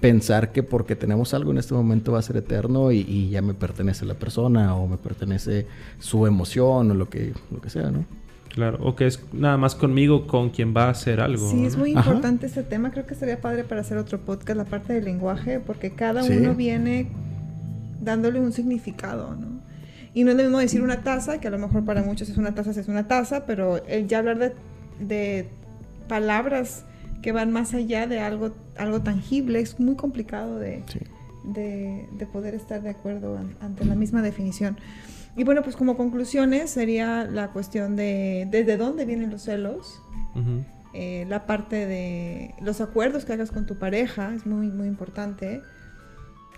pensar 0.00 0.52
que 0.52 0.62
porque 0.62 0.96
tenemos 0.96 1.34
algo 1.34 1.50
en 1.50 1.58
este 1.58 1.74
momento 1.74 2.12
va 2.12 2.20
a 2.20 2.22
ser 2.22 2.36
eterno 2.36 2.92
y, 2.92 3.28
ya 3.30 3.42
me 3.42 3.54
pertenece 3.54 4.04
la 4.04 4.14
persona 4.14 4.74
o 4.76 4.86
me 4.86 4.96
pertenece 4.96 5.66
su 5.98 6.26
emoción 6.26 6.90
o 6.90 6.94
lo 6.94 7.08
que, 7.08 7.32
lo 7.50 7.60
que 7.60 7.70
sea, 7.70 7.90
¿no? 7.90 8.04
Claro, 8.48 8.78
o 8.82 8.96
que 8.96 9.06
es 9.06 9.20
nada 9.32 9.56
más 9.56 9.74
conmigo 9.74 10.26
con 10.26 10.50
quien 10.50 10.74
va 10.74 10.84
a 10.84 10.90
hacer 10.90 11.20
algo. 11.20 11.50
Sí, 11.50 11.64
es 11.64 11.76
muy 11.76 11.92
importante 11.92 12.46
este 12.46 12.62
tema. 12.62 12.90
Creo 12.90 13.06
que 13.06 13.14
sería 13.14 13.40
padre 13.40 13.62
para 13.62 13.82
hacer 13.82 13.98
otro 13.98 14.18
podcast, 14.18 14.56
la 14.56 14.64
parte 14.64 14.94
del 14.94 15.04
lenguaje, 15.04 15.60
porque 15.60 15.90
cada 15.90 16.24
uno 16.24 16.54
viene 16.54 17.08
dándole 18.00 18.40
un 18.40 18.52
significado, 18.52 19.36
¿no? 19.36 19.58
Y 20.14 20.24
no 20.24 20.30
es 20.30 20.36
lo 20.36 20.42
mismo 20.42 20.58
decir 20.58 20.82
una 20.82 21.02
taza, 21.02 21.38
que 21.38 21.46
a 21.46 21.50
lo 21.50 21.58
mejor 21.58 21.84
para 21.84 22.02
muchos 22.02 22.28
es 22.28 22.36
una 22.36 22.54
taza, 22.54 22.70
es 22.70 22.88
una 22.88 23.06
taza, 23.06 23.46
pero 23.46 23.84
el 23.86 24.08
ya 24.08 24.18
hablar 24.18 24.38
de, 24.38 24.52
de 24.98 25.48
palabras 26.08 26.84
que 27.22 27.32
van 27.32 27.52
más 27.52 27.74
allá 27.74 28.06
de 28.06 28.20
algo, 28.20 28.54
algo 28.76 29.02
tangible. 29.02 29.60
Es 29.60 29.78
muy 29.80 29.96
complicado 29.96 30.58
de, 30.58 30.82
de, 31.44 32.26
poder 32.32 32.54
estar 32.54 32.82
de 32.82 32.90
acuerdo 32.90 33.38
ante 33.60 33.84
la 33.84 33.94
misma 33.94 34.22
definición. 34.22 34.78
Y 35.36 35.44
bueno, 35.44 35.62
pues 35.62 35.76
como 35.76 35.96
conclusiones 35.96 36.70
sería 36.70 37.24
la 37.24 37.48
cuestión 37.52 37.96
de 37.96 38.48
desde 38.50 38.76
dónde 38.76 39.04
vienen 39.04 39.30
los 39.30 39.42
celos, 39.42 40.02
eh, 40.94 41.26
la 41.28 41.46
parte 41.46 41.86
de 41.86 42.54
los 42.60 42.80
acuerdos 42.80 43.24
que 43.24 43.34
hagas 43.34 43.50
con 43.50 43.66
tu 43.66 43.76
pareja, 43.76 44.34
es 44.34 44.46
muy, 44.46 44.68
muy 44.68 44.88
importante. 44.88 45.62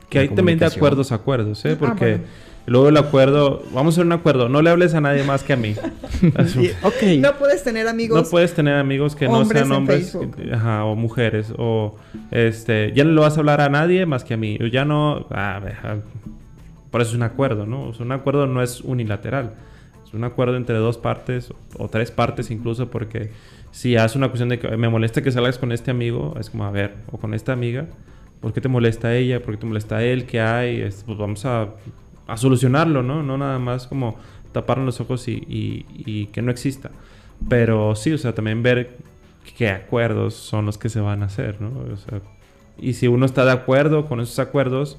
Que 0.09 0.21
hay 0.21 0.29
también 0.29 0.59
de 0.59 0.67
acuerdos 0.67 1.13
a 1.13 1.17
acuerdos, 1.17 1.65
¿eh? 1.65 1.73
Ah, 1.73 1.77
Porque 1.79 2.17
bueno. 2.17 2.25
Luego 2.71 2.89
el 2.89 2.97
acuerdo, 2.97 3.65
vamos 3.75 3.95
a 3.95 3.97
hacer 3.97 4.07
un 4.07 4.13
acuerdo, 4.13 4.49
no 4.49 4.63
le 4.63 4.71
hables 4.71 4.95
a 4.95 5.01
nadie 5.01 5.25
más 5.25 5.43
que 5.43 5.53
a 5.53 5.57
mí. 5.57 5.75
Y- 6.23 6.71
ok. 6.83 7.19
No 7.19 7.35
puedes 7.37 7.65
tener 7.65 7.89
amigos. 7.89 8.23
No 8.23 8.29
puedes 8.31 8.55
tener 8.55 8.75
amigos 8.77 9.17
que 9.17 9.27
no 9.27 9.45
sean 9.45 9.73
hombres 9.73 10.17
ajá, 10.53 10.85
o 10.85 10.95
mujeres. 10.95 11.53
O 11.59 11.97
este, 12.31 12.93
ya 12.95 13.03
no 13.05 13.11
le 13.11 13.21
vas 13.21 13.37
a 13.37 13.41
hablar 13.41 13.61
a 13.61 13.69
nadie 13.69 14.07
más 14.07 14.23
que 14.23 14.35
a 14.35 14.37
mí. 14.37 14.57
Ya 14.71 14.85
no. 14.85 15.27
ah, 15.31 15.61
deja. 15.65 15.97
por 16.93 17.01
eso 17.01 17.11
es 17.11 17.17
un 17.17 17.23
acuerdo, 17.25 17.67
¿no? 17.67 17.89
O 17.89 17.93
sea, 17.95 18.07
un 18.07 18.13
acuerdo 18.13 18.47
no 18.47 18.63
es 18.63 18.81
unilateral. 18.83 19.55
Es 20.07 20.15
un 20.15 20.23
acuerdo 20.25 20.57
entre 20.57 20.77
dos 20.77 20.97
partes 20.99 21.51
o, 21.51 21.85
o 21.85 21.89
tres 21.89 22.11
partes 22.13 22.51
incluso 22.51 22.89
porque 22.89 23.31
si 23.73 23.97
haces 23.97 24.15
una 24.17 24.29
cuestión 24.29 24.49
de 24.49 24.59
que 24.61 24.77
me 24.77 24.89
molesta 24.89 25.23
que 25.23 25.33
salgas 25.33 25.59
con 25.59 25.73
este 25.73 25.91
amigo, 25.91 26.35
es 26.39 26.51
como, 26.51 26.65
a 26.65 26.71
ver, 26.71 26.95
o 27.11 27.19
con 27.19 27.35
esta 27.35 27.53
amiga, 27.53 27.87
¿por 28.41 28.53
qué 28.53 28.61
te 28.61 28.69
molesta 28.69 29.15
ella? 29.17 29.41
¿Por 29.41 29.55
qué 29.55 29.61
te 29.61 29.67
molesta 29.67 30.03
él? 30.05 30.27
¿Qué 30.27 30.41
hay? 30.41 30.81
Es- 30.83 31.03
pues 31.05 31.19
vamos 31.19 31.45
a, 31.47 31.69
a 32.33 32.37
solucionarlo, 32.37 33.03
¿no? 33.03 33.23
No 33.23 33.37
nada 33.39 33.59
más 33.59 33.87
como 33.87 34.17
taparnos 34.53 34.87
los 34.87 35.01
ojos 35.01 35.29
y, 35.29 35.33
y- 35.49 35.87
y 36.07 36.27
que 36.27 36.43
no 36.43 36.51
exista. 36.51 36.91
Pero 37.49 37.95
sí, 37.97 38.13
o 38.13 38.19
sea, 38.19 38.35
también 38.35 38.63
ver 38.63 38.97
qué 39.57 39.71
acuerdos 39.71 40.35
son 40.35 40.67
los 40.67 40.77
que 40.79 40.89
se 40.89 41.01
van 41.01 41.23
a 41.23 41.27
hacer, 41.27 41.61
¿no? 41.61 41.69
O 41.93 41.97
sea, 41.97 42.21
y 42.79 42.95
si 42.95 43.09
uno 43.09 43.27
está 43.27 43.45
de 43.45 43.53
acuerdo 43.53 44.07
con 44.07 44.21
esos 44.21 44.39
acuerdos, 44.39 44.99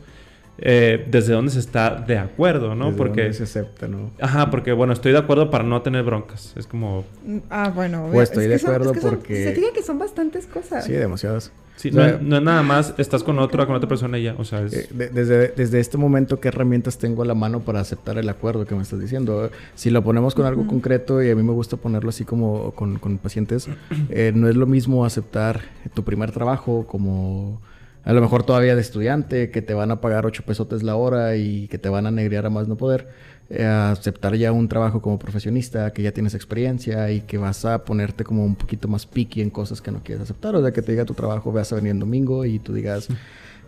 eh, 0.58 1.06
¿desde 1.10 1.34
dónde 1.34 1.52
se 1.52 1.60
está 1.60 1.96
de 1.96 2.18
acuerdo, 2.18 2.76
no? 2.76 2.86
Desde 2.86 2.98
Porque... 2.98 3.34
se 3.34 3.44
acepta, 3.44 3.88
¿no? 3.88 4.12
Ajá, 4.20 4.50
porque 4.52 4.72
bueno, 4.74 4.94
estoy 4.94 5.12
de 5.12 5.18
acuerdo 5.18 5.50
para 5.50 5.64
no 5.64 5.82
tener 5.82 6.04
broncas. 6.04 6.54
Es 6.56 6.68
como... 6.68 7.04
Ah, 7.50 7.72
bueno. 7.74 8.06
O 8.06 8.22
estoy 8.22 8.44
es 8.46 8.50
de 8.50 8.56
que 8.56 8.60
son- 8.60 8.70
acuerdo 8.76 8.92
es 8.92 8.98
que 8.98 9.02
son- 9.02 9.10
porque- 9.18 9.44
Se 9.44 9.54
fija 9.56 9.68
que 9.74 9.82
son 9.84 9.98
bastantes 10.00 10.46
cosas. 10.48 10.86
Sí, 10.86 10.92
demasiadas. 10.94 11.52
Sí, 11.82 11.90
O 11.90 11.94
sea, 11.94 12.04
no, 12.04 12.16
es- 12.18 12.22
no 12.22 12.38
es 12.38 12.44
nada 12.44 12.62
más 12.62 12.94
estás 13.00 13.24
con 13.24 13.40
otro, 13.40 13.66
con 13.66 13.76
otra 13.76 13.90
persona 13.90 14.20
y 14.20 14.24
ya. 14.24 14.36
O 14.38 14.44
sea, 14.44 14.62
es... 14.62 14.74
Eh, 14.74 14.88
de- 14.92 15.10
desde, 15.10 15.48
desde 15.50 15.80
este 15.80 15.98
momento, 15.98 16.40
¿qué 16.40 16.50
herramientas 16.50 16.98
tengo 17.00 17.24
a 17.24 17.26
la 17.26 17.34
mano 17.34 17.62
para 17.62 17.80
aceptar 17.80 18.18
el 18.20 18.30
acuerdo 18.30 18.66
que 18.66 18.76
me 18.76 18.84
estás 18.84 19.00
diciendo? 19.00 19.50
Si 19.74 19.90
lo 19.90 20.04
ponemos 20.04 20.36
con 20.36 20.46
algo 20.46 20.68
concreto, 20.68 21.24
y 21.24 21.32
a 21.32 21.36
mí 21.36 21.42
me 21.42 21.54
gusta 21.54 21.78
ponerlo 21.78 22.10
así 22.10 22.24
como 22.24 22.72
con, 22.72 23.00
con 23.00 23.18
pacientes, 23.18 23.68
eh, 24.10 24.32
no 24.36 24.48
es 24.48 24.56
lo 24.56 24.68
mismo 24.68 25.06
aceptar 25.06 25.62
tu 25.96 26.04
primer 26.04 26.32
trabajo 26.32 26.86
como 26.88 27.60
a 28.04 28.14
lo 28.14 28.22
mejor 28.22 28.44
todavía 28.44 28.76
de 28.76 28.82
estudiante, 28.82 29.52
que 29.52 29.62
te 29.62 29.74
van 29.74 29.92
a 29.92 30.02
pagar 30.02 30.26
ocho 30.26 30.44
pesotes 30.44 30.84
la 30.84 30.96
hora 30.96 31.36
y 31.36 31.68
que 31.68 31.78
te 31.78 31.90
van 31.90 32.08
a 32.08 32.12
negrear 32.12 32.46
a 32.46 32.50
más 32.50 32.68
no 32.68 32.76
poder, 32.76 33.10
eh, 33.50 33.66
aceptar 33.66 34.36
ya 34.36 34.52
un 34.52 34.68
trabajo 34.68 35.02
como 35.02 35.20
profesionista, 35.20 35.92
que 35.92 36.02
ya 36.02 36.12
tienes 36.12 36.34
experiencia 36.34 37.12
y 37.12 37.22
que 37.22 37.38
vas 37.38 37.66
a 37.66 37.84
ponerte 37.84 38.24
como 38.24 38.46
un 38.46 38.56
poquito 38.56 38.88
más 38.88 39.06
picky 39.06 39.42
en 39.42 39.50
cosas 39.50 39.82
que 39.82 39.92
no 39.92 40.02
quieres 40.04 40.24
aceptar. 40.24 40.56
O 40.56 40.62
sea, 40.62 40.72
que 40.72 40.82
te 40.82 40.94
diga 40.94 41.06
tu 41.06 41.14
trabajo, 41.14 41.52
vas 41.52 41.72
a 41.72 41.76
venir 41.76 41.92
en 41.92 42.00
domingo 42.00 42.46
y 42.46 42.60
tú 42.60 42.74
digas 42.74 43.08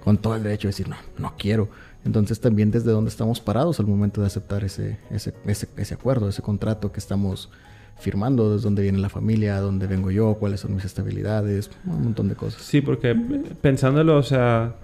con 0.04 0.18
todo 0.18 0.36
el 0.36 0.44
derecho 0.44 0.68
de 0.68 0.72
decir, 0.72 0.90
no, 0.90 0.98
no 1.18 1.34
quiero. 1.38 1.70
Entonces 2.06 2.40
también 2.40 2.72
desde 2.72 2.92
dónde 2.92 3.10
estamos 3.10 3.40
parados 3.40 3.80
al 3.80 3.88
momento 3.88 4.22
de 4.22 4.28
aceptar 4.28 4.64
ese, 4.64 4.98
ese, 5.12 5.34
ese, 5.46 5.68
ese 5.78 5.94
acuerdo, 5.94 6.28
ese 6.28 6.42
contrato 6.42 6.92
que 6.92 7.00
estamos 7.00 7.50
firmando, 8.00 8.54
desde 8.54 8.64
dónde 8.66 8.82
viene 8.82 8.98
la 9.00 9.10
familia, 9.10 9.60
dónde 9.60 9.88
vengo 9.88 10.12
yo, 10.12 10.36
cuáles 10.36 10.60
son 10.62 10.76
mis 10.76 10.86
estabilidades, 10.86 11.72
un 11.86 12.04
montón 12.04 12.28
de 12.30 12.36
cosas. 12.36 12.62
Sí, 12.62 12.82
porque 12.82 13.16
pensándolo, 13.62 14.18
o 14.18 14.24
sea, 14.24 14.76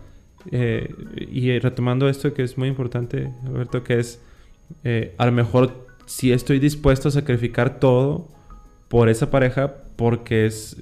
eh, 0.51 0.93
y 1.29 1.57
retomando 1.59 2.07
esto 2.07 2.33
que 2.33 2.43
es 2.43 2.57
muy 2.57 2.67
importante, 2.69 3.31
Alberto, 3.45 3.83
que 3.83 3.99
es, 3.99 4.21
eh, 4.83 5.13
a 5.17 5.25
lo 5.25 5.31
mejor 5.31 5.87
si 6.05 6.31
estoy 6.31 6.59
dispuesto 6.59 7.09
a 7.09 7.11
sacrificar 7.11 7.79
todo 7.79 8.27
por 8.87 9.09
esa 9.09 9.29
pareja, 9.29 9.73
porque 9.95 10.45
es, 10.45 10.77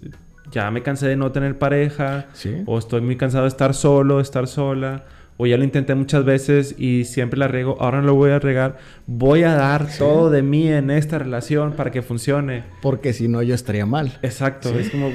ya 0.51 0.69
me 0.71 0.83
cansé 0.83 1.07
de 1.07 1.15
no 1.15 1.31
tener 1.31 1.57
pareja, 1.57 2.27
Sí. 2.33 2.61
o 2.65 2.77
estoy 2.77 3.01
muy 3.01 3.17
cansado 3.17 3.43
de 3.43 3.49
estar 3.49 3.73
solo, 3.73 4.19
estar 4.21 4.47
sola, 4.47 5.05
o 5.39 5.45
ya 5.45 5.55
lo 5.57 5.63
intenté 5.63 5.93
muchas 5.93 6.25
veces 6.25 6.73
y 6.79 7.05
siempre 7.05 7.37
la 7.37 7.47
riego, 7.47 7.77
ahora 7.79 8.01
no 8.01 8.07
lo 8.07 8.15
voy 8.15 8.31
a 8.31 8.39
regar, 8.39 8.77
voy 9.05 9.43
a 9.43 9.53
dar 9.53 9.87
todo 9.97 10.31
de 10.31 10.41
mí 10.41 10.67
en 10.67 10.89
esta 10.89 11.19
relación 11.19 11.73
para 11.73 11.91
que 11.91 12.01
funcione. 12.01 12.63
Porque 12.81 13.13
si 13.13 13.27
no 13.27 13.43
yo 13.43 13.53
estaría 13.53 13.85
mal. 13.85 14.17
Exacto, 14.23 14.69
es 14.77 14.89
como... 14.89 15.11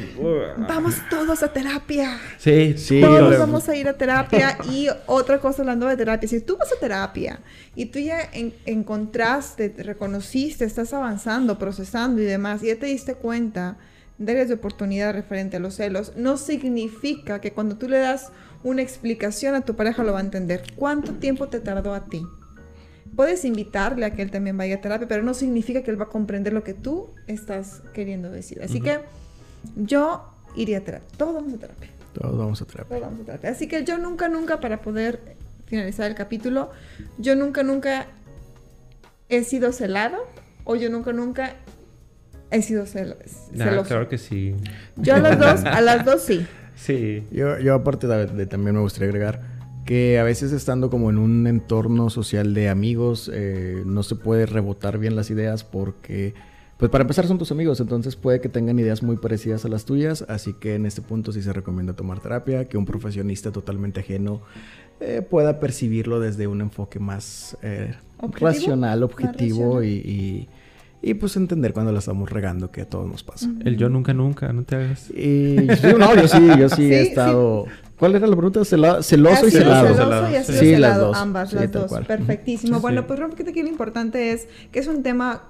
Vamos 0.68 0.94
todos 1.10 1.42
a 1.42 1.52
terapia. 1.52 2.18
Sí, 2.38 2.74
Sí, 2.76 3.00
Todos 3.00 3.30
le- 3.30 3.38
vamos 3.38 3.68
a 3.68 3.74
ir 3.76 3.88
a 3.88 3.94
terapia. 3.94 4.56
Y 4.70 4.88
otra 5.06 5.38
cosa 5.38 5.62
hablando 5.62 5.86
de 5.88 5.96
terapia, 5.96 6.28
si 6.28 6.40
tú 6.40 6.56
vas 6.56 6.70
a 6.72 6.78
terapia 6.78 7.40
y 7.74 7.86
tú 7.86 7.98
ya 7.98 8.18
en- 8.32 8.54
encontraste, 8.64 9.70
te 9.70 9.82
reconociste, 9.82 10.64
estás 10.64 10.92
avanzando, 10.92 11.58
procesando 11.58 12.22
y 12.22 12.24
demás, 12.24 12.62
y 12.62 12.68
ya 12.68 12.76
te 12.76 12.86
diste 12.86 13.14
cuenta 13.14 13.76
de 14.18 14.30
áreas 14.32 14.48
de 14.48 14.54
oportunidad 14.54 15.12
referente 15.14 15.56
a 15.56 15.60
los 15.60 15.74
celos, 15.74 16.12
no 16.16 16.36
significa 16.36 17.40
que 17.40 17.50
cuando 17.52 17.76
tú 17.76 17.88
le 17.88 17.98
das 17.98 18.30
una 18.64 18.82
explicación 18.82 19.54
a 19.54 19.62
tu 19.62 19.74
pareja 19.76 20.02
lo 20.04 20.12
va 20.12 20.18
a 20.18 20.22
entender. 20.22 20.62
¿Cuánto 20.76 21.12
tiempo 21.14 21.48
te 21.48 21.60
tardó 21.60 21.94
a 21.94 22.04
ti? 22.06 22.22
Puedes 23.16 23.44
invitarle 23.44 24.06
a 24.06 24.12
que 24.14 24.22
él 24.22 24.30
también 24.30 24.56
vaya 24.56 24.76
a 24.76 24.80
terapia, 24.80 25.06
pero 25.08 25.22
no 25.22 25.34
significa 25.34 25.82
que 25.82 25.90
él 25.90 26.00
va 26.00 26.04
a 26.04 26.08
comprender 26.08 26.52
lo 26.52 26.64
que 26.64 26.72
tú 26.74 27.10
estás 27.26 27.82
queriendo 27.92 28.30
decir. 28.30 28.62
Así 28.62 28.80
que 28.80 29.00
yo 29.76 30.24
iría 30.56 30.78
a 30.78 30.80
terapia. 30.80 31.08
Todos 31.18 31.34
vamos 31.34 31.52
a 31.54 31.58
terapia. 31.58 31.88
Todos 32.14 32.38
vamos 32.38 32.62
a 32.62 32.64
terapia. 32.64 32.88
Todos 32.88 33.02
vamos 33.02 33.20
a 33.20 33.24
terapia. 33.24 33.50
Así 33.50 33.68
que 33.68 33.84
yo 33.84 33.98
nunca, 33.98 34.28
nunca, 34.28 34.60
para 34.60 34.80
poder 34.80 35.20
finalizar 35.66 36.10
el 36.10 36.16
capítulo, 36.16 36.70
yo 37.18 37.36
nunca, 37.36 37.62
nunca 37.62 38.06
he 39.28 39.44
sido 39.44 39.72
celado 39.72 40.16
o 40.64 40.76
yo 40.76 40.88
nunca, 40.90 41.12
nunca 41.12 41.54
he 42.50 42.62
sido 42.62 42.82
Nah, 42.84 42.86
celoso. 43.66 43.84
claro 43.88 44.08
que 44.08 44.18
sí. 44.18 44.54
Yo 44.96 45.14
a 45.14 45.18
las 45.18 45.38
dos, 45.38 45.64
a 45.64 45.80
las 45.80 46.04
dos 46.06 46.22
sí. 46.22 46.46
Sí. 46.76 47.22
Yo, 47.30 47.58
yo 47.58 47.74
aparte 47.74 48.06
de, 48.06 48.26
de- 48.26 48.46
también 48.46 48.74
me 48.76 48.82
gustaría 48.82 49.08
agregar 49.08 49.40
que 49.84 50.18
a 50.18 50.22
veces 50.24 50.52
estando 50.52 50.90
como 50.90 51.10
en 51.10 51.18
un 51.18 51.46
entorno 51.46 52.08
social 52.10 52.54
de 52.54 52.68
amigos 52.68 53.30
eh, 53.32 53.82
no 53.84 54.02
se 54.02 54.14
puede 54.14 54.46
rebotar 54.46 54.98
bien 54.98 55.16
las 55.16 55.30
ideas 55.30 55.64
porque 55.64 56.34
pues 56.76 56.90
para 56.90 57.02
empezar 57.02 57.26
son 57.26 57.38
tus 57.38 57.50
amigos 57.50 57.80
entonces 57.80 58.14
puede 58.14 58.40
que 58.40 58.48
tengan 58.48 58.78
ideas 58.78 59.02
muy 59.02 59.16
parecidas 59.16 59.64
a 59.64 59.68
las 59.68 59.84
tuyas 59.84 60.24
así 60.28 60.52
que 60.54 60.76
en 60.76 60.86
este 60.86 61.02
punto 61.02 61.32
sí 61.32 61.42
se 61.42 61.52
recomienda 61.52 61.94
tomar 61.94 62.20
terapia 62.20 62.66
que 62.68 62.76
un 62.76 62.86
profesionista 62.86 63.50
totalmente 63.50 64.00
ajeno 64.00 64.40
eh, 65.00 65.20
pueda 65.28 65.58
percibirlo 65.58 66.20
desde 66.20 66.46
un 66.46 66.60
enfoque 66.60 67.00
más 67.00 67.56
eh, 67.62 67.94
¿Objetivo? 68.18 68.46
racional 68.50 69.00
Más 69.00 69.04
objetivo 69.10 69.78
racional. 69.80 69.84
y, 69.84 69.88
y- 70.10 70.48
y, 71.02 71.14
pues 71.14 71.36
entender 71.36 71.72
cuando 71.72 71.92
la 71.92 71.98
estamos 71.98 72.30
regando 72.30 72.70
que 72.70 72.82
a 72.82 72.88
todos 72.88 73.06
nos 73.10 73.22
pasa 73.24 73.48
El 73.64 73.76
yo 73.76 73.88
nunca, 73.88 74.14
nunca, 74.14 74.52
no 74.52 74.62
te 74.62 74.76
hagas. 74.76 75.10
y 75.10 75.56
sí, 75.80 75.86
no, 75.98 76.14
yo 76.14 76.28
sí, 76.28 76.38
yo 76.58 76.68
sí, 76.68 76.76
Sí, 76.76 76.92
he 76.94 77.02
sí. 77.04 77.08
estado. 77.10 77.66
¿Cuál 77.98 78.16
era 78.16 78.26
la 78.26 78.34
pregunta? 78.36 78.60
Cela- 78.60 79.02
celoso 79.02 79.46
y 79.46 79.50
celado. 79.50 79.86
celoso 79.88 80.02
Celado, 80.04 80.30
y 80.30 80.34
sí. 80.34 80.52
Sí, 80.52 80.52
las 80.52 80.58
celado, 80.92 81.06
dos. 81.08 81.16
ambas, 81.16 81.50
Sí, 81.50 81.56
las 81.56 81.72
dos. 81.72 81.86
cual. 81.86 82.04
Perfectísimo. 82.04 82.76
Sí. 82.76 82.82
Bueno, 82.82 83.06
pues 83.06 83.20
fíjate 83.20 83.52
que 83.52 83.62
lo 83.62 83.68
importante 83.68 84.32
es 84.32 84.48
que 84.72 84.78
es 84.80 84.86
un 84.88 85.02
tema 85.02 85.42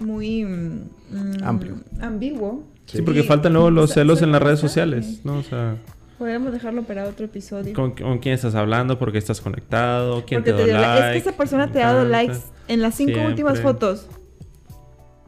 muy 0.00 0.44
mm, 0.44 1.42
Amplio. 1.44 1.76
ambiguo. 2.00 2.64
Sí, 2.86 3.02
porque 3.02 3.20
Y- 3.20 3.22
faltan 3.24 3.52
luego 3.52 3.70
los 3.70 3.92
celos 3.92 4.22
en 4.22 4.32
las 4.32 4.42
redes 4.42 4.58
sociales, 4.60 5.20
¿no? 5.24 5.38
O 5.38 5.42
sea, 5.42 5.76
Podríamos 6.18 6.52
dejarlo 6.52 6.82
para 6.84 7.04
otro 7.04 7.26
episodio. 7.26 7.72
¿con, 7.74 7.92
con 7.92 8.18
quién 8.18 8.34
estás 8.36 8.54
hablando? 8.54 8.98
¿Por 8.98 9.10
qué 9.10 9.18
estás 9.18 9.40
conectado? 9.40 10.24
¿Quién 10.26 10.40
Porque 10.42 10.52
te 10.52 10.64
dio 10.64 10.66
dio 10.74 10.80
like. 10.80 11.16
Es 11.18 11.22
que 11.24 11.28
esa 11.30 11.36
persona 11.38 11.70
te 11.72 11.82
ha 11.82 11.92
dado 11.92 12.04
likes 12.08 12.38
en 12.68 12.80
las 12.82 12.94
cinco 12.94 13.10
Siempre. 13.14 13.30
últimas 13.30 13.60
fotos. 13.60 14.06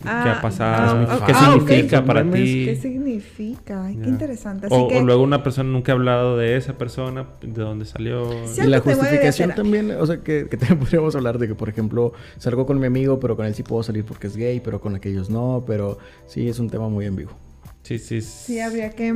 ¿Qué 0.02 0.08
Ah, 0.08 0.38
ha 0.38 0.42
pasado? 0.42 1.06
ah, 1.08 1.22
¿Qué 1.26 1.32
ah, 1.34 1.54
ok. 1.56 1.66
significa 1.68 2.04
para 2.04 2.22
ti? 2.22 2.64
¿Qué 2.66 2.76
significa? 2.76 3.84
Ay, 3.86 3.96
qué 3.96 4.08
interesante. 4.10 4.66
Así 4.66 4.74
O, 4.78 4.88
que 4.88 4.98
o 4.98 5.02
luego 5.02 5.22
una 5.22 5.42
persona 5.42 5.70
nunca 5.70 5.92
ha 5.92 5.94
hablado 5.94 6.36
de 6.36 6.56
esa 6.56 6.74
persona, 6.76 7.26
de 7.40 7.62
dónde 7.62 7.86
salió. 7.86 8.30
Sí, 8.46 8.60
Y 8.62 8.66
la 8.66 8.80
justificación 8.80 9.54
también, 9.54 9.90
o 9.92 10.06
sea, 10.06 10.18
que, 10.18 10.48
que 10.50 10.56
también 10.58 10.78
podríamos 10.80 11.16
hablar 11.16 11.38
de 11.38 11.48
que, 11.48 11.54
por 11.54 11.68
ejemplo, 11.70 12.12
salgo 12.38 12.66
con 12.66 12.78
mi 12.78 12.86
amigo, 12.86 13.18
pero 13.20 13.36
con 13.36 13.46
él 13.46 13.54
sí 13.54 13.62
puedo 13.62 13.82
salir 13.82 14.04
porque 14.04 14.26
es 14.26 14.36
gay, 14.36 14.60
pero 14.60 14.80
con 14.80 14.94
aquellos 14.94 15.30
no, 15.30 15.64
pero 15.66 15.98
sí 16.26 16.46
es 16.48 16.58
un 16.58 16.68
tema 16.68 16.88
muy 16.88 17.06
ambiguo. 17.06 17.32
Sí, 17.82 17.98
sí. 17.98 18.20
sí 18.20 18.60
habría 18.60 18.90
que 18.90 19.14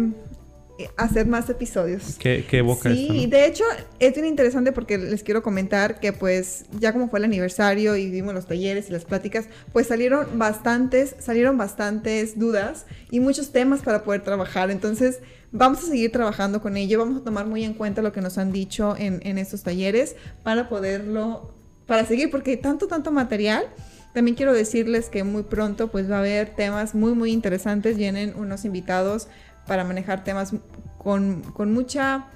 hacer 0.97 1.27
más 1.27 1.49
episodios. 1.51 2.17
¿Qué, 2.19 2.45
qué 2.49 2.65
Sí, 2.83 3.27
no? 3.27 3.31
de 3.31 3.47
hecho 3.47 3.65
es 3.99 4.15
bien 4.15 4.27
interesante 4.27 4.73
porque 4.73 4.99
les 4.99 5.23
quiero 5.23 5.43
comentar 5.43 6.01
que 6.01 6.13
pues 6.13 6.65
ya 6.79 6.93
como 6.93 7.09
fue 7.09 7.19
el 7.19 7.25
aniversario 7.25 7.97
y 7.97 8.11
vimos 8.11 8.35
los 8.35 8.47
talleres 8.47 8.89
y 8.89 8.93
las 8.93 9.05
pláticas, 9.05 9.47
pues 9.73 9.87
salieron 9.87 10.39
bastantes, 10.39 11.17
salieron 11.19 11.59
bastantes 11.59 12.39
dudas 12.39 12.87
y 13.11 13.21
muchos 13.21 13.53
temas 13.53 13.81
para 13.81 14.05
poder 14.05 14.23
trabajar. 14.23 14.71
Entonces 14.71 15.21
vamos 15.53 15.83
a 15.85 15.87
seguir 15.87 16.13
trabajando 16.13 16.61
con 16.61 16.77
ello, 16.77 16.99
vamos 16.99 17.21
a 17.21 17.25
tomar 17.25 17.47
muy 17.47 17.65
en 17.65 17.75
cuenta 17.75 18.03
lo 18.03 18.13
que 18.13 18.21
nos 18.21 18.39
han 18.39 18.53
dicho 18.53 18.97
en, 18.97 19.21
en 19.25 19.39
estos 19.39 19.63
talleres 19.63 20.17
para 20.43 20.69
poderlo, 20.69 21.55
para 21.87 22.05
seguir, 22.07 22.31
porque 22.31 22.53
hay 22.53 22.57
tanto, 22.59 22.87
tanto 22.87 23.11
material. 23.11 23.65
También 24.13 24.37
quiero 24.37 24.53
decirles 24.53 25.09
que 25.09 25.23
muy 25.23 25.45
pronto 25.45 25.89
pues 25.89 26.11
va 26.11 26.17
a 26.17 26.19
haber 26.19 26.51
temas 26.51 26.95
muy, 26.97 27.15
muy 27.15 27.31
interesantes. 27.31 27.97
Vienen 27.97 28.35
unos 28.37 28.65
invitados 28.65 29.29
para 29.67 29.85
manejar 29.85 30.25
temas 30.25 30.53
con, 30.99 31.43
con 31.43 31.73
mucha 31.73 32.27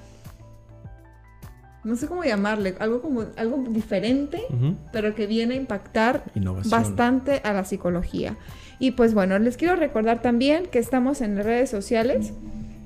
no 1.84 1.96
sé 1.96 2.06
cómo 2.06 2.24
llamarle, 2.24 2.74
algo 2.78 3.02
como 3.02 3.24
algo 3.36 3.62
diferente, 3.68 4.42
pero 4.90 5.14
que 5.14 5.26
viene 5.26 5.54
a 5.54 5.56
impactar 5.58 6.24
Innovación. 6.34 6.70
bastante 6.70 7.40
a 7.44 7.52
la 7.52 7.64
psicología. 7.64 8.36
Y 8.78 8.92
pues 8.92 9.14
bueno, 9.14 9.38
les 9.38 9.56
quiero 9.56 9.76
recordar 9.76 10.22
también 10.22 10.66
que 10.66 10.78
estamos 10.78 11.20
en 11.20 11.36
las 11.36 11.44
redes 11.44 11.70
sociales. 11.70 12.32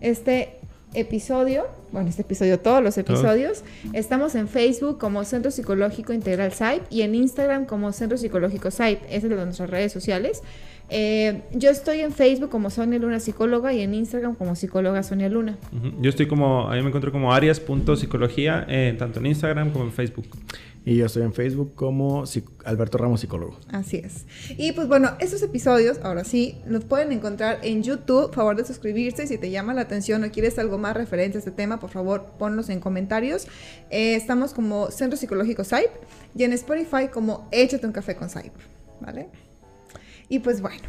Este 0.00 0.58
episodio, 0.94 1.66
bueno, 1.92 2.08
este 2.08 2.22
episodio, 2.22 2.58
todos 2.58 2.82
los 2.82 2.98
episodios. 2.98 3.62
Estamos 3.92 4.34
en 4.34 4.48
Facebook 4.48 4.98
como 4.98 5.24
Centro 5.24 5.50
Psicológico 5.52 6.12
Integral 6.12 6.52
SAIP 6.52 6.82
y 6.90 7.02
en 7.02 7.14
Instagram 7.14 7.66
como 7.66 7.92
Centro 7.92 8.18
Psicológico 8.18 8.70
SAIP. 8.70 9.00
Esas 9.08 9.30
son 9.30 9.44
nuestras 9.44 9.70
redes 9.70 9.92
sociales. 9.92 10.42
Eh, 10.90 11.42
yo 11.52 11.70
estoy 11.70 12.00
en 12.00 12.12
Facebook 12.12 12.50
como 12.50 12.70
Sonia 12.70 12.98
Luna 12.98 13.20
Psicóloga 13.20 13.72
y 13.72 13.82
en 13.82 13.94
Instagram 13.94 14.34
como 14.34 14.56
Psicóloga 14.56 15.02
Sonia 15.02 15.28
Luna. 15.28 15.58
Yo 16.00 16.08
estoy 16.08 16.26
como, 16.26 16.70
ahí 16.70 16.80
me 16.80 16.88
encuentro 16.88 17.12
como 17.12 17.32
arias.psicología, 17.32 18.64
eh, 18.68 18.94
tanto 18.98 19.20
en 19.20 19.26
Instagram 19.26 19.70
como 19.70 19.84
en 19.84 19.92
Facebook. 19.92 20.26
Y 20.84 20.96
yo 20.96 21.04
estoy 21.04 21.22
en 21.22 21.34
Facebook 21.34 21.74
como 21.74 22.24
Alberto 22.64 22.96
Ramos 22.96 23.20
Psicólogo. 23.20 23.58
Así 23.70 23.98
es. 23.98 24.24
Y 24.56 24.72
pues 24.72 24.88
bueno, 24.88 25.10
estos 25.20 25.42
episodios, 25.42 25.98
ahora 26.02 26.24
sí, 26.24 26.56
los 26.66 26.84
pueden 26.86 27.12
encontrar 27.12 27.58
en 27.62 27.82
YouTube. 27.82 28.32
Favor 28.32 28.56
de 28.56 28.64
suscribirse. 28.64 29.26
Si 29.26 29.36
te 29.36 29.50
llama 29.50 29.74
la 29.74 29.82
atención 29.82 30.24
o 30.24 30.30
quieres 30.30 30.58
algo 30.58 30.78
más 30.78 30.96
referente 30.96 31.36
a 31.36 31.40
este 31.40 31.50
tema, 31.50 31.78
por 31.78 31.90
favor, 31.90 32.32
ponlos 32.38 32.70
en 32.70 32.80
comentarios. 32.80 33.48
Eh, 33.90 34.14
estamos 34.14 34.54
como 34.54 34.90
Centro 34.90 35.18
Psicológico 35.18 35.62
SAIP 35.62 35.90
y 36.34 36.44
en 36.44 36.54
Spotify 36.54 37.08
como 37.12 37.46
Échate 37.52 37.86
un 37.86 37.92
café 37.92 38.16
con 38.16 38.30
SAIP. 38.30 38.54
¿Vale? 39.02 39.28
Y 40.28 40.40
pues 40.40 40.60
bueno, 40.60 40.82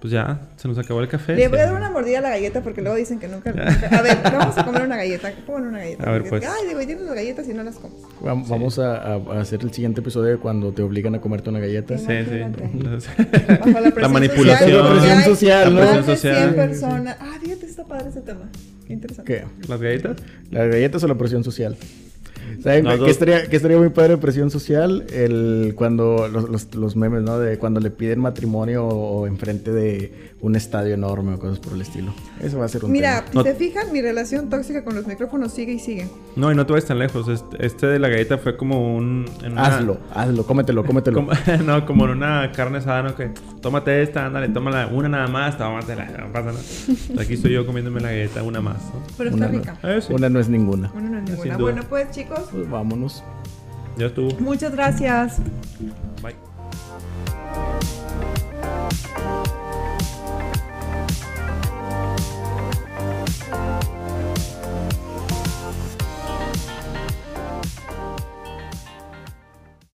Pues 0.00 0.12
ya, 0.12 0.48
se 0.56 0.66
nos 0.66 0.76
acabó 0.78 1.00
el 1.00 1.06
café. 1.08 1.36
le 1.36 1.46
voy 1.46 1.58
a 1.60 1.62
Sí. 1.62 1.68
dar 1.70 1.76
una 1.78 1.88
mordida 1.90 2.18
a 2.18 2.22
la 2.22 2.30
galleta 2.30 2.60
porque 2.60 2.82
luego 2.82 2.96
dicen 2.96 3.20
que 3.20 3.28
nunca. 3.28 3.52
nunca- 3.52 3.88
A 3.96 4.02
ver, 4.02 4.18
vamos 4.24 4.58
a 4.58 4.64
comer 4.64 4.82
una 4.82 4.96
galleta. 4.96 5.30
Pongan 5.46 5.68
una 5.68 5.78
galleta. 5.78 6.02
A 6.08 6.12
ver, 6.12 6.24
pues. 6.28 6.44
Ay, 6.44 6.66
digo, 6.66 6.80
y 6.82 6.86
tienes 6.86 7.04
las 7.04 7.14
galletas 7.14 7.48
y 7.48 7.54
no 7.54 7.62
las 7.62 7.76
comes. 7.76 7.98
Vam- 8.20 8.48
Vamos 8.48 8.80
a, 8.80 9.14
a- 9.14 9.40
hacer 9.40 9.60
el 9.62 9.72
siguiente 9.72 10.00
episodio 10.00 10.40
cuando 10.40 10.72
te 10.72 10.82
obligan 10.82 11.14
a 11.14 11.20
comerte 11.20 11.50
una 11.50 11.60
galleta. 11.60 11.96
Sí, 11.98 12.04
sí. 12.06 12.40
Bajo 13.60 13.80
la, 13.80 13.90
presión 13.92 14.12
manipulación. 14.12 14.70
social, 14.70 14.82
porque 14.82 14.98
Presión 14.98 15.22
social, 15.22 15.74
de 15.76 15.80
Presión 15.82 16.04
social. 16.04 16.36
100 16.36 16.54
personas. 16.56 17.16
Ah, 17.20 17.38
fíjate, 17.40 17.66
está 17.66 17.84
padre 17.84 18.08
ese 18.08 18.20
tema. 18.22 18.50
Qué 18.86 18.92
interesante. 18.94 19.32
¿Qué? 19.32 19.68
¿Las 19.68 19.80
galletas? 19.80 20.16
¿Las 20.50 20.68
galletas 20.68 21.04
o 21.04 21.06
la 21.06 21.14
presión 21.14 21.44
social? 21.44 21.76
¿Saben 22.62 22.84
qué 22.86 22.96
dos. 22.96 23.08
estaría, 23.08 23.78
muy 23.78 23.88
padre 23.90 24.16
presión 24.18 24.50
social? 24.50 25.04
El, 25.12 25.72
cuando 25.76 26.28
los, 26.28 26.48
los- 26.48 26.74
los 26.74 26.96
memes, 26.96 27.22
¿no? 27.22 27.38
De 27.38 27.58
cuando 27.58 27.80
le 27.80 27.90
piden 27.90 28.20
matrimonio 28.20 28.86
o 28.86 29.26
enfrente 29.26 29.72
de 29.72 30.32
un 30.40 30.56
estadio 30.56 30.94
enorme 30.94 31.34
o 31.34 31.38
cosas 31.38 31.58
por 31.58 31.72
el 31.74 31.80
estilo. 31.82 32.12
Eso 32.40 32.58
va 32.58 32.64
a 32.64 32.68
ser 32.68 32.84
un 32.84 32.92
Mira, 32.92 33.20
tema. 33.24 33.30
si 33.30 33.36
No- 33.38 33.42
se 33.44 33.54
fijan, 33.54 33.92
mi 33.92 34.00
relación 34.02 34.48
tóxica 34.50 34.84
con 34.84 34.94
los 34.94 35.06
micrófonos 35.06 35.52
sigue 35.52 35.72
y 35.74 35.78
sigue. 35.78 36.06
No, 36.36 36.50
y 36.50 36.54
no 36.54 36.66
te 36.66 36.72
vayas 36.72 36.88
tan 36.88 36.98
lejos. 36.98 37.28
Este, 37.28 37.64
este 37.66 37.86
de 37.86 37.98
la 37.98 38.08
galleta 38.08 38.38
fue 38.38 38.56
como 38.56 38.96
un... 38.96 39.24
en 39.42 39.52
una- 39.52 39.66
Hazlo, 39.66 39.98
hazlo, 40.14 40.44
cómetelo, 40.44 40.84
cómetelo. 40.84 41.16
Como- 41.26 41.32
no, 41.64 41.86
como 41.86 42.04
en 42.06 42.10
una 42.12 42.50
carne 42.52 42.78
asada, 42.78 43.02
¿no? 43.02 43.14
Que 43.14 43.30
tómate 43.60 44.02
esta, 44.02 44.26
ándale, 44.26 44.48
tómala 44.48 44.86
una 44.88 45.08
nada 45.08 45.28
más, 45.28 45.56
tómatela, 45.58 46.06
no 46.06 46.32
pasa 46.32 46.46
nada. 46.52 47.22
Aquí 47.22 47.34
estoy 47.34 47.52
yo 47.52 47.64
comiéndome 47.66 48.00
la 48.00 48.08
galleta, 48.10 48.42
una 48.42 48.60
más, 48.60 48.76
¿no? 48.92 49.02
Pero 49.16 49.30
está 49.30 49.36
Una 49.46 49.52
no. 49.52 49.58
rica. 49.58 49.78
Eh, 49.84 50.00
sí. 50.00 50.12
Una 50.12 50.28
no 50.28 50.40
es 50.40 50.48
ninguna. 50.48 50.88
Bueno, 50.92 51.10
no 51.10 51.18
es 51.18 51.24
ninguna. 51.30 51.56
Bueno, 51.58 51.82
pues 51.88 52.10
chicos, 52.10 52.51
pues 52.52 52.68
vámonos. 52.70 53.24
Ya 53.96 54.06
estuvo. 54.06 54.30
Muchas 54.40 54.72
gracias. 54.72 55.38
Bye. 56.22 56.36